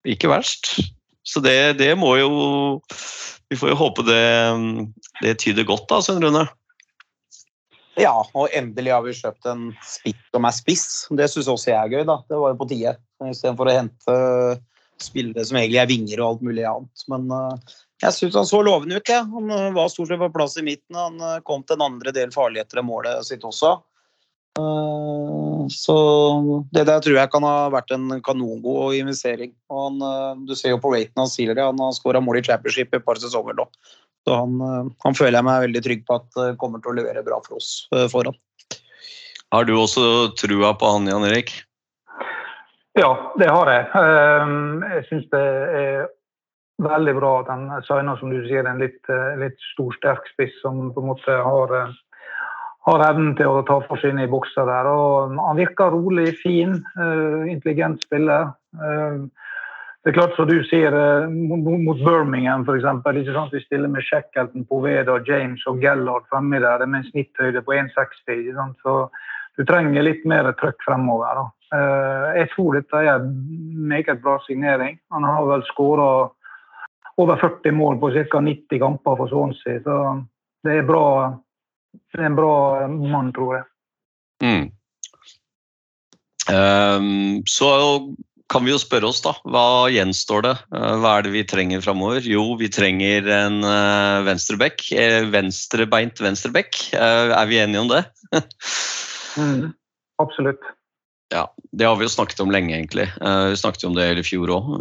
Ikke 0.06 0.30
verst. 0.30 0.76
Så 1.24 1.42
det, 1.44 1.74
det, 1.78 1.92
må 2.00 2.16
jo 2.18 2.32
Vi 3.52 3.58
får 3.60 3.74
jo 3.74 3.78
håpe 3.78 4.06
det, 4.08 4.24
det 5.22 5.38
tyder 5.44 5.68
godt, 5.68 5.86
da, 5.92 6.02
Svein 6.02 6.24
Rune. 6.24 6.48
Ja, 8.00 8.14
og 8.24 8.54
endelig 8.56 8.94
har 8.94 9.04
vi 9.04 9.14
kjøpt 9.16 9.48
en 9.52 9.72
spiss 9.84 10.20
som 10.32 10.48
er 10.48 10.56
spiss. 10.56 10.86
Det 11.20 11.28
syns 11.30 11.50
også 11.52 11.74
jeg 11.74 11.80
er 11.80 11.92
gøy. 11.92 12.04
da. 12.08 12.22
Det 12.30 12.40
var 12.40 12.54
jo 12.54 12.60
på 12.62 12.68
tide. 12.72 12.96
Istedenfor 13.28 13.68
å 13.68 13.76
hente 13.76 14.16
spillere 15.02 15.44
som 15.46 15.60
egentlig 15.60 15.82
er 15.82 15.90
vinger 15.90 16.22
og 16.22 16.28
alt 16.28 16.46
mulig 16.48 16.66
annet. 16.68 17.06
Men 17.12 17.28
uh, 17.34 17.76
jeg 18.04 18.16
syns 18.16 18.38
han 18.40 18.48
så 18.48 18.62
lovende 18.66 19.02
ut. 19.02 19.12
Ja. 19.12 19.26
Han 19.28 19.52
uh, 19.52 19.70
var 19.76 19.92
stort 19.92 20.12
sett 20.12 20.22
på 20.22 20.32
plass 20.34 20.56
i 20.62 20.66
midten. 20.66 20.98
Han 20.98 21.20
uh, 21.20 21.40
kom 21.48 21.66
til 21.66 21.78
en 21.78 21.88
andre 21.90 22.16
del 22.16 22.32
farlig 22.34 22.64
etter 22.64 22.86
målet 22.86 23.28
sitt 23.28 23.44
også. 23.48 23.76
Så 25.72 25.96
det 26.76 26.86
der 26.90 27.02
tror 27.04 27.18
jeg 27.18 27.32
kan 27.34 27.46
ha 27.48 27.72
vært 27.74 27.94
en 27.96 28.20
kanongod 28.26 28.98
investering. 28.98 29.56
Og 29.72 29.88
han, 29.88 30.46
du 30.46 30.54
ser 30.58 30.76
jo 30.76 30.82
på 30.84 30.92
raten 30.94 31.24
hans 31.24 31.38
tidligere, 31.38 31.72
han 31.72 31.82
har 31.82 31.96
skåra 31.98 32.22
mål 32.24 32.42
i 32.42 32.46
championship 32.46 32.94
i 32.94 33.00
et 33.00 33.08
par 33.08 33.20
sesonger 33.22 33.58
nå. 33.58 33.68
Så 34.28 34.36
han, 34.36 34.62
eh, 34.62 34.94
han, 35.06 35.18
føler 35.18 35.40
jeg 35.40 35.48
meg 35.48 35.66
veldig 35.66 35.84
trygg 35.88 36.06
på 36.06 36.20
at 36.20 36.40
eh, 36.40 36.56
kommer 36.62 36.82
til 36.82 36.94
å 36.94 36.98
levere 37.00 37.26
bra 37.26 37.42
for 37.46 37.58
oss 37.58 37.72
eh, 37.96 38.08
foran. 38.12 38.38
Har 39.52 39.68
du 39.68 39.74
også 39.76 40.32
trua 40.40 40.74
på 40.80 40.94
han, 40.94 41.10
Jan 41.10 41.28
Erik? 41.28 41.54
Ja, 43.00 43.12
det 43.40 43.48
har 43.48 43.72
jeg. 43.72 43.88
Ehm, 43.96 44.84
jeg 44.84 45.04
syns 45.10 45.26
det 45.32 45.42
er 45.80 46.06
veldig 46.84 47.14
bra 47.18 47.32
at 47.42 47.52
han 47.52 47.66
signer 47.88 48.20
som 48.20 48.32
du 48.32 48.40
sier, 48.46 48.68
en 48.68 48.80
litt, 48.84 49.00
litt 49.40 49.60
stor, 49.72 49.92
sterk 49.96 50.28
spiss 50.34 50.56
som 50.64 50.90
på 50.96 51.04
en 51.04 51.12
måte 51.12 51.36
har, 51.46 51.76
har 52.88 53.04
evnen 53.06 53.36
til 53.38 53.52
å 53.52 53.66
ta 53.68 53.78
for 53.86 54.02
seg 54.02 54.16
inn 54.16 54.24
i 54.24 54.30
bokser 54.32 54.66
der. 54.66 54.90
Og 54.90 55.36
han 55.38 55.60
virker 55.60 55.94
rolig, 55.94 56.32
fin, 56.42 56.80
intelligent 57.52 58.02
spiller. 58.08 58.54
Ehm, 58.82 59.28
det 60.02 60.10
er 60.10 60.16
klart, 60.18 60.34
som 60.34 60.48
du 60.50 60.64
sier, 60.66 60.96
eh, 60.98 61.30
mot 61.30 62.00
Birmingham 62.02 62.64
f.eks. 62.66 63.52
Vi 63.52 63.60
stiller 63.62 63.88
med 63.88 64.02
Shackleton, 64.02 64.66
Poveda, 64.66 65.20
James 65.28 65.62
og 65.68 65.78
Gellard 65.82 66.26
fremme 66.32 66.60
der. 66.60 66.80
Det 66.80 66.90
med 66.90 67.04
en 67.04 67.12
snitthøyde 67.12 67.62
på 67.62 67.76
1,60. 67.78 68.74
Så 68.82 68.96
du 69.58 69.66
trenger 69.66 70.02
litt 70.02 70.26
mer 70.26 70.50
trøkk 70.58 70.82
fremover. 70.88 71.38
Da. 71.38 71.46
Eh, 71.78 72.40
jeg 72.40 72.50
tror 72.56 72.80
dette 72.80 72.98
er 72.98 73.14
en 73.14 73.30
meget 73.94 74.24
bra 74.24 74.40
signering. 74.48 74.98
Han 75.12 75.24
har 75.24 75.46
vel 75.46 75.64
skåra 75.70 76.32
over 77.22 77.38
40 77.38 77.72
mål 77.72 78.00
på 78.02 78.10
ca. 78.10 78.42
90 78.42 78.80
kamper 78.80 79.22
for 79.22 79.30
Swansea. 79.30 79.84
Så 79.86 80.26
det 80.66 80.80
er, 80.80 80.88
bra, 80.88 81.38
det 82.12 82.20
er 82.20 82.28
en 82.28 82.38
bra 82.38 82.88
mann, 82.92 83.32
tror 83.36 83.56
jeg. 83.60 83.66
Mm. 84.42 84.68
Um, 86.52 87.42
så 87.48 87.70
kan 88.52 88.66
vi 88.66 88.74
jo 88.74 88.80
spørre 88.82 89.08
oss, 89.08 89.22
da. 89.24 89.32
Hva 89.48 89.88
gjenstår 89.94 90.44
det? 90.44 90.54
Eh, 90.76 90.96
hva 91.00 91.14
er 91.16 91.24
det 91.24 91.32
vi 91.38 91.46
trenger 91.48 91.84
framover? 91.86 92.26
Jo, 92.28 92.44
vi 92.60 92.68
trenger 92.74 93.30
en 93.32 93.62
venstrebekk. 94.28 94.90
Eh, 94.92 95.22
venstrebeint 95.32 96.20
venstrebekk. 96.20 96.82
Uh, 96.92 97.32
er 97.38 97.48
vi 97.48 97.62
enige 97.62 97.86
om 97.86 97.92
det? 97.94 98.02
mm, 99.40 99.72
absolutt. 100.20 100.68
Ja, 101.32 101.46
det 101.72 101.88
har 101.88 101.96
vi 101.96 102.10
jo 102.10 102.12
snakket 102.12 102.44
om 102.44 102.52
lenge, 102.52 102.76
egentlig. 102.76 103.08
Vi 103.16 103.56
snakket 103.56 103.86
jo 103.86 103.94
om 103.94 103.96
det 103.96 104.10
i 104.20 104.26
fjor 104.28 104.52
òg. 104.52 104.74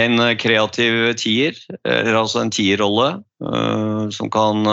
En 0.00 0.16
kreativ 0.40 0.94
tier, 1.20 1.58
altså 1.84 2.40
en 2.40 2.52
tierrolle, 2.54 3.08
som 4.16 4.30
kan 4.32 4.64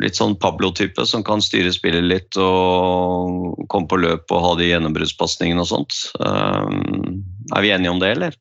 litt 0.00 0.16
sånn 0.16 0.36
Pablo-type 0.40 1.04
som 1.10 1.24
kan 1.26 1.42
styre 1.44 1.72
spillet 1.74 2.06
litt 2.06 2.38
og 2.40 3.66
komme 3.72 3.90
på 3.90 3.98
løp 4.00 4.32
og 4.32 4.44
ha 4.46 4.54
de 4.60 4.70
gjennombruddspasningene 4.70 5.64
og 5.64 5.68
sånt. 5.68 5.98
Er 6.22 7.64
vi 7.64 7.74
enige 7.74 7.92
om 7.92 8.00
det, 8.00 8.14
eller? 8.16 8.38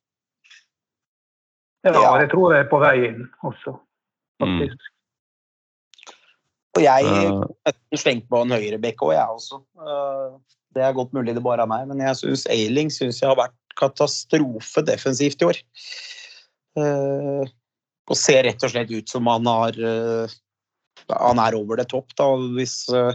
Ja, 1.87 1.97
jeg 2.21 2.29
tror 2.29 2.53
jeg 2.53 2.63
er 2.63 2.69
på 2.69 2.79
vei 2.81 2.95
inn 3.09 3.23
også, 3.41 3.73
faktisk. 4.41 4.77
Mm. 4.77 4.97
Og 6.71 6.83
jeg 6.85 7.07
uh, 7.09 7.71
slengt 7.99 8.27
på 8.31 8.43
en 8.45 8.53
høyrebekk 8.53 9.01
òg, 9.03 9.15
jeg 9.17 9.33
også. 9.33 9.57
Det 10.75 10.83
er 10.85 10.95
godt 10.95 11.11
mulig 11.15 11.35
det 11.35 11.43
bare 11.43 11.65
er 11.65 11.71
meg, 11.71 11.87
men 11.89 12.03
jeg 12.03 12.19
syns 12.21 12.45
Ailing 12.51 12.91
synes 12.93 13.19
jeg 13.21 13.29
har 13.29 13.39
vært 13.39 13.57
katastrofe 13.79 14.83
defensivt 14.87 15.43
i 15.43 15.49
år. 15.49 15.59
Uh, 16.79 17.43
og 18.11 18.17
ser 18.17 18.45
rett 18.47 18.63
og 18.63 18.71
slett 18.71 18.91
ut 18.91 19.11
som 19.11 19.27
han 19.27 19.47
har 19.47 19.75
uh, 19.83 20.31
han 21.11 21.39
er 21.43 21.57
over 21.57 21.79
det 21.79 21.89
topp. 21.91 22.13
da, 22.17 22.27
Hvis 22.55 22.85
uh, 22.93 23.13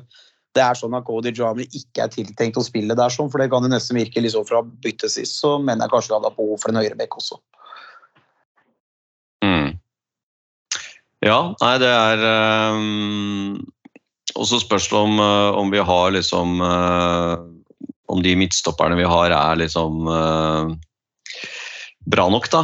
det 0.56 0.64
er 0.64 0.78
sånn 0.78 0.96
at 0.96 1.04
Cody 1.06 1.32
Jami 1.36 1.66
ikke 1.68 2.06
er 2.06 2.12
tiltenkt 2.12 2.58
å 2.60 2.64
spille 2.64 2.96
der, 2.96 3.12
sånn, 3.12 3.30
for 3.32 3.42
det 3.42 3.50
kan 3.52 3.64
jo 3.64 3.72
nesten 3.72 3.98
virke 3.98 4.22
liksom 4.24 4.46
fra 4.48 4.62
byttet 4.64 5.12
sist, 5.12 5.38
så 5.40 5.56
mener 5.60 5.86
jeg 5.86 5.94
kanskje 5.94 6.16
han 6.16 6.24
hadde 6.24 6.38
behov 6.38 6.62
for 6.62 6.72
en 6.72 6.80
høyrebekk 6.80 7.18
også. 7.20 7.40
Mm. 9.44 9.76
Ja, 11.24 11.40
nei, 11.60 11.74
det 11.82 11.90
er 11.92 12.24
um, 12.76 13.56
Og 14.34 14.48
så 14.48 14.58
spørs 14.60 14.88
det 14.90 14.98
om, 14.98 15.20
eh, 15.22 15.58
om 15.60 15.70
vi 15.70 15.78
har 15.78 16.10
liksom 16.16 16.60
eh, 16.60 17.36
Om 18.08 18.22
de 18.22 18.36
midtstopperne 18.38 18.96
vi 18.98 19.06
har 19.06 19.34
er 19.34 19.56
liksom 19.58 20.06
eh, 20.06 20.74
bra 22.06 22.28
nok, 22.30 22.46
da. 22.52 22.60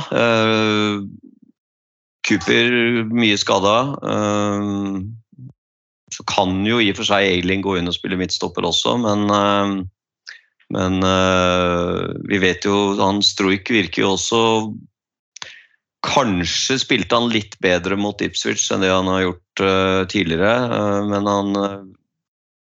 Cooper 2.22 2.76
mye 3.10 3.34
skada. 3.34 3.96
så 6.14 6.24
kan 6.30 6.62
jo 6.62 6.78
i 6.78 6.92
og 6.92 7.00
for 7.00 7.08
seg 7.08 7.26
Eiling 7.26 7.64
gå 7.66 7.74
inn 7.74 7.90
og 7.90 7.96
spille 7.96 8.20
midtstopper 8.20 8.62
også, 8.62 8.94
men 9.02 9.26
men 10.70 11.02
vi 12.30 12.38
vet 12.38 12.62
jo 12.64 12.94
han 13.02 13.18
Struik 13.18 13.66
virker 13.74 14.04
jo 14.04 14.12
også 14.14 14.42
Kanskje 16.02 16.80
spilte 16.82 17.14
han 17.14 17.30
litt 17.30 17.54
bedre 17.62 17.96
mot 17.98 18.22
Ipswich 18.24 18.64
enn 18.74 18.82
det 18.82 18.90
han 18.90 19.10
har 19.10 19.22
gjort 19.22 19.62
uh, 19.62 20.02
tidligere, 20.10 20.54
uh, 20.72 21.02
men 21.06 21.28
han, 21.30 21.52
uh, 21.54 21.84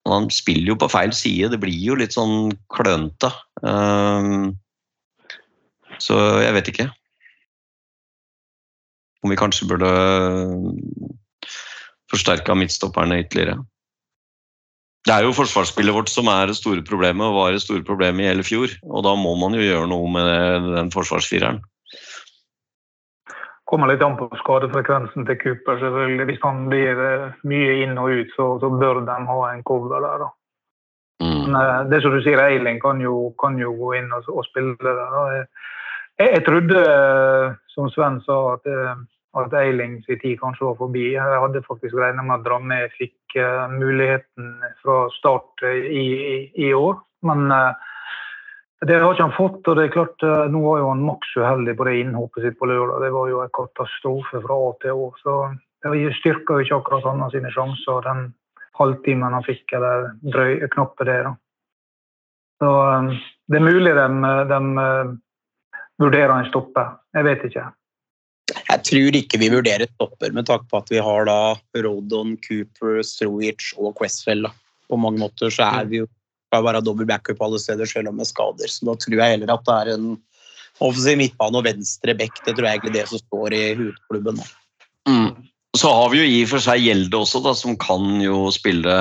han 0.10 0.30
spiller 0.34 0.74
jo 0.74 0.78
på 0.82 0.90
feil 0.90 1.14
side. 1.14 1.52
Det 1.54 1.62
blir 1.62 1.78
jo 1.78 1.98
litt 2.00 2.18
sånn 2.18 2.56
klønete. 2.74 3.30
Så 6.02 6.18
jeg 6.40 6.54
vet 6.56 6.72
ikke. 6.72 6.88
Om 9.26 9.34
vi 9.34 9.40
kanskje 9.40 9.68
burde 9.70 9.90
forsterka 12.12 12.56
midtstopperne 12.56 13.20
ytterligere. 13.24 13.58
Det 15.08 15.16
er 15.16 15.24
jo 15.24 15.36
forsvarsspillet 15.36 15.96
vårt 15.96 16.12
som 16.12 16.28
er 16.32 16.50
det 16.50 16.58
store 16.58 16.84
problemet, 16.84 17.24
og 17.24 17.38
var 17.38 17.54
det 17.56 17.64
store 17.64 17.84
problemet 17.88 18.26
i 18.26 18.30
hele 18.32 18.44
fjor. 18.44 18.72
Og 18.88 19.06
da 19.06 19.14
må 19.16 19.34
man 19.40 19.56
jo 19.56 19.64
gjøre 19.64 19.88
noe 19.92 20.10
med 20.12 20.72
den 20.74 20.92
forsvarsfireren. 20.92 21.62
Kommer 23.68 23.92
litt 23.92 24.04
an 24.06 24.16
på 24.20 24.30
skadefrekvensen 24.40 25.26
til 25.28 25.40
Cooper. 25.42 25.80
selvfølgelig. 25.82 26.26
Hvis 26.30 26.44
han 26.44 26.68
blir 26.72 27.02
eh, 27.04 27.34
mye 27.44 27.74
inn 27.84 27.98
og 28.00 28.14
ut, 28.16 28.30
så, 28.38 28.46
så 28.64 28.70
bør 28.72 29.02
de 29.08 29.18
ha 29.28 29.40
en 29.52 29.64
cover 29.68 30.00
der. 30.00 30.24
da. 30.24 30.30
Mm. 31.24 31.34
Men 31.34 31.60
eh, 31.62 31.82
det 31.92 32.02
som 32.04 32.16
du 32.16 32.22
sier, 32.24 32.40
Eiling 32.40 32.80
kan 32.84 33.02
jo, 33.04 33.34
kan 33.44 33.60
jo 33.60 33.74
gå 33.76 33.94
inn 34.00 34.08
og, 34.16 34.30
og 34.32 34.48
spille 34.48 34.78
der. 34.80 35.04
da. 35.04 35.26
Jeg, 35.36 36.32
jeg 36.38 36.46
trodde, 36.48 36.86
eh, 36.94 37.58
som 37.76 37.92
Sven 37.92 38.22
sa, 38.24 38.40
at, 38.56 38.72
at 39.38 39.58
Eiling 39.60 40.00
sin 40.06 40.22
tid 40.24 40.40
kanskje 40.40 40.70
var 40.70 40.80
forbi. 40.80 41.10
Jeg 41.18 41.42
hadde 41.44 41.66
faktisk 41.68 42.00
regna 42.00 42.24
med 42.24 42.40
at 42.40 42.48
Dramme 42.48 42.80
fikk 42.96 43.36
uh, 43.38 43.68
muligheten 43.70 44.56
fra 44.82 45.04
start 45.14 45.68
i, 45.68 46.08
i, 46.08 46.40
i 46.70 46.72
år. 46.74 46.98
Men 47.28 47.52
eh, 47.52 47.94
det 48.86 49.00
har 49.02 49.14
ikke 49.14 49.26
han 49.26 49.38
fått. 49.38 49.68
og 49.68 49.78
det 49.78 49.88
er 49.88 49.94
klart, 49.96 50.24
eh, 50.24 50.50
Nå 50.54 50.62
var 50.62 50.82
jo 50.82 50.90
han 50.92 51.06
maks 51.06 51.32
uheldig 51.38 51.78
på 51.78 51.88
det 51.88 51.96
innhoppet 52.02 52.44
sitt 52.44 52.60
på 52.60 52.70
lørdag. 52.70 53.02
Det 53.02 53.14
var 53.16 53.30
jo 53.32 53.42
en 53.42 53.56
katastrofe 53.58 54.42
fra 54.44 54.58
A 54.68 54.74
til 54.82 54.92
Å. 54.94 55.08
Så 55.24 55.38
det 55.82 56.14
styrka 56.20 56.58
jo 56.58 56.66
ikke 56.66 56.78
akkurat 56.78 57.08
han 57.10 57.32
sine 57.34 57.50
sjanser 57.54 58.06
den 58.06 58.34
halvtimen 58.78 59.34
han 59.34 59.46
fikk, 59.46 59.74
eller 59.74 60.12
drøye 60.22 60.70
knappe 60.70 61.08
det. 61.10 61.24
da. 61.26 61.34
Så 62.62 62.70
eh, 62.92 63.18
det 63.50 63.58
er 63.58 63.66
mulig 63.66 63.96
de, 63.98 64.08
de 64.54 64.62
eh, 64.86 65.12
vurderer 65.98 66.36
en 66.38 66.50
stopper. 66.52 66.94
Jeg 67.18 67.26
vet 67.26 67.50
ikke. 67.50 67.66
Jeg 68.68 68.84
tror 68.88 69.18
ikke 69.18 69.40
vi 69.42 69.50
vurderer 69.52 69.90
stopper 69.90 70.32
med 70.36 70.46
takk 70.48 70.70
på 70.70 70.80
at 70.80 70.92
vi 70.94 71.02
har 71.04 71.26
da 71.28 71.56
Rodon, 71.84 72.38
Cooper, 72.46 73.02
Strojic 73.02 73.74
og 73.78 73.98
Questfell. 73.98 74.46
Da. 74.46 74.54
På 74.88 75.00
mange 75.02 75.20
måter 75.24 75.50
så 75.52 75.66
er 75.82 75.90
vi 75.90 76.04
jo 76.04 76.08
skal 76.58 76.68
være 76.70 76.86
dobbel 76.86 77.10
backup 77.10 77.42
alle 77.46 77.60
steder, 77.62 77.90
selv 77.90 78.12
om 78.12 78.18
med 78.20 78.30
skader. 78.30 78.72
Så 78.72 78.88
da 78.88 78.96
tror 78.98 79.22
jeg 79.22 79.36
heller 79.36 79.54
at 79.54 79.66
det 79.68 79.78
er 79.78 79.94
en 79.96 80.08
offensiv 80.84 81.18
midtbane 81.20 81.60
og 81.60 81.66
venstre 81.66 82.16
back. 82.18 82.42
Det 82.46 82.56
tror 82.56 82.68
jeg 82.68 82.78
egentlig 82.78 82.96
det 82.98 83.08
som 83.10 83.22
står 83.22 83.56
i 83.58 83.64
hovedklubben. 83.80 84.42
Mm. 85.10 85.32
Så 85.78 85.92
har 85.94 86.10
vi 86.12 86.22
jo 86.22 86.28
i 86.28 86.44
og 86.44 86.52
for 86.54 86.64
seg 86.64 86.84
Gjelde 86.84 87.20
også, 87.20 87.42
da, 87.46 87.54
som 87.58 87.78
kan 87.80 88.22
jo 88.24 88.48
spille 88.54 88.94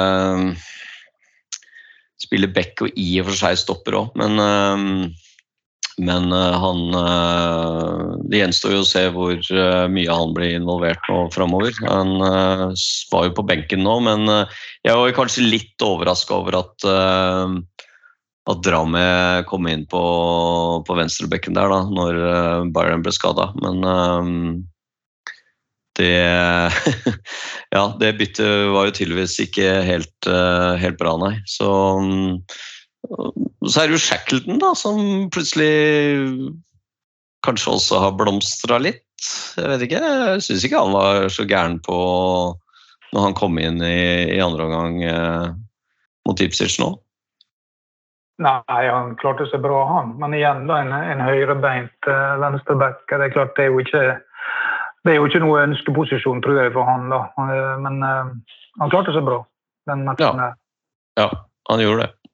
spille 2.20 2.48
back 2.48 2.80
og 2.84 2.96
i 2.96 3.10
og 3.20 3.28
for 3.28 3.38
seg 3.38 3.58
stopper 3.60 3.98
òg, 3.98 4.14
men 4.18 4.40
eh, 4.42 5.25
men 5.98 6.32
eh, 6.32 6.52
han 6.60 6.94
eh, 6.94 8.16
Det 8.28 8.40
gjenstår 8.42 8.74
jo 8.74 8.82
å 8.82 8.88
se 8.88 9.04
hvor 9.14 9.32
eh, 9.36 9.86
mye 9.88 10.18
han 10.18 10.34
blir 10.36 10.58
involvert 10.58 11.08
nå 11.08 11.22
framover. 11.32 11.72
Han 11.86 12.18
var 12.20 13.28
jo 13.28 13.32
på 13.36 13.46
benken 13.48 13.84
nå, 13.86 13.96
men 14.04 14.28
jeg 14.28 14.92
var 14.92 15.16
kanskje 15.16 15.48
litt 15.48 15.84
overraska 15.84 16.40
over 16.42 16.60
at 16.60 16.88
at 18.46 18.60
Drame 18.62 19.02
kom 19.50 19.66
inn 19.66 19.82
på, 19.90 20.00
på 20.86 20.94
venstrebekken 20.94 21.56
der 21.56 21.72
da 21.72 21.80
når 21.90 22.18
Bayern 22.74 23.02
ble 23.02 23.10
skada. 23.14 23.48
Men 23.58 23.82
det 25.98 26.12
Ja, 27.74 27.88
det 27.98 28.12
byttet 28.20 28.70
var 28.70 28.86
jo 28.86 28.94
tydeligvis 28.94 29.34
ikke 29.42 29.80
helt, 29.88 30.30
helt 30.78 31.00
bra, 31.00 31.16
nei. 31.24 31.34
Så 31.50 31.66
mm, 31.98 32.38
så 33.66 33.82
er 33.82 33.88
det 33.88 33.96
jo 33.96 34.02
Shackleton, 34.02 34.60
da, 34.62 34.72
som 34.78 35.00
plutselig 35.34 35.72
kanskje 37.46 37.74
også 37.76 38.02
har 38.02 38.16
blomstra 38.18 38.78
litt. 38.82 39.02
Jeg 39.56 39.70
vet 39.70 39.86
ikke, 39.86 40.02
jeg 40.02 40.44
syns 40.44 40.66
ikke 40.66 40.82
han 40.82 40.94
var 40.94 41.28
så 41.32 41.46
gæren 41.48 41.78
på 41.84 41.96
når 43.14 43.22
han 43.22 43.36
kom 43.38 43.58
inn 43.62 43.80
i, 43.86 44.28
i 44.34 44.40
andre 44.42 44.66
omgang 44.66 45.02
eh, 45.06 45.48
mot 46.26 46.42
Ipsic 46.42 46.76
nå. 46.82 46.90
Nei, 48.42 48.60
han 48.68 49.14
klarte 49.16 49.46
seg 49.48 49.62
bra, 49.64 49.78
han. 49.88 50.12
Men 50.20 50.34
igjen, 50.36 50.66
da, 50.68 50.82
en, 50.84 50.92
en 50.92 51.22
høyrebeint 51.24 52.10
eh, 52.10 52.34
venstreback. 52.42 53.06
Det 53.08 53.30
klart, 53.32 53.54
det 53.56 53.68
er 53.68 53.72
jo 53.72 53.80
ikke 53.80 54.04
det 55.06 55.14
er 55.14 55.20
jo 55.20 55.28
ikke 55.28 55.40
noe 55.44 55.62
ønskeposisjon, 55.62 56.42
tror 56.42 56.58
jeg, 56.58 56.72
for 56.74 56.88
han. 56.88 57.08
da. 57.12 57.22
Eh, 57.46 57.74
Men 57.86 58.02
eh, 58.04 58.32
han 58.82 58.92
klarte 58.92 59.14
seg 59.14 59.24
bra, 59.28 59.40
den 59.88 60.04
matchen. 60.08 60.42
Ja. 60.42 60.52
Ja, 61.16 61.28
han 61.70 61.80
gjorde 61.80 62.04
det. 62.04 62.32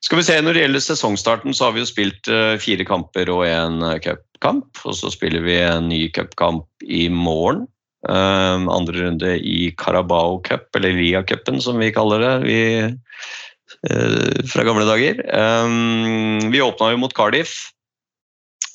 Skal 0.00 0.16
vi 0.16 0.24
se, 0.24 0.38
Når 0.40 0.56
det 0.56 0.62
gjelder 0.64 0.84
sesongstarten, 0.84 1.54
så 1.54 1.66
har 1.66 1.74
vi 1.76 1.82
jo 1.82 1.88
spilt 1.88 2.28
eh, 2.32 2.56
fire 2.60 2.86
kamper 2.88 3.28
og 3.32 3.44
en 3.44 3.82
eh, 3.84 3.98
cupkamp. 4.00 4.80
Og 4.88 4.96
så 4.96 5.12
spiller 5.12 5.44
vi 5.44 5.58
en 5.60 5.90
ny 5.92 6.06
cupkamp 6.16 6.64
i 6.88 7.08
morgen. 7.12 7.66
Eh, 8.08 8.64
andre 8.72 9.04
runde 9.04 9.34
i 9.44 9.74
Carabao 9.76 10.38
Cup, 10.46 10.70
eller 10.78 10.96
Lia-cupen 10.96 11.60
som 11.60 11.76
vi 11.80 11.92
kaller 11.92 12.24
det 12.24 12.36
vi, 12.46 12.60
fra 14.50 14.64
gamle 14.66 14.84
dager. 14.84 15.20
Vi 16.52 16.60
åpna 16.60 16.90
jo 16.90 16.98
mot 17.00 17.14
Cardiff. 17.16 17.52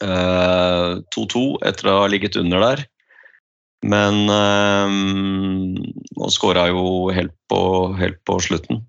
eh, 0.01 0.91
2-2 1.15 1.41
etter 1.67 1.89
å 1.89 1.99
ha 2.03 2.07
ligget 2.09 2.37
under 2.39 2.63
der. 2.63 2.85
Men 3.85 4.29
Og 6.15 6.31
skåra 6.33 6.69
jo 6.71 7.11
helt 7.13 7.35
på, 7.51 7.61
helt 7.99 8.17
på 8.25 8.39
slutten. 8.41 8.85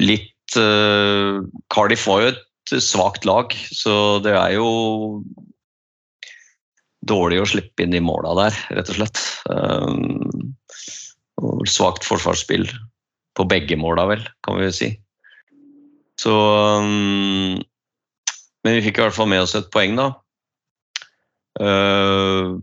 Litt 0.00 0.56
uh, 0.56 1.42
Cardiff 1.72 2.06
var 2.08 2.22
jo 2.22 2.32
et 2.32 2.76
svakt 2.82 3.26
lag, 3.28 3.52
så 3.74 4.20
det 4.24 4.32
er 4.38 4.56
jo 4.56 4.68
dårlig 7.08 7.40
å 7.42 7.48
slippe 7.50 7.84
inn 7.84 7.94
de 7.94 8.00
måla 8.04 8.34
der, 8.38 8.58
rett 8.78 8.92
og 8.92 9.00
slett. 9.00 9.22
Um, 9.50 10.54
svakt 11.66 12.06
forsvarsspill 12.06 12.68
på 13.36 13.46
begge 13.50 13.78
måla, 13.80 14.06
vel, 14.12 14.22
kan 14.46 14.60
vi 14.60 14.70
si. 14.74 14.90
Så 16.20 16.32
um, 16.32 17.58
Men 18.62 18.76
vi 18.76 18.84
fikk 18.84 19.00
i 19.00 19.02
hvert 19.02 19.16
fall 19.16 19.30
med 19.32 19.42
oss 19.42 19.56
et 19.58 19.70
poeng, 19.74 19.96
da. 19.98 20.12
Uh, 21.58 22.60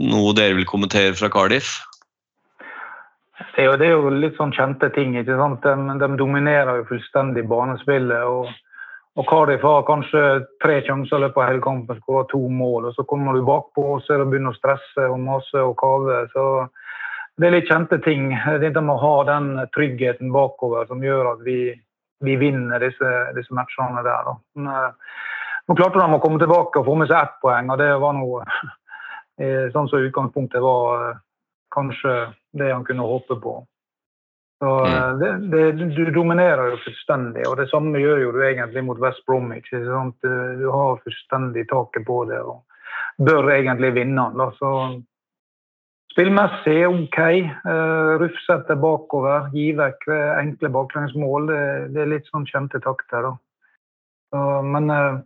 noe 0.00 0.32
dere 0.38 0.56
vil 0.56 0.68
kommentere 0.68 1.12
fra 1.18 1.28
Cardiff? 1.32 1.76
Det 3.40 3.62
er, 3.62 3.66
jo, 3.66 3.76
det 3.80 3.86
er 3.86 3.94
jo 3.94 4.10
litt 4.12 4.36
sånn 4.36 4.52
kjente 4.52 4.90
ting. 4.94 5.14
ikke 5.18 5.36
sant? 5.38 5.64
De, 5.64 5.94
de 6.02 6.08
dominerer 6.20 6.80
jo 6.80 6.88
fullstendig 6.90 7.46
banespillet. 7.48 8.24
og, 8.28 8.50
og 9.18 9.26
Cardiff 9.28 9.64
har 9.64 9.86
kanskje 9.88 10.24
tre 10.62 10.80
sjanser 10.86 11.18
i 11.18 11.24
løpet 11.24 11.40
av 11.40 11.48
hele 11.48 11.64
kampen, 11.64 12.00
skårer 12.02 12.28
to 12.30 12.42
mål. 12.52 12.90
og 12.90 12.98
Så 12.98 13.06
kommer 13.08 13.36
du 13.36 13.46
bakpå 13.46 13.86
og 13.94 14.04
så 14.04 14.16
er 14.16 14.24
det 14.24 14.42
å 14.44 14.56
stresse 14.58 15.08
og 15.08 15.18
mase 15.24 15.64
og 15.64 15.76
kave. 15.80 16.22
så 16.34 16.44
Det 17.40 17.48
er 17.48 17.56
litt 17.56 17.70
kjente 17.72 18.00
ting. 18.04 18.30
Det 18.60 18.70
er 18.74 18.92
å 18.92 19.00
ha 19.06 19.14
den 19.32 19.54
tryggheten 19.76 20.32
bakover 20.32 20.86
som 20.90 21.02
gjør 21.02 21.34
at 21.34 21.44
vi, 21.46 21.72
vi 22.20 22.36
vinner 22.36 22.84
disse, 22.84 23.14
disse 23.38 23.56
matchene 23.56 24.04
der. 24.04 24.34
Men, 24.54 24.68
eh, 24.68 24.92
nå 25.68 25.78
klarte 25.78 26.02
de 26.02 26.12
å 26.12 26.20
komme 26.20 26.38
tilbake 26.42 26.80
og 26.80 26.86
få 26.86 26.94
med 26.98 27.08
seg 27.08 27.22
ett 27.22 27.40
poeng, 27.40 27.68
og 27.70 27.78
det 27.78 27.90
var 28.02 28.14
noe 28.18 28.44
eh, 29.40 29.70
sånn 29.72 29.88
som 29.88 30.04
utgangspunktet 30.04 30.60
var 30.60 31.08
eh, 31.08 31.18
kanskje 31.74 32.14
det 32.58 32.72
han 32.72 32.84
kunne 32.84 33.06
håpe 33.06 33.36
på. 33.42 33.60
Så 34.60 34.86
eh, 34.86 35.12
det, 35.18 35.30
det, 35.52 35.72
Du 35.72 36.10
dominerer 36.10 36.74
jo 36.74 36.80
fullstendig, 36.84 37.46
og 37.48 37.56
det 37.60 37.70
samme 37.70 38.00
gjør 38.00 38.26
jo 38.26 38.32
du 38.36 38.42
egentlig 38.44 38.84
mot 38.84 39.00
West 39.00 39.24
Bromwich. 39.26 39.70
Du, 39.72 40.66
har 40.68 41.00
fullstendig 41.04 41.68
taket 41.70 42.04
på 42.06 42.24
det 42.28 42.42
og 42.44 42.60
bør 43.20 43.52
egentlig 43.54 43.94
vinne. 43.96 44.28
da, 44.36 44.50
så 44.58 44.74
Spillmessig 46.10 46.88
OK. 46.88 47.18
Uh, 47.64 48.18
Rufsete 48.18 48.74
bakover, 48.76 49.46
gi 49.54 49.70
vekk 49.78 50.08
eh, 50.10 50.30
enkle 50.40 50.68
baklengsmål. 50.74 51.46
Det, 51.46 51.60
det 51.94 52.02
er 52.02 52.10
litt 52.16 52.26
sånn 52.32 52.48
kjente 52.48 52.80
takter. 52.82 53.28
da. 53.28 53.32
Så, 54.34 54.40
men 54.66 54.90
uh, 54.90 55.20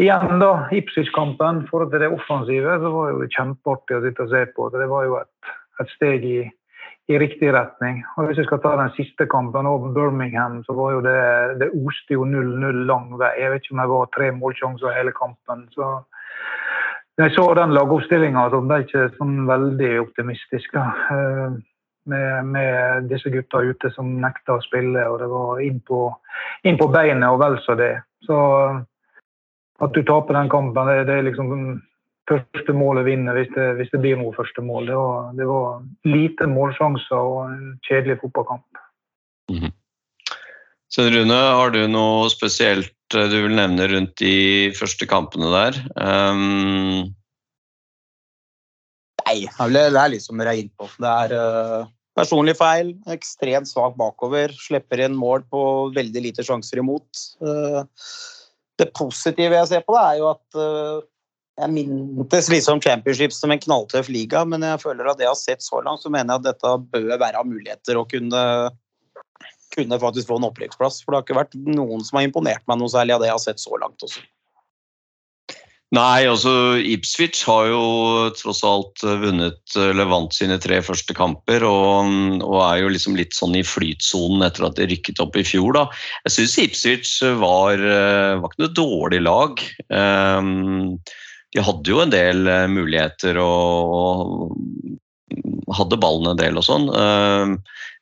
igjen 0.00 0.42
da, 0.42 0.52
Ipswich-kampen, 0.76 1.64
forhold 1.70 1.92
til 1.92 2.04
det 2.04 2.12
offensive, 2.12 2.76
så 2.82 2.92
var 2.92 3.16
det 3.20 3.32
kjempeartig 3.34 3.96
å 3.96 4.04
sitte 4.04 4.26
og 4.26 4.32
se 4.32 4.44
på. 4.56 4.68
Det 4.74 4.88
var 4.90 5.08
jo 5.08 5.18
et, 5.22 5.52
et 5.82 5.92
steg 5.94 6.26
i, 6.28 6.40
i 7.12 7.20
riktig 7.22 7.52
retning. 7.56 8.02
Og 8.16 8.28
Hvis 8.28 8.42
jeg 8.42 8.48
skal 8.48 8.60
ta 8.64 8.74
den 8.80 8.92
siste 8.98 9.28
kampen 9.30 9.68
over 9.70 9.94
Birmingham, 9.94 10.60
så 10.66 10.76
var 10.76 10.96
jo 10.96 11.04
det 11.06 11.16
det 11.62 11.70
oste 11.80 12.18
jo 12.18 12.26
0-0 12.28 12.84
lang 12.90 13.14
vei. 13.20 13.32
Jeg 13.40 13.54
vet 13.54 13.64
ikke 13.64 13.76
om 13.76 13.82
det 13.84 13.94
var 13.94 14.12
tre 14.16 14.32
målsjanser 14.36 14.98
hele 14.98 15.16
kampen. 15.16 15.68
så 15.76 15.94
jeg 17.16 17.32
så 17.32 17.46
den 17.56 17.72
lagoppstillinga, 17.72 18.42
så 18.52 18.58
ble 18.60 18.82
ikke 18.84 19.06
sånn 19.16 19.46
veldig 19.48 19.94
optimistisk. 20.02 20.76
da. 20.76 20.90
Eh, 21.14 21.56
Med, 22.06 22.46
med 22.46 23.08
disse 23.10 23.26
gutta 23.34 23.58
ute 23.66 23.88
som 23.90 24.12
nekta 24.22 24.54
å 24.54 24.60
spille, 24.62 25.08
og 25.10 25.16
det 25.18 25.26
var 25.26 25.58
inn 25.58 25.80
på, 25.82 26.04
inn 26.62 26.76
på 26.78 26.86
beinet 26.94 27.26
og 27.26 27.40
vel 27.40 27.56
så 27.64 27.74
det. 27.74 27.96
Så 28.22 28.36
at 29.84 29.92
du 29.92 30.02
taper 30.06 30.38
den 30.38 30.50
kampen, 30.52 30.88
det, 30.88 31.04
det 31.08 31.18
er 31.18 31.28
liksom 31.28 31.52
første 32.26 32.74
målet 32.74 33.06
vinner 33.06 33.36
hvis 33.38 33.50
det, 33.54 33.66
hvis 33.78 33.90
det 33.92 34.00
blir 34.02 34.18
noe 34.18 34.34
første 34.34 34.64
mål. 34.64 34.88
Det 34.88 34.96
var, 34.98 35.26
det 35.38 35.48
var 35.48 35.82
lite 36.08 36.48
målsjanser 36.50 37.18
og 37.18 37.40
en 37.52 37.74
kjedelig 37.86 38.18
fotballkamp. 38.22 38.82
Så 40.96 41.06
Rune, 41.12 41.36
har 41.36 41.74
du 41.74 41.82
noe 41.90 42.28
spesielt 42.32 43.14
eh, 43.14 43.28
du 43.30 43.36
vil 43.44 43.56
nevne 43.58 43.88
rundt 43.90 44.16
de 44.22 44.72
første 44.78 45.06
kampene 45.10 45.50
der? 45.52 45.78
Um, 45.98 47.12
Nei, 49.26 49.42
det 49.74 49.82
er 49.82 49.98
er 49.98 50.12
litt 50.12 50.22
som 50.22 50.38
dere 50.38 50.54
er 50.54 50.62
inne 50.62 50.72
på. 50.78 50.86
Det 51.02 51.10
er 51.10 51.34
uh, 51.34 51.88
personlig 52.16 52.54
feil, 52.56 52.94
ekstremt 53.12 53.68
svak 53.68 53.96
bakover, 53.98 54.54
slipper 54.54 55.02
inn 55.04 55.16
mål 55.18 55.44
på 55.50 55.62
veldig 55.96 56.22
lite 56.28 56.46
sjanser 56.46 56.80
imot. 56.80 57.24
Eh, 57.42 57.82
det 58.80 58.90
positive 58.96 59.56
jeg 59.56 59.68
ser 59.70 59.84
på, 59.86 59.94
det 59.96 60.06
er 60.06 60.18
jo 60.20 60.30
at 60.32 60.58
eh, 60.62 61.04
jeg 61.56 61.72
mintes 61.72 62.50
liksom 62.52 62.82
championship 62.84 63.32
som 63.32 63.52
en 63.52 63.62
knalltøff 63.62 64.10
liga, 64.12 64.42
men 64.44 64.64
jeg 64.66 64.82
føler 64.82 65.08
at 65.08 65.20
det 65.20 65.24
jeg 65.24 65.32
har 65.32 65.40
sett 65.40 65.64
så 65.64 65.80
langt, 65.84 66.02
så 66.02 66.12
mener 66.12 66.34
jeg 66.34 66.42
at 66.42 66.48
dette 66.50 66.74
bør 66.92 67.14
være 67.14 67.40
av 67.40 67.48
muligheter 67.48 67.96
å 67.96 68.04
kunne 68.10 68.42
kunne 69.76 69.98
faktisk 70.00 70.30
få 70.30 70.38
en 70.40 70.48
opprykksplass. 70.48 71.02
For 71.02 71.12
det 71.12 71.18
har 71.18 71.26
ikke 71.26 71.38
vært 71.40 71.56
noen 71.68 72.04
som 72.06 72.18
har 72.18 72.26
imponert 72.28 72.64
meg 72.68 72.80
noe 72.80 72.92
særlig 72.92 73.16
av 73.16 73.22
det 73.22 73.30
jeg 73.30 73.36
har 73.36 73.44
sett 73.44 73.62
så 73.62 73.76
langt 73.82 74.04
også. 74.06 74.22
Nei, 75.94 76.26
altså 76.26 76.50
Ipswich 76.82 77.44
har 77.46 77.68
jo 77.70 77.82
tross 78.34 78.64
alt 78.66 79.04
eh, 79.06 79.20
vunnet 79.22 79.76
eller 79.78 80.08
vant 80.10 80.34
sine 80.34 80.56
tre 80.58 80.80
første 80.82 81.14
kamper, 81.14 81.62
og, 81.62 82.10
og 82.42 82.56
er 82.64 82.80
jo 82.82 82.90
liksom 82.90 83.14
litt 83.14 83.36
sånn 83.36 83.54
i 83.54 83.62
flytsonen 83.62 84.42
etter 84.48 84.66
at 84.66 84.80
de 84.80 84.88
rykket 84.90 85.22
opp 85.22 85.38
i 85.38 85.44
fjor. 85.46 85.78
da. 85.78 85.84
Jeg 86.26 86.34
syns 86.34 86.58
Ipswich 86.64 87.12
var, 87.38 87.78
eh, 87.78 88.34
var 88.40 88.50
ikke 88.50 88.64
noe 88.64 88.74
dårlig 88.80 89.22
lag. 89.22 89.62
Um, 89.86 90.98
de 91.54 91.62
hadde 91.62 91.94
jo 91.94 92.02
en 92.02 92.12
del 92.12 92.50
eh, 92.50 92.66
muligheter 92.66 93.38
og, 93.38 93.94
og 93.96 94.95
hadde 95.74 95.98
ballen 95.98 96.30
en 96.30 96.40
del 96.40 96.60
og 96.60 96.66
sånn. 96.66 96.90
Um, 96.94 97.56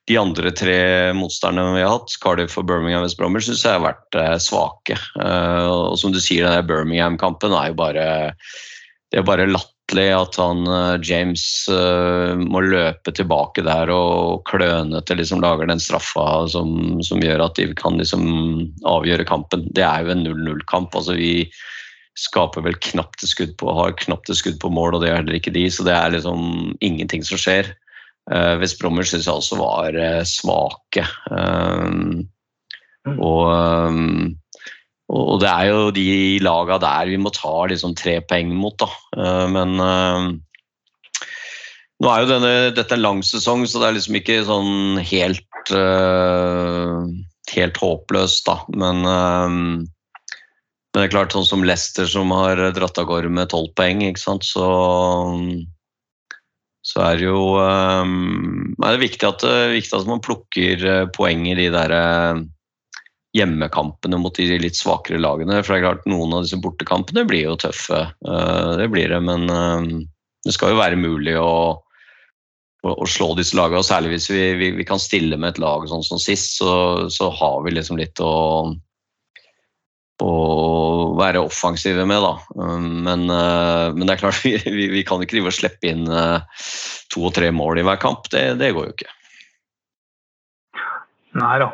de 0.08 0.16
andre 0.20 0.50
tre 0.52 0.78
motstanderne 1.16 1.78
vi 1.78 1.84
har 1.84 1.94
hatt, 1.94 2.16
Cardiff 2.20 2.58
og 2.60 2.66
Birmingham 2.68 3.04
West 3.06 3.16
Bromwich, 3.16 3.46
syns 3.48 3.64
jeg 3.64 3.78
har 3.78 3.86
vært 3.86 4.18
eh, 4.20 4.36
svake. 4.42 4.98
Eh, 5.20 5.68
og 5.68 5.96
som 6.00 6.12
du 6.12 6.20
sier, 6.20 6.44
den 6.44 6.66
Birmingham-kampen 6.68 7.54
er 7.56 7.70
jo 7.72 7.78
bare 7.78 8.08
Det 9.12 9.20
er 9.20 9.24
bare 9.24 9.46
latterlig 9.48 10.08
at 10.12 10.36
han 10.40 10.66
eh, 10.68 10.98
James 11.08 11.44
må 12.44 12.60
løpe 12.66 13.14
tilbake 13.16 13.64
der 13.64 13.92
og 13.94 14.44
klønete 14.50 15.16
liksom 15.16 15.40
lager 15.44 15.70
den 15.70 15.80
straffa 15.80 16.44
som, 16.52 17.00
som 17.00 17.24
gjør 17.24 17.46
at 17.46 17.56
de 17.56 17.70
kan 17.78 17.96
liksom 17.96 18.26
avgjøre 18.84 19.24
kampen. 19.28 19.64
Det 19.72 19.86
er 19.86 20.04
jo 20.04 20.12
en 20.12 20.26
0-0-kamp. 20.26 20.92
altså 20.92 21.16
vi 21.16 21.48
skaper 22.18 22.62
vel 22.62 22.76
knapt 22.78 23.24
et 23.24 23.30
skudd 23.30 23.56
på, 23.58 23.70
har 23.74 23.96
knapt 23.98 24.30
et 24.30 24.38
skudd 24.38 24.60
på 24.62 24.70
mål, 24.72 24.96
og 24.96 25.02
det 25.02 25.10
gjør 25.10 25.20
heller 25.22 25.38
ikke 25.38 25.54
de. 25.54 25.66
Så 25.72 25.86
det 25.86 25.94
er 25.96 26.14
liksom 26.14 26.74
ingenting 26.84 27.26
som 27.26 27.40
skjer. 27.40 27.72
Uh, 28.30 28.54
West 28.60 28.78
Bromwich 28.80 29.10
syns 29.10 29.26
jeg 29.28 29.34
også 29.34 29.58
var 29.60 29.98
eh, 29.98 30.22
svake. 30.28 31.04
Um, 31.28 32.24
og, 33.18 33.50
um, 33.50 34.30
og 35.12 35.42
det 35.42 35.50
er 35.50 35.68
jo 35.68 35.90
de 35.92 36.06
laga 36.40 36.78
der 36.80 37.10
vi 37.10 37.18
må 37.20 37.34
ta 37.34 37.66
liksom 37.68 37.96
tre 37.98 38.20
poeng 38.24 38.54
mot, 38.56 38.78
da. 38.80 38.88
Uh, 39.18 39.44
men 39.52 39.74
uh, 39.82 40.30
nå 42.00 42.12
er 42.12 42.22
jo 42.22 42.30
denne, 42.30 42.54
dette 42.78 42.96
en 42.96 43.04
lang 43.04 43.20
sesong, 43.26 43.66
så 43.68 43.82
det 43.82 43.90
er 43.90 43.98
liksom 43.98 44.20
ikke 44.22 44.38
sånn 44.48 45.02
helt 45.02 45.42
helt 47.54 47.78
håpløst, 47.80 48.44
da. 48.44 48.58
Men 48.76 49.00
men 50.94 51.02
det 51.02 51.08
er 51.08 51.14
klart, 51.16 51.34
sånn 51.34 51.46
som 51.48 51.64
Leicester 51.66 52.06
som 52.06 52.30
har 52.30 52.60
dratt 52.76 53.00
av 53.02 53.08
gårde 53.10 53.32
med 53.34 53.50
tolv 53.50 53.72
poeng, 53.74 54.04
ikke 54.06 54.22
sant? 54.22 54.46
så 54.46 54.68
så 56.84 57.00
er 57.00 57.16
det 57.16 57.24
jo 57.30 57.56
um, 57.56 58.74
er 58.84 58.94
det 58.94 59.06
viktig 59.06 59.24
at, 59.26 59.44
viktig 59.72 59.96
at 59.96 60.08
man 60.08 60.20
plukker 60.24 60.82
uh, 60.84 61.06
poeng 61.16 61.46
i 61.48 61.56
de 61.56 61.70
der 61.72 61.94
uh, 61.96 62.42
hjemmekampene 63.34 64.20
mot 64.20 64.36
de 64.36 64.58
litt 64.60 64.76
svakere 64.76 65.18
lagene. 65.18 65.62
For 65.64 65.72
det 65.72 65.78
er 65.80 65.86
klart 65.86 66.04
noen 66.10 66.36
av 66.36 66.44
disse 66.44 66.60
bortekampene 66.60 67.24
blir 67.26 67.48
jo 67.48 67.56
tøffe, 67.64 68.02
uh, 68.28 68.74
det 68.76 68.90
blir 68.92 69.08
det. 69.10 69.22
Men 69.24 69.48
det 70.44 70.52
skal 70.54 70.74
jo 70.74 70.82
være 70.82 71.00
mulig 71.00 71.38
å, 71.40 71.80
å, 72.84 72.92
å 72.92 73.08
slå 73.08 73.32
disse 73.40 73.56
lagene. 73.56 73.80
Og 73.80 73.88
særlig 73.88 74.12
hvis 74.12 74.28
vi, 74.28 74.44
vi, 74.60 74.70
vi, 74.76 74.86
kan 74.86 75.00
stille 75.00 75.40
med 75.40 75.54
et 75.54 75.62
lag 75.64 75.88
sånn 75.88 76.04
som 76.04 76.20
sist, 76.20 76.60
så, 76.60 77.08
så 77.08 77.32
har 77.32 77.64
vi 77.64 77.74
liksom 77.78 77.98
litt 77.98 78.20
å 78.20 78.34
å 80.22 81.14
være 81.18 81.42
offensive 81.42 82.04
med, 82.06 82.22
da. 82.22 82.34
Men, 82.78 83.26
men, 83.26 84.04
det 84.06 84.14
er 84.14 84.22
klart, 84.22 84.40
vi, 84.46 84.54
vi 84.92 85.02
kan 85.06 85.22
ikke 85.22 85.38
drive 85.38 85.50
og 85.50 85.58
slippe 85.58 85.90
inn 85.90 86.06
to 86.06 87.26
og 87.26 87.34
tre 87.34 87.50
mål 87.54 87.82
i 87.82 87.86
hver 87.86 88.00
kamp. 88.02 88.30
Det, 88.30 88.46
det 88.60 88.74
går 88.76 88.90
jo 88.90 88.94
ikke. 88.94 89.12
Nei 91.34 91.56
da. 91.58 91.68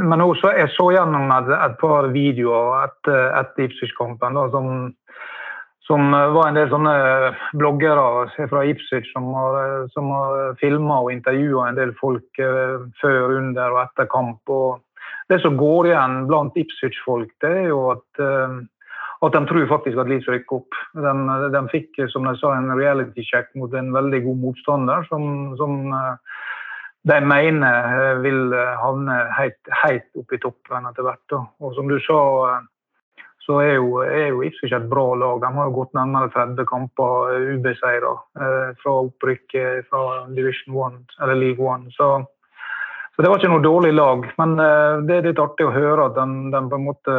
Men 0.00 0.24
også, 0.24 0.54
jeg 0.56 0.72
så 0.72 0.88
gjennom 0.94 1.28
et, 1.36 1.52
et 1.52 1.76
par 1.82 2.08
videoer 2.14 2.86
etter 2.86 3.34
etter 3.42 3.66
Ipswich-kampen 3.66 4.38
som, 4.54 4.70
som 5.84 6.14
var 6.16 6.48
en 6.48 6.56
del 6.56 6.70
sånne 6.72 6.94
bloggere 7.60 8.46
fra 8.48 8.64
Ipswich 8.70 9.10
som 9.12 9.28
har, 9.36 9.84
som 9.92 10.08
har 10.14 10.56
filma 10.62 11.02
og 11.04 11.12
intervjua 11.12 11.68
en 11.68 11.80
del 11.80 11.92
folk 12.00 12.40
før, 13.02 13.36
under 13.36 13.76
og 13.76 13.82
etter 13.84 14.08
kamp. 14.08 14.40
og 14.48 14.80
det 15.30 15.40
som 15.44 15.56
går 15.58 15.90
igjen 15.90 16.24
blant 16.26 16.56
Ipswich-folk, 16.58 17.32
det 17.44 17.50
er 17.62 17.68
jo 17.70 17.82
at, 17.92 18.06
uh, 18.22 18.58
at 19.26 19.36
de 19.36 19.42
tror 19.46 19.68
faktisk 19.70 20.00
at 20.00 20.10
Leeds 20.10 20.28
rykker 20.30 20.58
opp. 20.58 20.78
De, 20.96 21.12
de, 21.54 21.62
fikk 21.70 22.00
som 22.10 22.26
de 22.26 22.34
sa, 22.40 22.56
en 22.56 22.72
reality 22.74 23.24
check 23.26 23.52
mot 23.58 23.72
en 23.78 23.92
veldig 23.94 24.24
god 24.26 24.40
motstander 24.46 25.06
som, 25.10 25.54
som 25.60 25.78
uh, 25.94 26.16
de 27.08 27.20
mener 27.24 28.18
vil 28.20 28.52
havne 28.82 29.14
helt, 29.38 29.70
helt 29.84 30.20
opp 30.20 30.34
i 30.36 30.40
toppen 30.42 30.88
etter 30.90 31.06
hvert. 31.06 31.38
Og 31.62 31.72
som 31.78 31.88
du 31.88 31.96
sa, 32.04 32.18
så 33.46 33.60
er 33.62 33.78
jo, 33.78 34.02
jo 34.04 34.42
Ipswich 34.44 34.74
et 34.76 34.90
bra 34.90 35.06
lag. 35.16 35.40
De 35.40 35.48
har 35.54 35.70
jo 35.70 35.78
gått 35.78 35.94
nærmere 35.96 36.28
30 36.34 36.68
kamper 36.68 37.46
ubeseira 37.54 38.12
fra 38.82 38.98
opprykket 39.06 39.88
fra 39.88 40.26
Division 40.36 40.76
1, 40.90 41.16
eller 41.22 41.40
League 41.40 41.72
1. 41.78 41.88
Så 41.96 42.10
så 43.20 43.24
Det 43.24 43.28
var 43.28 43.40
ikke 43.40 43.48
noe 43.52 43.60
dårlig 43.60 43.90
lag, 43.92 44.22
men 44.40 44.52
det 45.04 45.16
er 45.16 45.26
litt 45.26 45.40
artig 45.42 45.66
å 45.68 45.72
høre 45.74 46.06
at 46.08 46.14
de, 46.16 46.24
de 46.54 46.60
på 46.70 46.78
en 46.78 46.86
måte 46.86 47.16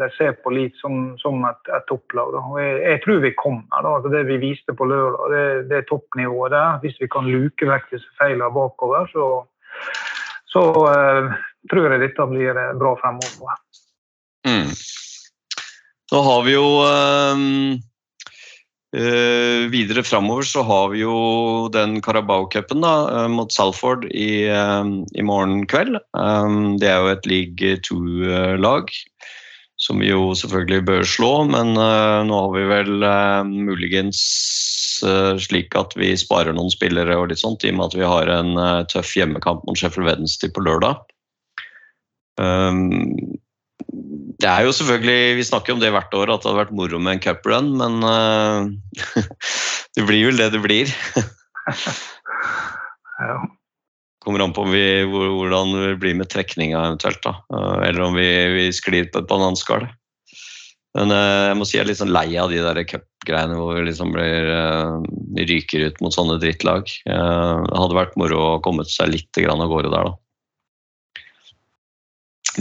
de 0.00 0.08
ser 0.16 0.32
på 0.44 0.52
Leeds 0.52 0.80
som, 0.80 0.96
som 1.20 1.44
et, 1.48 1.68
et 1.72 1.84
topplag. 1.88 2.32
Da. 2.32 2.42
Og 2.52 2.60
jeg, 2.60 2.76
jeg, 2.84 3.00
tror 3.04 3.20
vi 3.24 3.32
kommer. 3.36 3.82
Da. 3.84 3.94
Altså 3.98 4.12
det 4.12 4.22
vi 4.28 4.38
viste 4.40 4.76
på 4.76 4.88
lørdag, 4.88 5.32
det, 5.32 5.44
det 5.70 5.78
er 5.80 5.88
toppnivået 5.90 6.54
der. 6.54 6.78
Hvis 6.84 6.96
vi 7.00 7.10
kan 7.12 7.28
luke 7.28 7.68
vekk 7.68 7.90
disse 7.92 8.08
feilene 8.20 8.48
bakover, 8.54 9.08
så, 9.12 9.26
så 10.52 10.64
uh, 10.88 11.36
tror 11.72 11.90
jeg 11.92 12.04
dette 12.04 12.28
blir 12.32 12.62
bra 12.80 12.94
fremover. 13.02 13.60
Mm. 14.48 14.72
Nå 16.12 16.24
har 16.30 16.42
vi 16.46 16.56
jo 16.56 16.66
um 16.86 17.76
Uh, 18.96 19.68
videre 19.68 20.00
framover 20.06 20.46
så 20.48 20.62
har 20.64 20.88
vi 20.94 21.02
jo 21.02 21.68
den 21.68 21.98
Carabao-cupen 22.00 22.84
uh, 22.86 23.26
mot 23.28 23.52
Salford 23.52 24.06
i, 24.08 24.48
uh, 24.48 24.88
i 25.12 25.24
morgen 25.26 25.66
kveld. 25.68 25.98
Um, 26.16 26.78
det 26.80 26.88
er 26.88 27.02
jo 27.02 27.10
et 27.12 27.28
league 27.28 27.74
two-lag 27.84 28.88
som 29.76 30.00
vi 30.00 30.08
jo 30.08 30.30
selvfølgelig 30.32 30.86
bør 30.88 31.04
slå, 31.04 31.32
men 31.52 31.74
nå 31.76 32.36
har 32.40 32.52
vi 32.54 32.62
vel 32.70 33.04
muligens 33.44 34.22
slik 35.44 35.76
at 35.76 35.92
vi 36.00 36.14
sparer 36.16 36.56
noen 36.56 36.72
spillere 36.72 37.18
og 37.20 37.28
litt 37.28 37.42
sånt, 37.42 37.60
i 37.60 37.74
og 37.74 37.76
med 37.76 37.84
at 37.90 37.96
vi 37.98 38.08
har 38.08 38.32
en 38.32 38.56
tøff 38.88 39.12
hjemmekamp 39.18 39.66
mot 39.68 39.76
Sheffield 39.76 40.08
Wednesday 40.08 40.48
på 40.48 40.64
lørdag. 40.64 41.04
Um, 42.40 43.36
det 44.36 44.48
er 44.48 44.66
jo 44.66 44.72
selvfølgelig, 44.76 45.36
Vi 45.38 45.44
snakker 45.48 45.74
om 45.74 45.80
det 45.80 45.92
hvert 45.94 46.14
år, 46.14 46.32
at 46.32 46.42
det 46.42 46.50
hadde 46.50 46.60
vært 46.60 46.76
moro 46.76 46.98
med 47.00 47.16
en 47.16 47.22
cuprun, 47.24 47.68
men 47.80 47.94
uh, 48.04 48.68
det 49.96 50.04
blir 50.08 50.28
vel 50.28 50.40
det 50.40 50.50
det 50.54 50.62
blir. 50.64 50.86
ja. 53.22 53.36
Kommer 54.26 54.42
an 54.42 54.56
på 54.56 54.64
vi, 54.68 54.84
hvordan 55.06 55.72
det 55.76 56.00
blir 56.02 56.18
med 56.18 56.30
trekninga 56.32 56.82
eventuelt. 56.82 57.22
da, 57.24 57.32
uh, 57.54 57.78
Eller 57.86 58.00
om 58.08 58.14
vi, 58.18 58.28
vi 58.56 58.66
sklir 58.76 59.04
på 59.12 59.18
et 59.22 59.30
bananskall. 59.30 59.84
Men 60.96 61.12
uh, 61.12 61.50
jeg 61.50 61.56
må 61.58 61.66
si 61.68 61.76
jeg 61.76 61.84
er 61.84 61.90
litt 61.90 62.00
sånn 62.00 62.14
lei 62.14 62.28
av 62.40 62.52
de 62.52 62.62
der 62.64 62.80
cupgreiene 62.88 63.58
hvor 63.58 63.76
vi 63.76 63.84
liksom 63.88 64.14
blir 64.16 64.48
uh, 64.48 65.04
ryker 65.36 65.90
ut 65.90 65.98
mot 66.00 66.14
sånne 66.14 66.38
drittlag. 66.40 66.88
Eh, 67.08 67.56
det 67.66 67.76
hadde 67.76 67.98
vært 67.98 68.16
moro 68.20 68.38
å 68.54 68.60
komme 68.64 68.86
seg 68.88 69.12
litt 69.12 69.36
grann 69.36 69.60
av 69.60 69.68
gårde 69.68 69.90
der, 69.92 70.08
da. 70.08 70.14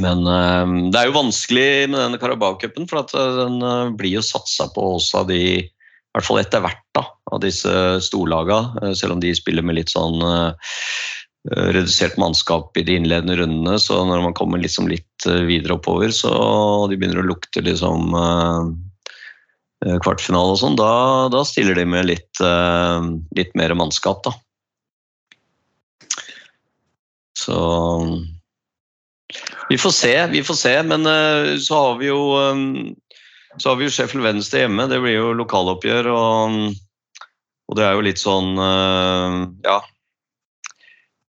Men 0.01 0.25
uh, 0.27 0.65
det 0.91 0.99
er 0.99 1.09
jo 1.09 1.19
vanskelig 1.19 1.67
med 1.91 1.99
denne 1.99 2.19
Carabao-cupen, 2.21 2.87
for 2.89 3.03
at 3.03 3.13
eh, 3.15 3.37
den 3.39 3.61
uh, 3.63 3.93
blir 3.95 4.17
jo 4.17 4.25
satsa 4.25 4.67
på 4.75 4.83
også 4.97 5.23
av 5.23 5.29
de 5.31 5.41
i 5.65 6.15
hvert 6.15 6.27
fall 6.27 6.39
etter 6.39 6.63
hvert 6.63 6.83
da, 6.95 7.03
av 7.35 7.41
disse 7.43 7.71
storlaga, 8.03 8.59
eh, 8.81 8.93
selv 8.95 9.17
om 9.17 9.23
de 9.23 9.33
spiller 9.35 9.65
med 9.67 9.75
litt 9.81 9.91
sånn 9.91 10.21
redusert 11.45 12.15
mannskap 12.17 12.71
i 12.79 12.85
de 12.87 12.95
innledende 12.97 13.35
rundene. 13.37 13.75
Så 13.83 13.99
når 14.07 14.23
man 14.23 14.33
kommer 14.37 14.61
liksom 14.63 14.87
litt 14.89 15.27
videre 15.45 15.75
oppover, 15.75 16.09
så 16.15 16.31
de 16.89 16.95
begynner 16.97 17.19
å 17.21 17.27
lukte 17.27 17.61
liksom 17.61 18.15
kvartfinale 20.01 20.55
og 20.55 20.57
sånn, 20.63 20.79
da, 20.79 20.89
da 21.35 21.43
stiller 21.45 21.77
de 21.77 21.85
med 21.91 22.07
litt, 22.07 22.41
litt 23.37 23.53
mer 23.59 23.75
mannskap, 23.77 24.23
da. 24.25 24.33
Så 27.37 27.59
vi 29.69 29.77
får 29.81 29.93
se, 29.97 30.13
vi 30.31 30.43
får 30.45 30.59
se. 30.59 30.75
Men 30.83 31.05
eh, 31.09 31.55
så 31.63 31.81
har 31.81 31.97
vi 32.01 32.11
jo 32.11 32.21
eh, 32.39 32.63
så 33.57 33.69
har 33.71 33.79
vi 33.79 33.87
jo 33.87 33.93
Sheffield 33.93 34.25
Venstre 34.25 34.65
hjemme. 34.65 34.87
Det 34.91 34.99
blir 35.03 35.17
jo 35.17 35.33
lokaloppgjør. 35.39 36.09
Og, 36.11 36.57
og 37.69 37.77
det 37.79 37.85
er 37.85 37.93
jo 37.95 38.07
litt 38.07 38.21
sånn 38.21 38.55
eh, 38.59 39.37
Ja. 39.67 39.77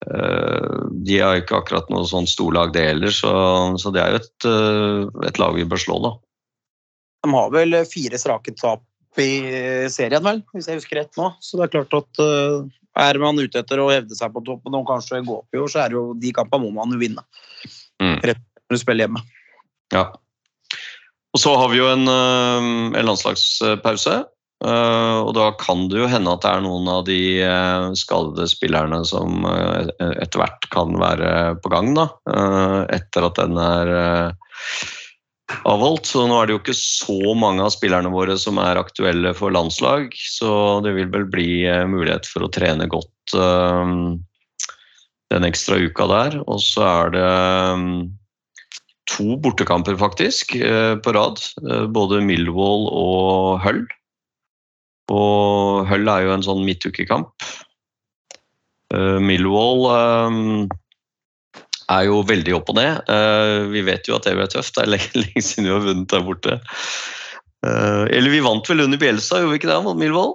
Eh, 0.05 0.84
De 1.07 1.17
har 1.21 1.38
jo 1.38 1.45
ikke 1.45 1.61
akkurat 1.61 1.89
noe 1.93 2.05
sånn 2.09 2.29
storlag, 2.29 2.73
det 2.75 2.88
heller, 2.91 3.13
så, 3.13 3.32
så 3.82 3.93
det 3.93 4.03
er 4.03 4.13
jo 4.15 4.21
et, 4.21 4.47
eh, 4.49 5.25
et 5.29 5.41
lag 5.41 5.57
vi 5.57 5.67
bør 5.67 5.82
slå, 5.82 5.97
da. 6.05 6.15
De 7.21 7.34
har 7.36 7.51
vel 7.53 7.77
fire 7.86 8.17
strake 8.17 8.53
tap 8.57 8.86
i 9.21 9.32
serien, 9.91 10.23
vel, 10.25 10.39
hvis 10.55 10.69
jeg 10.69 10.79
husker 10.79 11.01
rett 11.01 11.19
nå. 11.19 11.27
Så 11.43 11.59
det 11.59 11.67
er 11.67 11.73
klart 11.75 11.93
at 11.99 12.21
uh, 12.23 12.63
er 12.97 13.19
man 13.21 13.38
ute 13.38 13.59
etter 13.59 13.82
å 13.84 13.89
hevde 13.91 14.15
seg 14.17 14.32
på 14.34 14.41
toppen 14.47 14.77
og 14.79 14.88
kanskje 14.88 15.19
gå 15.27 15.36
opp 15.36 15.53
i 15.53 15.59
år, 15.61 15.69
så 15.69 15.84
er 15.84 15.91
det 15.91 15.99
jo 15.99 16.05
de 16.17 16.32
kampene 16.34 16.65
må 16.65 16.71
man 16.79 16.95
jo 16.95 17.01
vinne. 17.01 17.21
Mm. 18.02 18.18
Rett 18.26 18.41
når 18.41 18.78
du 18.78 18.82
spiller 18.82 19.06
hjemme. 19.06 19.24
Ja. 19.93 20.10
Og 21.32 21.39
så 21.39 21.54
har 21.56 21.72
vi 21.72 21.80
jo 21.80 21.88
en, 21.91 22.08
eh, 22.08 22.70
en 22.99 23.08
landslagspause. 23.08 24.16
eh, 24.64 25.18
Og 25.22 25.34
da 25.36 25.52
kan 25.60 25.88
det 25.89 25.99
jo 25.99 26.08
hende 26.08 26.32
at 26.32 26.41
det 26.43 26.52
er 26.52 26.64
noen 26.66 26.88
av 26.91 27.06
de 27.06 27.41
eh, 27.41 27.91
skadede 27.97 28.47
spillerne 28.52 29.04
som 29.06 29.45
etter 29.45 30.41
hvert 30.41 30.70
kan 30.74 30.97
være 30.99 31.62
på 31.62 31.72
gang, 31.72 31.93
da. 31.95 32.10
Etter 32.91 33.28
at 33.28 33.36
den 33.39 33.58
er 33.58 33.93
avholdt. 35.66 36.06
Så 36.06 36.28
nå 36.28 36.38
er 36.39 36.47
det 36.47 36.56
jo 36.56 36.62
ikke 36.62 36.78
så 36.78 37.36
mange 37.36 37.64
av 37.64 37.72
spillerne 37.74 38.12
våre 38.12 38.38
som 38.38 38.60
er 38.62 38.80
aktuelle 38.80 39.34
for 39.34 39.52
landslag. 39.52 40.12
Så 40.16 40.82
det 40.86 40.93
vil 40.95 41.10
vel 41.12 41.26
bli 41.32 41.64
mulighet 41.88 42.28
for 42.30 42.45
å 42.45 42.52
trene 42.52 42.88
godt 42.91 43.36
den 45.32 45.47
ekstra 45.47 45.79
uka 45.79 46.07
der. 46.11 46.38
Og 46.45 46.59
så 46.63 46.84
er 46.86 47.13
det 47.15 47.29
mm, 47.79 47.95
to 49.11 49.38
bortekamper 49.41 49.97
faktisk 49.99 50.55
eh, 50.59 50.95
på 51.01 51.15
rad. 51.15 51.41
eh, 51.63 51.88
Både 51.91 52.21
Millwall 52.25 52.88
og 52.91 53.61
Hull. 53.65 53.84
Og 55.11 55.88
Hull 55.89 56.11
er 56.11 56.27
jo 56.27 56.36
en 56.36 56.45
sånn 56.45 56.63
midtukekamp. 56.67 57.32
Eh, 58.93 59.17
Millwall 59.23 59.88
eh, 59.95 60.38
er 61.91 62.05
jo 62.07 62.21
veldig 62.27 62.53
opp 62.55 62.69
og 62.71 62.77
ned. 62.77 63.09
Vi 63.73 63.82
vet 63.84 64.07
jo 64.07 64.15
at 64.15 64.23
det 64.23 64.38
blir 64.38 64.47
tøft. 64.51 64.77
Det 64.77 64.86
er 64.86 64.93
lenge, 64.95 65.41
siden 65.43 65.67
vi 65.67 65.73
har 65.73 65.84
vunnet 65.84 66.13
der 66.13 66.23
borte. 66.23 66.61
Eller 67.61 68.32
vi 68.32 68.39
vant 68.41 68.69
vel 68.71 68.86
under 68.86 68.97
Bjelstad, 68.97 69.43
gjorde 69.43 69.51
vi 69.51 69.59
ikke 69.59 69.69
det 69.69 69.82
mot 69.84 69.99
Millwall? 69.99 70.32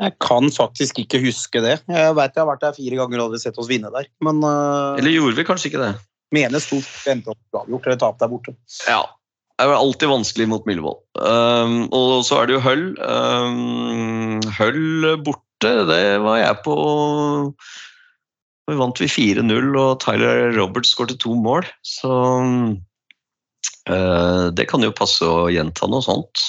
Jeg 0.00 0.16
kan 0.24 0.48
faktisk 0.54 1.02
ikke 1.02 1.20
huske 1.20 1.60
det. 1.60 1.78
Jeg 1.84 2.14
vet 2.16 2.36
jeg 2.36 2.40
har 2.40 2.48
vært 2.48 2.62
der 2.64 2.76
fire 2.76 3.02
ganger 3.02 3.20
og 3.20 3.26
aldri 3.28 3.42
sett 3.42 3.58
oss 3.60 3.68
vinne 3.68 3.90
der. 3.92 4.08
Men 4.24 4.40
uh, 4.40 4.96
Eller 4.96 5.12
gjorde 5.12 5.36
vi 5.36 5.48
kanskje 5.48 5.72
ikke 5.72 5.82
det? 5.82 5.92
mener 6.34 6.62
stort 6.62 7.08
endte 7.10 7.32
opp 7.34 7.62
avgjort 7.62 7.88
eller 7.88 8.00
tapt 8.00 8.22
der 8.22 8.30
borte. 8.30 8.54
Ja. 8.88 9.02
Det 9.60 9.66
er 9.68 9.76
alltid 9.76 10.08
vanskelig 10.08 10.46
mot 10.48 10.64
Millwall. 10.68 10.96
Um, 11.20 11.82
og 11.92 12.24
så 12.24 12.38
er 12.40 12.48
det 12.48 12.54
jo 12.56 12.64
Høll. 12.64 12.86
Um, 13.04 14.40
høll 14.56 15.18
borte, 15.26 15.72
det 15.90 16.04
var 16.24 16.38
jeg 16.40 16.62
på 16.64 16.76
Vi 18.70 18.78
vant 18.78 19.02
vi 19.02 19.08
4-0, 19.10 19.68
og 19.76 20.00
Tyler 20.00 20.54
Roberts 20.56 20.94
skåret 20.94 21.20
to 21.20 21.36
mål. 21.36 21.68
Så 21.84 22.08
uh, 23.90 24.48
det 24.56 24.68
kan 24.70 24.86
jo 24.86 24.96
passe 24.96 25.28
å 25.28 25.50
gjenta 25.52 25.90
noe 25.92 26.08
sånt. 26.08 26.46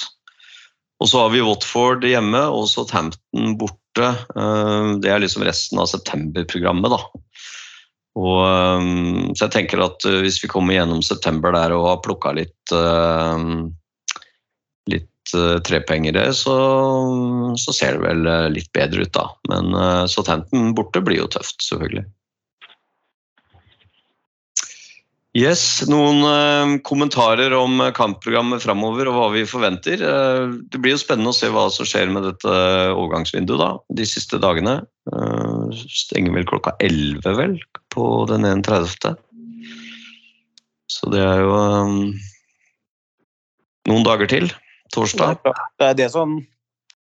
Og 1.02 1.08
så 1.10 1.18
har 1.18 1.32
vi 1.32 1.42
Watford 1.42 2.04
hjemme 2.06 2.44
og 2.54 2.68
Southampton 2.70 3.56
borte. 3.58 4.12
Uh, 4.36 5.02
det 5.02 5.10
er 5.10 5.22
liksom 5.22 5.42
resten 5.46 5.80
av 5.82 5.90
septemberprogrammet, 5.90 6.94
da. 6.94 7.00
Og, 8.12 8.38
um, 8.44 9.32
så 9.32 9.48
jeg 9.48 9.54
tenker 9.56 9.82
at 9.82 10.06
uh, 10.06 10.20
hvis 10.22 10.38
vi 10.44 10.50
kommer 10.52 10.76
gjennom 10.76 11.02
september 11.02 11.54
der 11.56 11.74
og 11.74 11.88
har 11.88 12.02
plukka 12.04 12.34
litt, 12.38 12.74
litt 14.92 15.32
trepengere, 15.66 16.28
så, 16.36 16.54
så 17.58 17.74
ser 17.74 17.98
det 17.98 18.06
vel 18.06 18.52
litt 18.54 18.70
bedre 18.76 19.06
ut 19.06 19.14
da. 19.16 19.26
Men 19.50 19.74
så 19.74 20.20
Southampton 20.20 20.74
borte 20.76 21.02
blir 21.02 21.24
jo 21.24 21.30
tøft, 21.34 21.58
selvfølgelig. 21.66 22.04
Yes, 25.32 25.80
Noen 25.88 26.18
uh, 26.28 26.74
kommentarer 26.84 27.54
om 27.56 27.78
uh, 27.80 27.88
kampprogrammet 27.96 28.60
framover 28.66 29.08
og 29.08 29.14
hva 29.16 29.28
vi 29.32 29.46
forventer. 29.48 30.02
Uh, 30.04 30.60
det 30.68 30.80
blir 30.82 30.92
jo 30.92 31.00
spennende 31.00 31.32
å 31.32 31.36
se 31.36 31.48
hva 31.48 31.70
som 31.72 31.88
skjer 31.88 32.12
med 32.12 32.26
dette 32.28 32.52
overgangsvinduet 32.92 33.62
da, 33.62 33.70
de 33.96 34.04
siste 34.08 34.36
dagene. 34.42 34.82
Stenger 35.88 36.36
vel 36.36 36.44
klokka 36.50 36.74
11 36.84 37.38
vel 37.38 37.56
på 37.94 38.04
den 38.28 38.44
31. 38.44 39.16
Så 40.92 41.08
det 41.14 41.24
er 41.24 41.40
jo 41.40 41.56
noen 43.88 44.04
dager 44.04 44.28
til. 44.28 44.52
Torsdag. 44.92 45.40
Det 45.80 45.86
er 45.88 45.96
det 45.96 46.10
som 46.12 46.36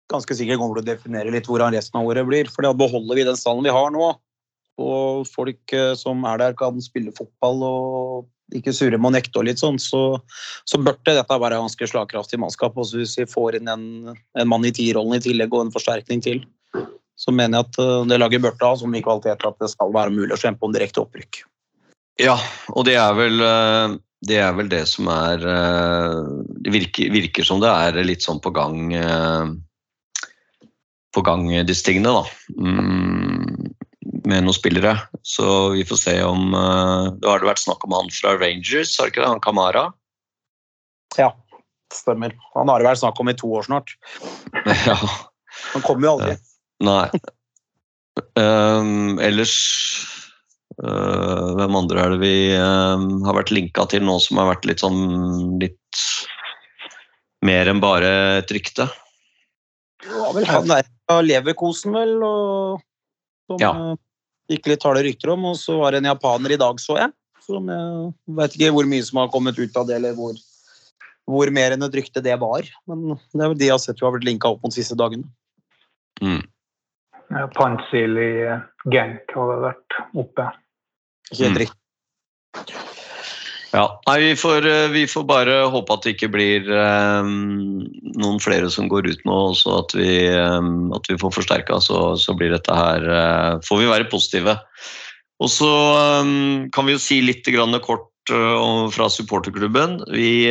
ganske 0.09 0.33
sikkert 0.33 0.57
kommer 0.57 0.79
til 0.79 0.87
å 0.87 0.89
definere 0.95 1.33
litt 1.33 1.45
hvordan 1.45 1.75
resten 1.77 2.01
av 2.01 2.09
året 2.09 2.25
blir. 2.25 2.49
For 2.49 2.65
da 2.65 2.73
beholder 2.73 3.19
vi 3.19 3.27
den 3.27 3.37
stallen 3.37 3.61
vi 3.67 3.77
har 3.77 3.93
nå, 3.93 4.09
og 4.77 5.27
folk 5.29 5.73
eh, 5.73 5.93
som 5.97 6.25
er 6.29 6.41
der 6.41 6.57
kan 6.57 6.77
spille 6.83 7.13
fotball 7.17 7.63
og 7.65 8.55
ikke 8.55 8.71
surre 8.71 8.99
med 8.99 9.09
å 9.09 9.15
nekte 9.17 9.41
og 9.41 9.47
litt 9.49 9.59
sånn, 9.59 9.79
så, 9.81 10.21
så 10.69 10.79
burde 10.79 11.17
dette 11.17 11.39
være 11.41 11.59
ganske 11.59 11.89
slagkraftig 11.91 12.39
mannskap. 12.39 12.77
Også 12.79 13.01
hvis 13.01 13.17
vi 13.19 13.27
får 13.27 13.59
inn 13.59 13.71
en, 13.71 14.13
en 14.15 14.47
mann 14.47 14.67
i 14.67 14.71
tierrollen 14.71 15.17
i 15.17 15.23
tillegg 15.23 15.51
og 15.51 15.65
en 15.65 15.73
forsterkning 15.73 16.23
til, 16.23 16.45
så 17.17 17.33
mener 17.33 17.59
jeg 17.59 17.67
at 17.67 17.79
eh, 17.83 18.07
det 18.13 18.21
laget 18.21 18.45
burde 18.45 18.71
ha 18.71 18.79
så 18.79 18.89
mye 18.89 19.05
kvalitet 19.05 19.45
at 19.49 19.61
det 19.63 19.71
skal 19.73 19.93
være 19.95 20.15
mulig 20.15 20.35
å 20.35 20.41
kjempe 20.41 20.67
om 20.67 20.75
direkte 20.75 21.03
opprykk. 21.03 21.43
Ja, 22.21 22.37
og 22.73 22.87
det 22.87 22.95
er 22.97 23.17
vel 23.17 23.41
uh, 23.43 23.97
det 24.25 24.39
er 24.41 24.55
vel 24.57 24.69
det 24.71 24.79
som 24.89 25.05
er 25.13 25.43
Det 25.45 26.71
virker, 26.73 27.11
virker 27.13 27.45
som 27.45 27.59
det 27.61 27.69
er 27.69 27.99
litt 28.01 28.25
sånn 28.25 28.39
på 28.41 28.49
gang 28.49 28.87
På 31.13 31.21
gang, 31.21 31.45
disse 31.69 31.85
tingene, 31.85 32.15
da. 32.17 32.23
Med 34.27 34.43
noen 34.43 34.55
spillere. 34.55 34.93
Så 35.23 35.69
vi 35.75 35.85
får 35.87 35.99
se 36.01 36.15
om 36.25 36.49
Det 36.51 37.29
har 37.29 37.39
det 37.39 37.47
vært 37.47 37.63
snakk 37.63 37.85
om 37.87 37.95
han 37.95 38.09
fra 38.11 38.35
Rangers, 38.35 38.97
har 38.99 39.11
ikke 39.11 39.21
det? 39.23 39.29
Han 39.31 39.43
Kamara? 39.43 39.85
Ja, 41.15 41.31
stemmer. 41.93 42.35
Han 42.53 42.69
har 42.69 42.81
det 42.81 42.89
vært 42.89 43.01
snakk 43.01 43.19
om 43.23 43.31
i 43.31 43.37
to 43.37 43.49
år 43.59 43.67
snart. 43.69 43.95
ja. 44.89 44.97
Han 45.73 45.85
kommer 45.85 46.07
jo 46.09 46.13
aldri. 46.17 46.35
Nei. 46.83 47.07
Um, 48.37 49.17
ellers 49.21 49.53
uh, 50.81 51.53
Hvem 51.57 51.75
andre 51.77 52.01
er 52.01 52.13
det 52.15 52.21
vi 52.21 52.35
um, 52.57 53.21
har 53.27 53.37
vært 53.37 53.53
linka 53.53 53.85
til 53.89 54.05
nå 54.05 54.17
som 54.23 54.41
har 54.41 54.49
vært 54.51 54.65
litt 54.69 54.81
sånn 54.81 55.59
litt 55.61 56.01
mer 57.45 57.69
enn 57.69 57.81
bare 57.81 58.09
et 58.39 58.53
rykte? 58.53 58.87
Ja, 60.05 60.31
vel 60.33 60.45
han 60.49 60.69
der 60.69 60.85
fra 60.89 61.21
Leverkosen, 61.25 61.93
vel, 61.97 62.17
og 62.25 62.81
som 63.47 63.61
Ja. 63.61 63.71
Gikk 64.51 64.69
litt 64.71 64.85
harde 64.87 65.05
rykter 65.05 65.33
om. 65.33 65.47
Og 65.51 65.57
så 65.59 65.77
var 65.81 65.93
det 65.93 66.03
en 66.03 66.11
japaner 66.11 66.55
i 66.55 66.59
dag, 66.59 66.81
så 66.83 66.99
jeg. 66.99 67.13
Som 67.47 67.71
jeg 67.71 68.11
vet 68.39 68.57
ikke 68.57 68.73
hvor 68.75 68.89
mye 68.89 69.07
som 69.07 69.21
har 69.21 69.31
kommet 69.31 69.59
ut 69.59 69.79
av 69.79 69.87
det, 69.87 69.99
eller 69.99 70.15
hvor, 70.17 70.35
hvor 71.29 71.51
mer 71.55 71.75
enn 71.75 71.87
et 71.87 71.97
rykte 72.01 72.23
det 72.23 72.35
var. 72.41 72.67
Men 72.89 73.15
det 73.15 73.43
er 73.43 73.53
vel 73.53 73.59
de 73.61 73.69
jeg 73.69 73.75
har 73.77 73.83
sett 73.83 74.01
vi 74.01 74.07
har 74.07 74.15
blitt 74.17 74.27
linka 74.27 74.51
opp 74.51 74.63
mot 74.63 74.73
de 74.73 74.79
siste 74.79 74.97
dagene. 74.99 75.29
Mm. 76.23 76.43
Ja, 77.27 77.47
Pansil 77.55 78.19
i 78.19 78.29
eh, 78.47 78.67
Genk 78.91 79.33
har 79.35 79.57
vært 79.65 79.97
oppe. 80.15 80.51
Ikke 81.31 81.51
riktig. 81.63 81.75
Mm. 82.55 82.86
Ja, 83.73 83.83
nei, 84.07 84.17
vi 84.21 84.35
får, 84.39 84.65
eh, 84.65 84.87
vi 84.93 85.03
får 85.11 85.25
bare 85.27 85.55
håpe 85.71 85.95
at 85.95 86.05
det 86.05 86.13
ikke 86.15 86.29
blir 86.31 86.69
um, 86.71 87.81
noen 88.15 88.39
flere 88.39 88.69
som 88.71 88.87
går 88.91 89.09
ut 89.11 89.25
nå, 89.27 89.39
og 89.51 89.73
at 89.73 89.95
vi, 89.97 90.11
um, 90.31 90.93
at 90.95 91.09
vi 91.11 91.17
får 91.19 91.33
forsterka, 91.35 91.81
så, 91.83 92.13
så 92.19 92.35
blir 92.37 92.53
dette 92.55 92.77
her 92.77 93.03
uh, 93.11 93.57
Får 93.67 93.81
vi 93.81 93.89
være 93.91 94.07
positive. 94.11 94.55
Og 95.43 95.51
så 95.51 95.73
um, 96.23 96.69
kan 96.73 96.87
vi 96.87 96.95
jo 96.95 97.01
si 97.03 97.19
litt 97.25 97.47
kort 97.83 98.31
uh, 98.31 98.87
fra 98.93 99.09
supporterklubben. 99.11 99.99
Vi, 100.15 100.47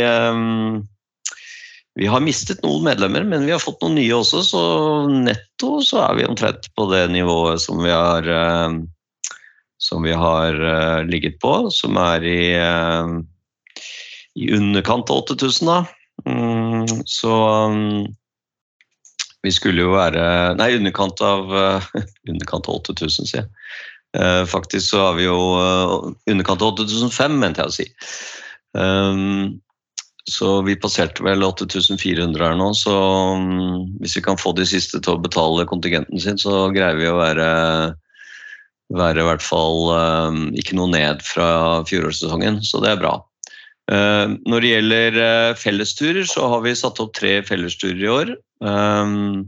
Vi 1.96 2.08
har 2.12 2.20
mistet 2.20 2.60
noen 2.60 2.84
medlemmer, 2.84 3.24
men 3.24 3.46
vi 3.48 3.54
har 3.54 3.62
fått 3.62 3.80
noen 3.80 3.96
nye 3.96 4.12
også, 4.12 4.42
så 4.44 4.62
netto 5.08 5.78
så 5.80 6.02
er 6.04 6.18
vi 6.18 6.26
omtrent 6.28 6.68
på 6.76 6.84
det 6.90 7.06
nivået 7.08 7.62
som 7.62 7.80
vi 7.80 7.88
har, 7.88 8.28
eh, 8.28 8.74
som 9.78 10.02
vi 10.06 10.12
har 10.16 10.56
eh, 10.56 11.04
ligget 11.08 11.40
på, 11.42 11.70
som 11.70 11.98
er 12.00 12.24
i, 12.24 12.40
eh, 12.56 13.82
i 14.36 14.52
underkant 14.56 15.10
av 15.10 15.24
8000, 15.26 15.66
da. 15.68 15.82
Mm, 16.26 16.86
så 17.04 17.34
um, 17.68 18.06
vi 19.44 19.52
skulle 19.52 19.84
jo 19.84 19.92
være 19.92 20.54
Nei, 20.58 20.70
underkant 20.78 21.20
av 21.22 21.52
uh, 21.52 21.90
underkant 22.30 22.70
av 22.70 22.80
8000, 22.80 23.28
sier 23.28 23.44
jeg. 23.44 23.52
Uh, 24.16 24.42
Faktisk 24.48 24.94
så 24.94 25.02
har 25.04 25.18
vi 25.18 25.26
jo 25.28 25.36
uh, 25.60 26.08
underkant 26.30 26.64
av 26.64 26.80
8005, 26.80 27.38
mente 27.42 27.62
jeg 27.62 27.70
å 27.70 27.76
si. 27.76 27.86
Um, 28.76 29.60
så 30.26 30.56
vi 30.66 30.74
passerte 30.80 31.22
vel 31.22 31.44
8400 31.46 32.42
her 32.42 32.56
nå, 32.58 32.72
så 32.74 32.94
um, 33.36 33.84
hvis 34.00 34.16
vi 34.18 34.24
kan 34.26 34.40
få 34.40 34.56
de 34.56 34.66
siste 34.66 34.98
til 34.98 35.14
å 35.14 35.22
betale 35.22 35.68
kontingenten 35.70 36.18
sin, 36.22 36.40
så 36.40 36.66
greier 36.74 36.98
vi 36.98 37.06
å 37.06 37.20
være, 37.20 37.46
være 38.94 39.22
i 39.22 39.26
hvert 39.26 39.42
fall 39.42 39.88
um, 39.90 40.42
ikke 40.58 40.76
noe 40.78 40.90
ned 40.92 41.22
fra 41.26 41.82
fjorårssesongen, 41.88 42.60
så 42.62 42.82
det 42.84 42.92
er 42.92 43.00
bra. 43.00 43.16
Uh, 43.90 44.34
når 44.46 44.62
det 44.62 44.72
gjelder 44.72 45.18
uh, 45.18 45.58
fellesturer, 45.58 46.26
så 46.28 46.46
har 46.52 46.62
vi 46.64 46.74
satt 46.78 47.00
opp 47.02 47.14
tre 47.18 47.38
fellesturer 47.46 48.02
i 48.02 48.12
år. 48.12 48.34
Um, 48.62 49.46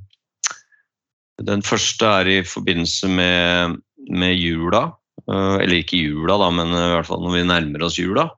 den 1.47 1.63
første 1.63 2.07
er 2.21 2.31
i 2.31 2.41
forbindelse 2.47 3.11
med, 3.11 3.79
med 4.11 4.35
jula. 4.35 4.89
Uh, 5.29 5.59
eller 5.63 5.81
ikke 5.81 6.01
jula, 6.01 6.39
da, 6.41 6.51
men 6.55 6.75
i 6.75 6.91
hvert 6.97 7.11
fall 7.11 7.23
når 7.23 7.39
vi 7.39 7.49
nærmer 7.51 7.87
oss 7.87 7.99
jula. 8.01 8.29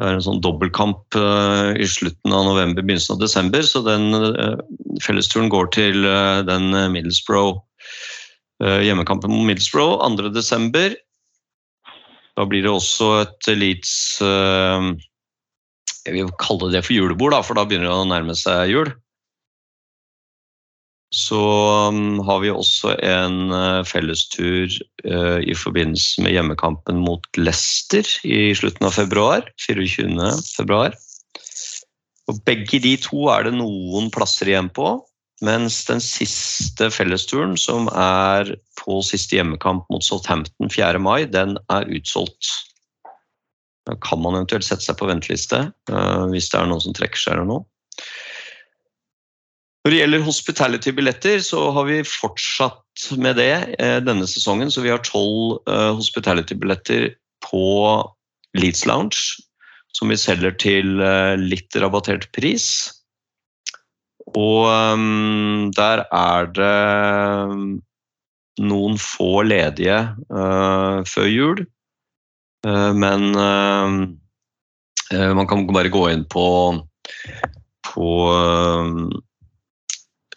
Det 0.00 0.08
er 0.08 0.16
en 0.16 0.24
sånn 0.24 0.40
dobbeltkamp 0.42 1.18
uh, 1.20 1.70
i 1.78 1.86
slutten 1.86 2.34
av 2.34 2.48
november, 2.48 2.82
begynnelsen 2.82 3.14
av 3.14 3.22
desember. 3.22 3.62
Så 3.66 3.84
den 3.86 4.10
fellesturen 5.04 5.52
går 5.52 5.70
til 5.76 6.02
den 6.48 6.72
Middlesbrough 6.94 7.60
hjemmekampen 8.62 9.32
mot 9.32 9.46
Middlesbrough 9.48 9.98
2. 10.18 10.30
desember. 10.34 10.94
Da 12.38 12.46
blir 12.48 12.64
det 12.64 12.72
også 12.72 13.08
et 13.24 13.48
Leeds 13.58 13.94
Jeg 14.22 16.14
vil 16.14 16.30
kalle 16.40 16.70
det 16.72 16.84
for 16.86 16.94
julebord, 16.96 17.34
da, 17.34 17.42
for 17.44 17.58
da 17.58 17.66
begynner 17.68 17.90
det 17.90 17.96
å 17.96 18.08
nærme 18.08 18.36
seg 18.38 18.72
jul. 18.72 18.92
Så 21.12 21.38
um, 21.92 22.22
har 22.24 22.40
vi 22.40 22.48
også 22.48 22.94
en 23.04 23.52
uh, 23.52 23.84
fellestur 23.84 24.72
i 25.04 25.54
forbindelse 25.58 26.22
med 26.24 26.32
hjemmekampen 26.32 27.02
mot 27.04 27.26
Leicester 27.36 28.06
i 28.24 28.54
slutten 28.56 28.86
av 28.88 28.94
februar. 28.96 29.44
24. 29.60 30.30
februar. 30.56 30.96
Og 32.30 32.38
begge 32.46 32.80
de 32.82 32.94
to 33.02 33.26
er 33.32 33.48
det 33.48 33.54
noen 33.56 34.10
plasser 34.14 34.50
igjen 34.52 34.70
på. 34.72 34.94
Mens 35.42 35.80
den 35.88 36.00
siste 36.02 36.86
fellesturen, 36.94 37.56
som 37.58 37.88
er 37.98 38.52
på 38.78 39.00
siste 39.06 39.36
hjemmekamp 39.38 39.88
mot 39.90 40.04
Southampton 40.06 40.70
4. 40.70 41.00
mai, 41.02 41.24
den 41.26 41.56
er 41.72 41.88
utsolgt. 41.90 42.52
Da 43.88 43.96
kan 44.06 44.22
man 44.22 44.38
eventuelt 44.38 44.66
sette 44.66 44.86
seg 44.86 45.00
på 45.00 45.08
venteliste 45.10 45.64
uh, 45.90 46.26
hvis 46.30 46.52
det 46.52 46.60
er 46.60 46.68
noen 46.70 46.84
som 46.84 46.94
trekker 46.94 47.18
seg 47.18 47.34
eller 47.34 47.48
noe. 47.48 47.66
Når 49.82 49.90
det 49.90 49.98
gjelder 49.98 50.26
hospitality-billetter, 50.28 51.40
så 51.42 51.64
har 51.74 51.88
vi 51.88 52.02
fortsatt 52.06 53.08
med 53.18 53.40
det 53.40 53.54
eh, 53.82 53.98
denne 54.04 54.28
sesongen. 54.30 54.70
Så 54.70 54.84
vi 54.84 54.92
har 54.92 55.02
tolv 55.02 55.58
eh, 55.66 55.90
hospitality-billetter 55.98 57.08
på 57.42 57.64
Leeds 58.54 58.84
Lounge, 58.86 59.18
som 59.98 60.12
vi 60.12 60.20
selger 60.20 60.54
til 60.62 61.02
eh, 61.02 61.34
litt 61.34 61.74
rabattert 61.82 62.28
pris. 62.36 62.68
Og 64.30 64.68
um, 64.70 65.70
der 65.74 66.04
er 66.14 66.50
det 66.54 66.76
noen 68.62 68.98
få 69.00 69.42
ledige 69.48 69.98
uh, 70.30 71.02
før 71.08 71.28
jul. 71.28 71.62
Uh, 72.66 72.92
men 72.94 73.32
uh, 73.34 73.92
man 75.36 75.48
kan 75.50 75.66
bare 75.72 75.92
gå 75.92 76.06
inn 76.12 76.24
på, 76.30 76.46
på 77.92 78.10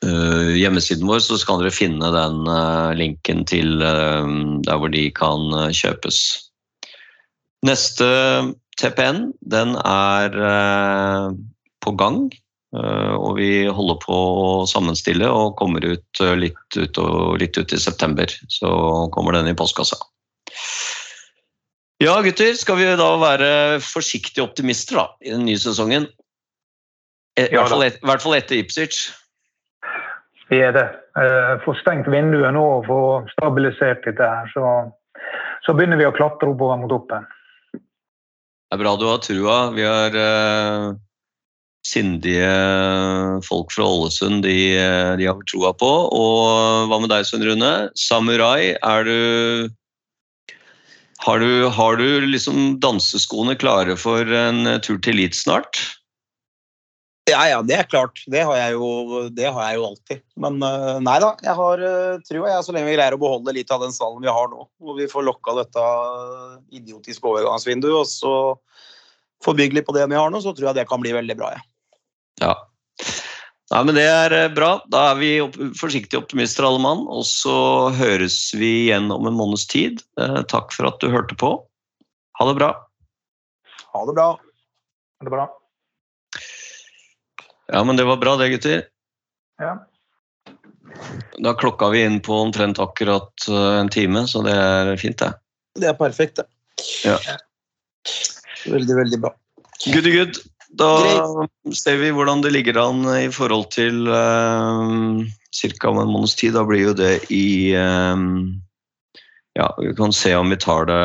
hjemmesiden 0.05 1.07
vår, 1.07 1.21
så 1.23 1.37
kan 1.47 1.61
dere 1.61 1.71
finne 1.71 2.09
den 2.11 2.41
linken 2.99 3.45
til 3.47 3.79
der 3.79 4.81
hvor 4.81 4.91
de 4.91 5.05
kan 5.15 5.71
kjøpes. 5.73 6.19
Neste 7.65 8.09
TPN 8.77 9.31
den 9.55 9.73
er 9.79 10.35
på 11.81 11.95
gang, 11.95 12.19
og 12.75 13.37
vi 13.37 13.65
holder 13.71 13.97
på 14.01 14.15
å 14.15 14.47
sammenstille 14.69 15.29
og 15.31 15.55
kommer 15.59 15.85
ut 15.85 16.21
litt 16.35 16.77
ut, 16.77 16.99
og, 16.99 17.37
litt 17.41 17.57
ut 17.57 17.73
i 17.73 17.79
september. 17.79 18.31
Så 18.51 18.69
kommer 19.15 19.37
den 19.37 19.51
i 19.51 19.55
postkassa. 19.57 19.97
Ja, 22.03 22.17
gutter, 22.21 22.51
skal 22.59 22.79
vi 22.81 22.87
da 22.99 23.07
være 23.21 23.49
forsiktige 23.79 24.43
optimister 24.43 24.99
da, 24.99 25.05
i 25.23 25.31
den 25.31 25.45
nye 25.47 25.59
sesongen? 25.61 26.09
I, 27.39 27.47
hvert, 27.51 27.71
fall 27.71 27.85
et, 27.85 28.01
hvert 28.03 28.23
fall 28.23 28.35
etter 28.37 28.59
Ipsic. 28.59 28.99
Vi 30.51 30.59
er 30.63 30.75
det. 30.75 30.85
Eh, 31.19 31.53
Få 31.63 31.73
stengt 31.79 32.07
vinduet 32.11 32.53
nå 32.55 32.63
og 32.77 32.89
få 32.89 32.99
stabilisert 33.33 34.03
dette 34.07 34.27
her, 34.27 34.51
så, 34.51 34.75
så 35.65 35.75
begynner 35.75 35.99
vi 35.99 36.07
å 36.07 36.13
klatre 36.15 36.51
oppover 36.51 36.83
mot 36.83 36.91
toppen. 36.91 37.25
Det 37.71 38.75
er 38.75 38.81
bra 38.81 38.95
du 38.99 39.07
har 39.07 39.23
trua. 39.23 39.57
Vi 39.75 39.87
har 39.87 40.15
eh, 40.19 40.91
sindige 41.85 42.49
folk 43.45 43.73
fra 43.75 43.85
Ålesund. 43.85 44.43
De, 44.45 44.57
eh, 44.77 45.11
de 45.19 45.27
har 45.29 45.41
troa 45.51 45.73
på. 45.77 45.91
Og 46.09 46.89
hva 46.89 47.01
med 47.01 47.11
deg, 47.13 47.25
Svein 47.27 47.45
Rune? 47.45 47.73
Samurai, 47.99 48.75
er 48.81 49.05
du 49.07 49.19
har 51.25 51.39
du, 51.39 51.67
har 51.73 51.95
du 51.97 52.07
liksom 52.27 52.79
danseskoene 52.83 53.55
klare 53.57 53.95
for 53.97 54.29
en 54.29 54.65
eh, 54.67 54.81
tur 54.83 54.97
til 54.99 55.15
Elite 55.15 55.37
snart? 55.37 55.79
Ja, 57.25 57.39
ja, 57.49 57.61
det 57.65 57.73
er 57.73 57.87
klart. 57.89 58.21
Det 58.29 58.43
har 58.45 58.57
jeg 58.59 58.75
jo, 58.75 58.89
har 59.33 59.63
jeg 59.65 59.77
jo 59.79 59.85
alltid. 59.87 60.19
Men 60.37 60.59
eh, 60.61 60.99
nei 61.01 61.15
da, 61.23 61.31
jeg 61.41 61.57
har 61.57 61.81
uh, 61.81 62.19
trua 62.27 62.51
jeg, 62.51 62.65
så 62.67 62.75
lenge 62.75 62.91
vi 62.91 62.97
greier 62.99 63.17
å 63.17 63.21
beholde 63.21 63.55
litt 63.57 63.73
av 63.73 63.81
den 63.81 63.95
stallen 63.95 64.21
vi 64.21 64.29
har 64.29 64.51
nå. 64.51 64.67
Hvor 64.77 64.99
vi 64.99 65.09
får 65.09 65.25
lokka 65.25 65.55
dette 65.57 65.85
idiotiske 66.77 67.25
overgangsvinduet, 67.25 67.95
og 68.03 68.05
så 68.11 68.35
får 69.45 69.57
litt 69.73 69.87
på 69.87 69.95
det 69.97 70.05
vi 70.11 70.19
har 70.19 70.29
nå, 70.29 70.43
så 70.43 70.53
tror 70.53 70.69
jeg 70.69 70.77
det 70.77 70.89
kan 70.91 71.01
bli 71.01 71.15
veldig 71.17 71.37
bra. 71.39 71.55
Ja. 71.57 71.65
Ja. 72.41 72.55
Nei, 73.73 73.81
men 73.87 73.95
Det 73.97 74.05
er 74.05 74.33
eh, 74.35 74.51
bra. 74.53 74.71
Da 74.91 75.09
er 75.11 75.19
vi 75.19 75.31
opp 75.43 75.55
forsiktige 75.79 76.21
optimister 76.21 76.67
alle 76.67 76.81
mann. 76.83 77.05
Og 77.09 77.25
så 77.27 77.55
høres 77.97 78.37
vi 78.55 78.71
igjen 78.85 79.09
om 79.13 79.27
en 79.29 79.37
måneds 79.37 79.65
tid. 79.71 80.03
Eh, 80.21 80.41
takk 80.51 80.75
for 80.75 80.89
at 80.91 80.99
du 81.01 81.09
hørte 81.13 81.37
på. 81.39 81.55
Ha 82.39 82.49
det 82.49 82.57
bra. 82.59 82.71
Ha 83.95 84.05
det 84.05 84.15
bra. 84.17 84.29
Ha 84.35 85.27
det 85.27 85.33
bra? 85.33 85.47
Ja, 87.73 87.81
men 87.83 87.97
det 87.97 88.05
var 88.05 88.21
bra 88.21 88.35
det, 88.37 88.51
gutter. 88.53 88.85
Ja. 89.61 89.77
Da 91.41 91.55
klokka 91.57 91.89
vi 91.89 92.03
inn 92.05 92.19
på 92.23 92.35
omtrent 92.37 92.79
akkurat 92.79 93.47
eh, 93.49 93.79
en 93.79 93.89
time, 93.89 94.27
så 94.29 94.43
det 94.45 94.53
er 94.53 94.91
fint, 95.01 95.17
det. 95.19 95.31
Det 95.79 95.89
er 95.89 95.97
perfekt, 95.97 96.39
det. 96.39 96.45
Ja. 97.07 97.17
Veldig, 98.69 98.95
veldig 98.99 99.19
bra. 99.23 99.33
Good, 99.85 100.11
good. 100.13 100.37
Da 100.69 100.89
ser 101.75 101.99
vi 102.01 102.11
hvordan 102.15 102.41
det 102.43 102.53
ligger 102.55 102.79
an 102.81 103.03
i 103.13 103.27
forhold 103.33 103.69
til 103.75 104.07
uh, 104.09 105.21
ca. 105.53 105.89
om 105.89 105.99
en 106.01 106.11
måneds 106.11 106.35
tid. 106.35 106.55
Da 106.57 106.65
blir 106.67 106.89
jo 106.89 106.95
det 106.97 107.19
i 107.33 107.73
eh, 107.77 108.23
Ja, 109.55 109.69
vi 109.79 109.93
kan 109.95 110.13
se 110.13 110.33
om 110.35 110.49
vi 110.51 110.57
tar 110.59 110.89
det 110.89 111.03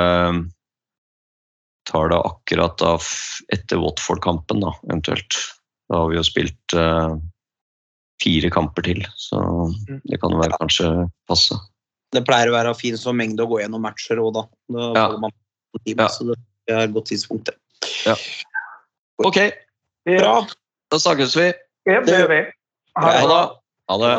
tar 1.90 2.08
det 2.08 2.18
akkurat 2.18 2.78
da 2.78 2.98
etter 3.52 3.80
Watford-kampen, 3.82 4.60
da, 4.62 4.74
eventuelt. 4.88 5.38
Da 5.90 6.02
har 6.02 6.10
vi 6.10 6.18
jo 6.18 6.24
spilt 6.26 6.74
uh, 6.76 7.16
fire 8.22 8.50
kamper 8.52 8.86
til, 8.86 9.02
så 9.18 9.40
det 10.04 10.20
kan 10.22 10.34
jo 10.34 10.42
være 10.42 10.58
kanskje 10.60 10.90
passe. 11.30 11.56
Det 12.14 12.22
pleier 12.26 12.50
å 12.50 12.54
være 12.54 12.76
fin 12.78 12.98
som 12.98 13.18
mengde 13.18 13.42
å 13.42 13.50
gå 13.50 13.62
gjennom 13.62 13.82
matcher 13.86 14.20
òg, 14.22 14.34
da. 14.38 14.44
Da 14.70 14.90
Ja. 14.98 15.08
man 15.18 15.34
Ja. 15.86 16.08
Så 16.08 16.24
det 16.26 16.36
er 16.68 16.84
et 16.84 16.92
godt 16.94 17.06
tidspunkt, 17.06 17.46
det. 17.46 17.54
Ok, 19.24 19.36
Bra. 20.18 20.46
da 20.90 20.98
snakkes 20.98 21.36
vi. 21.36 21.52
Ja, 21.84 22.00
det 22.06 22.18
gjør 22.18 22.28
vi. 22.28 22.40
Ha 22.96 23.10
det 23.12 23.20
Ha 23.20 23.26
det. 23.28 23.42
Ha 23.88 23.96
det. 24.02 24.14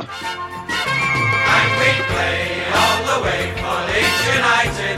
And 1.58 1.72
we 1.82 1.92
play 2.12 2.42
all 2.82 3.00
the 3.10 3.18
way 3.26 3.44
for 3.62 3.78
Leeds 3.90 4.22
United. 4.40 4.98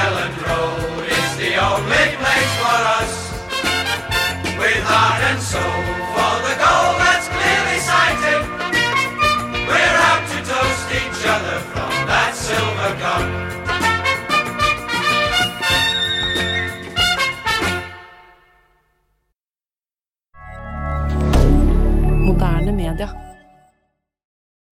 Ellen 0.00 0.32
Road 0.46 1.04
is 1.18 1.30
the 1.42 1.52
only 1.70 2.06
place 2.22 2.52
for 2.62 2.78
us. 3.00 3.12
With 4.60 4.82
heart 4.92 5.22
and 5.30 5.40
soul 5.42 5.79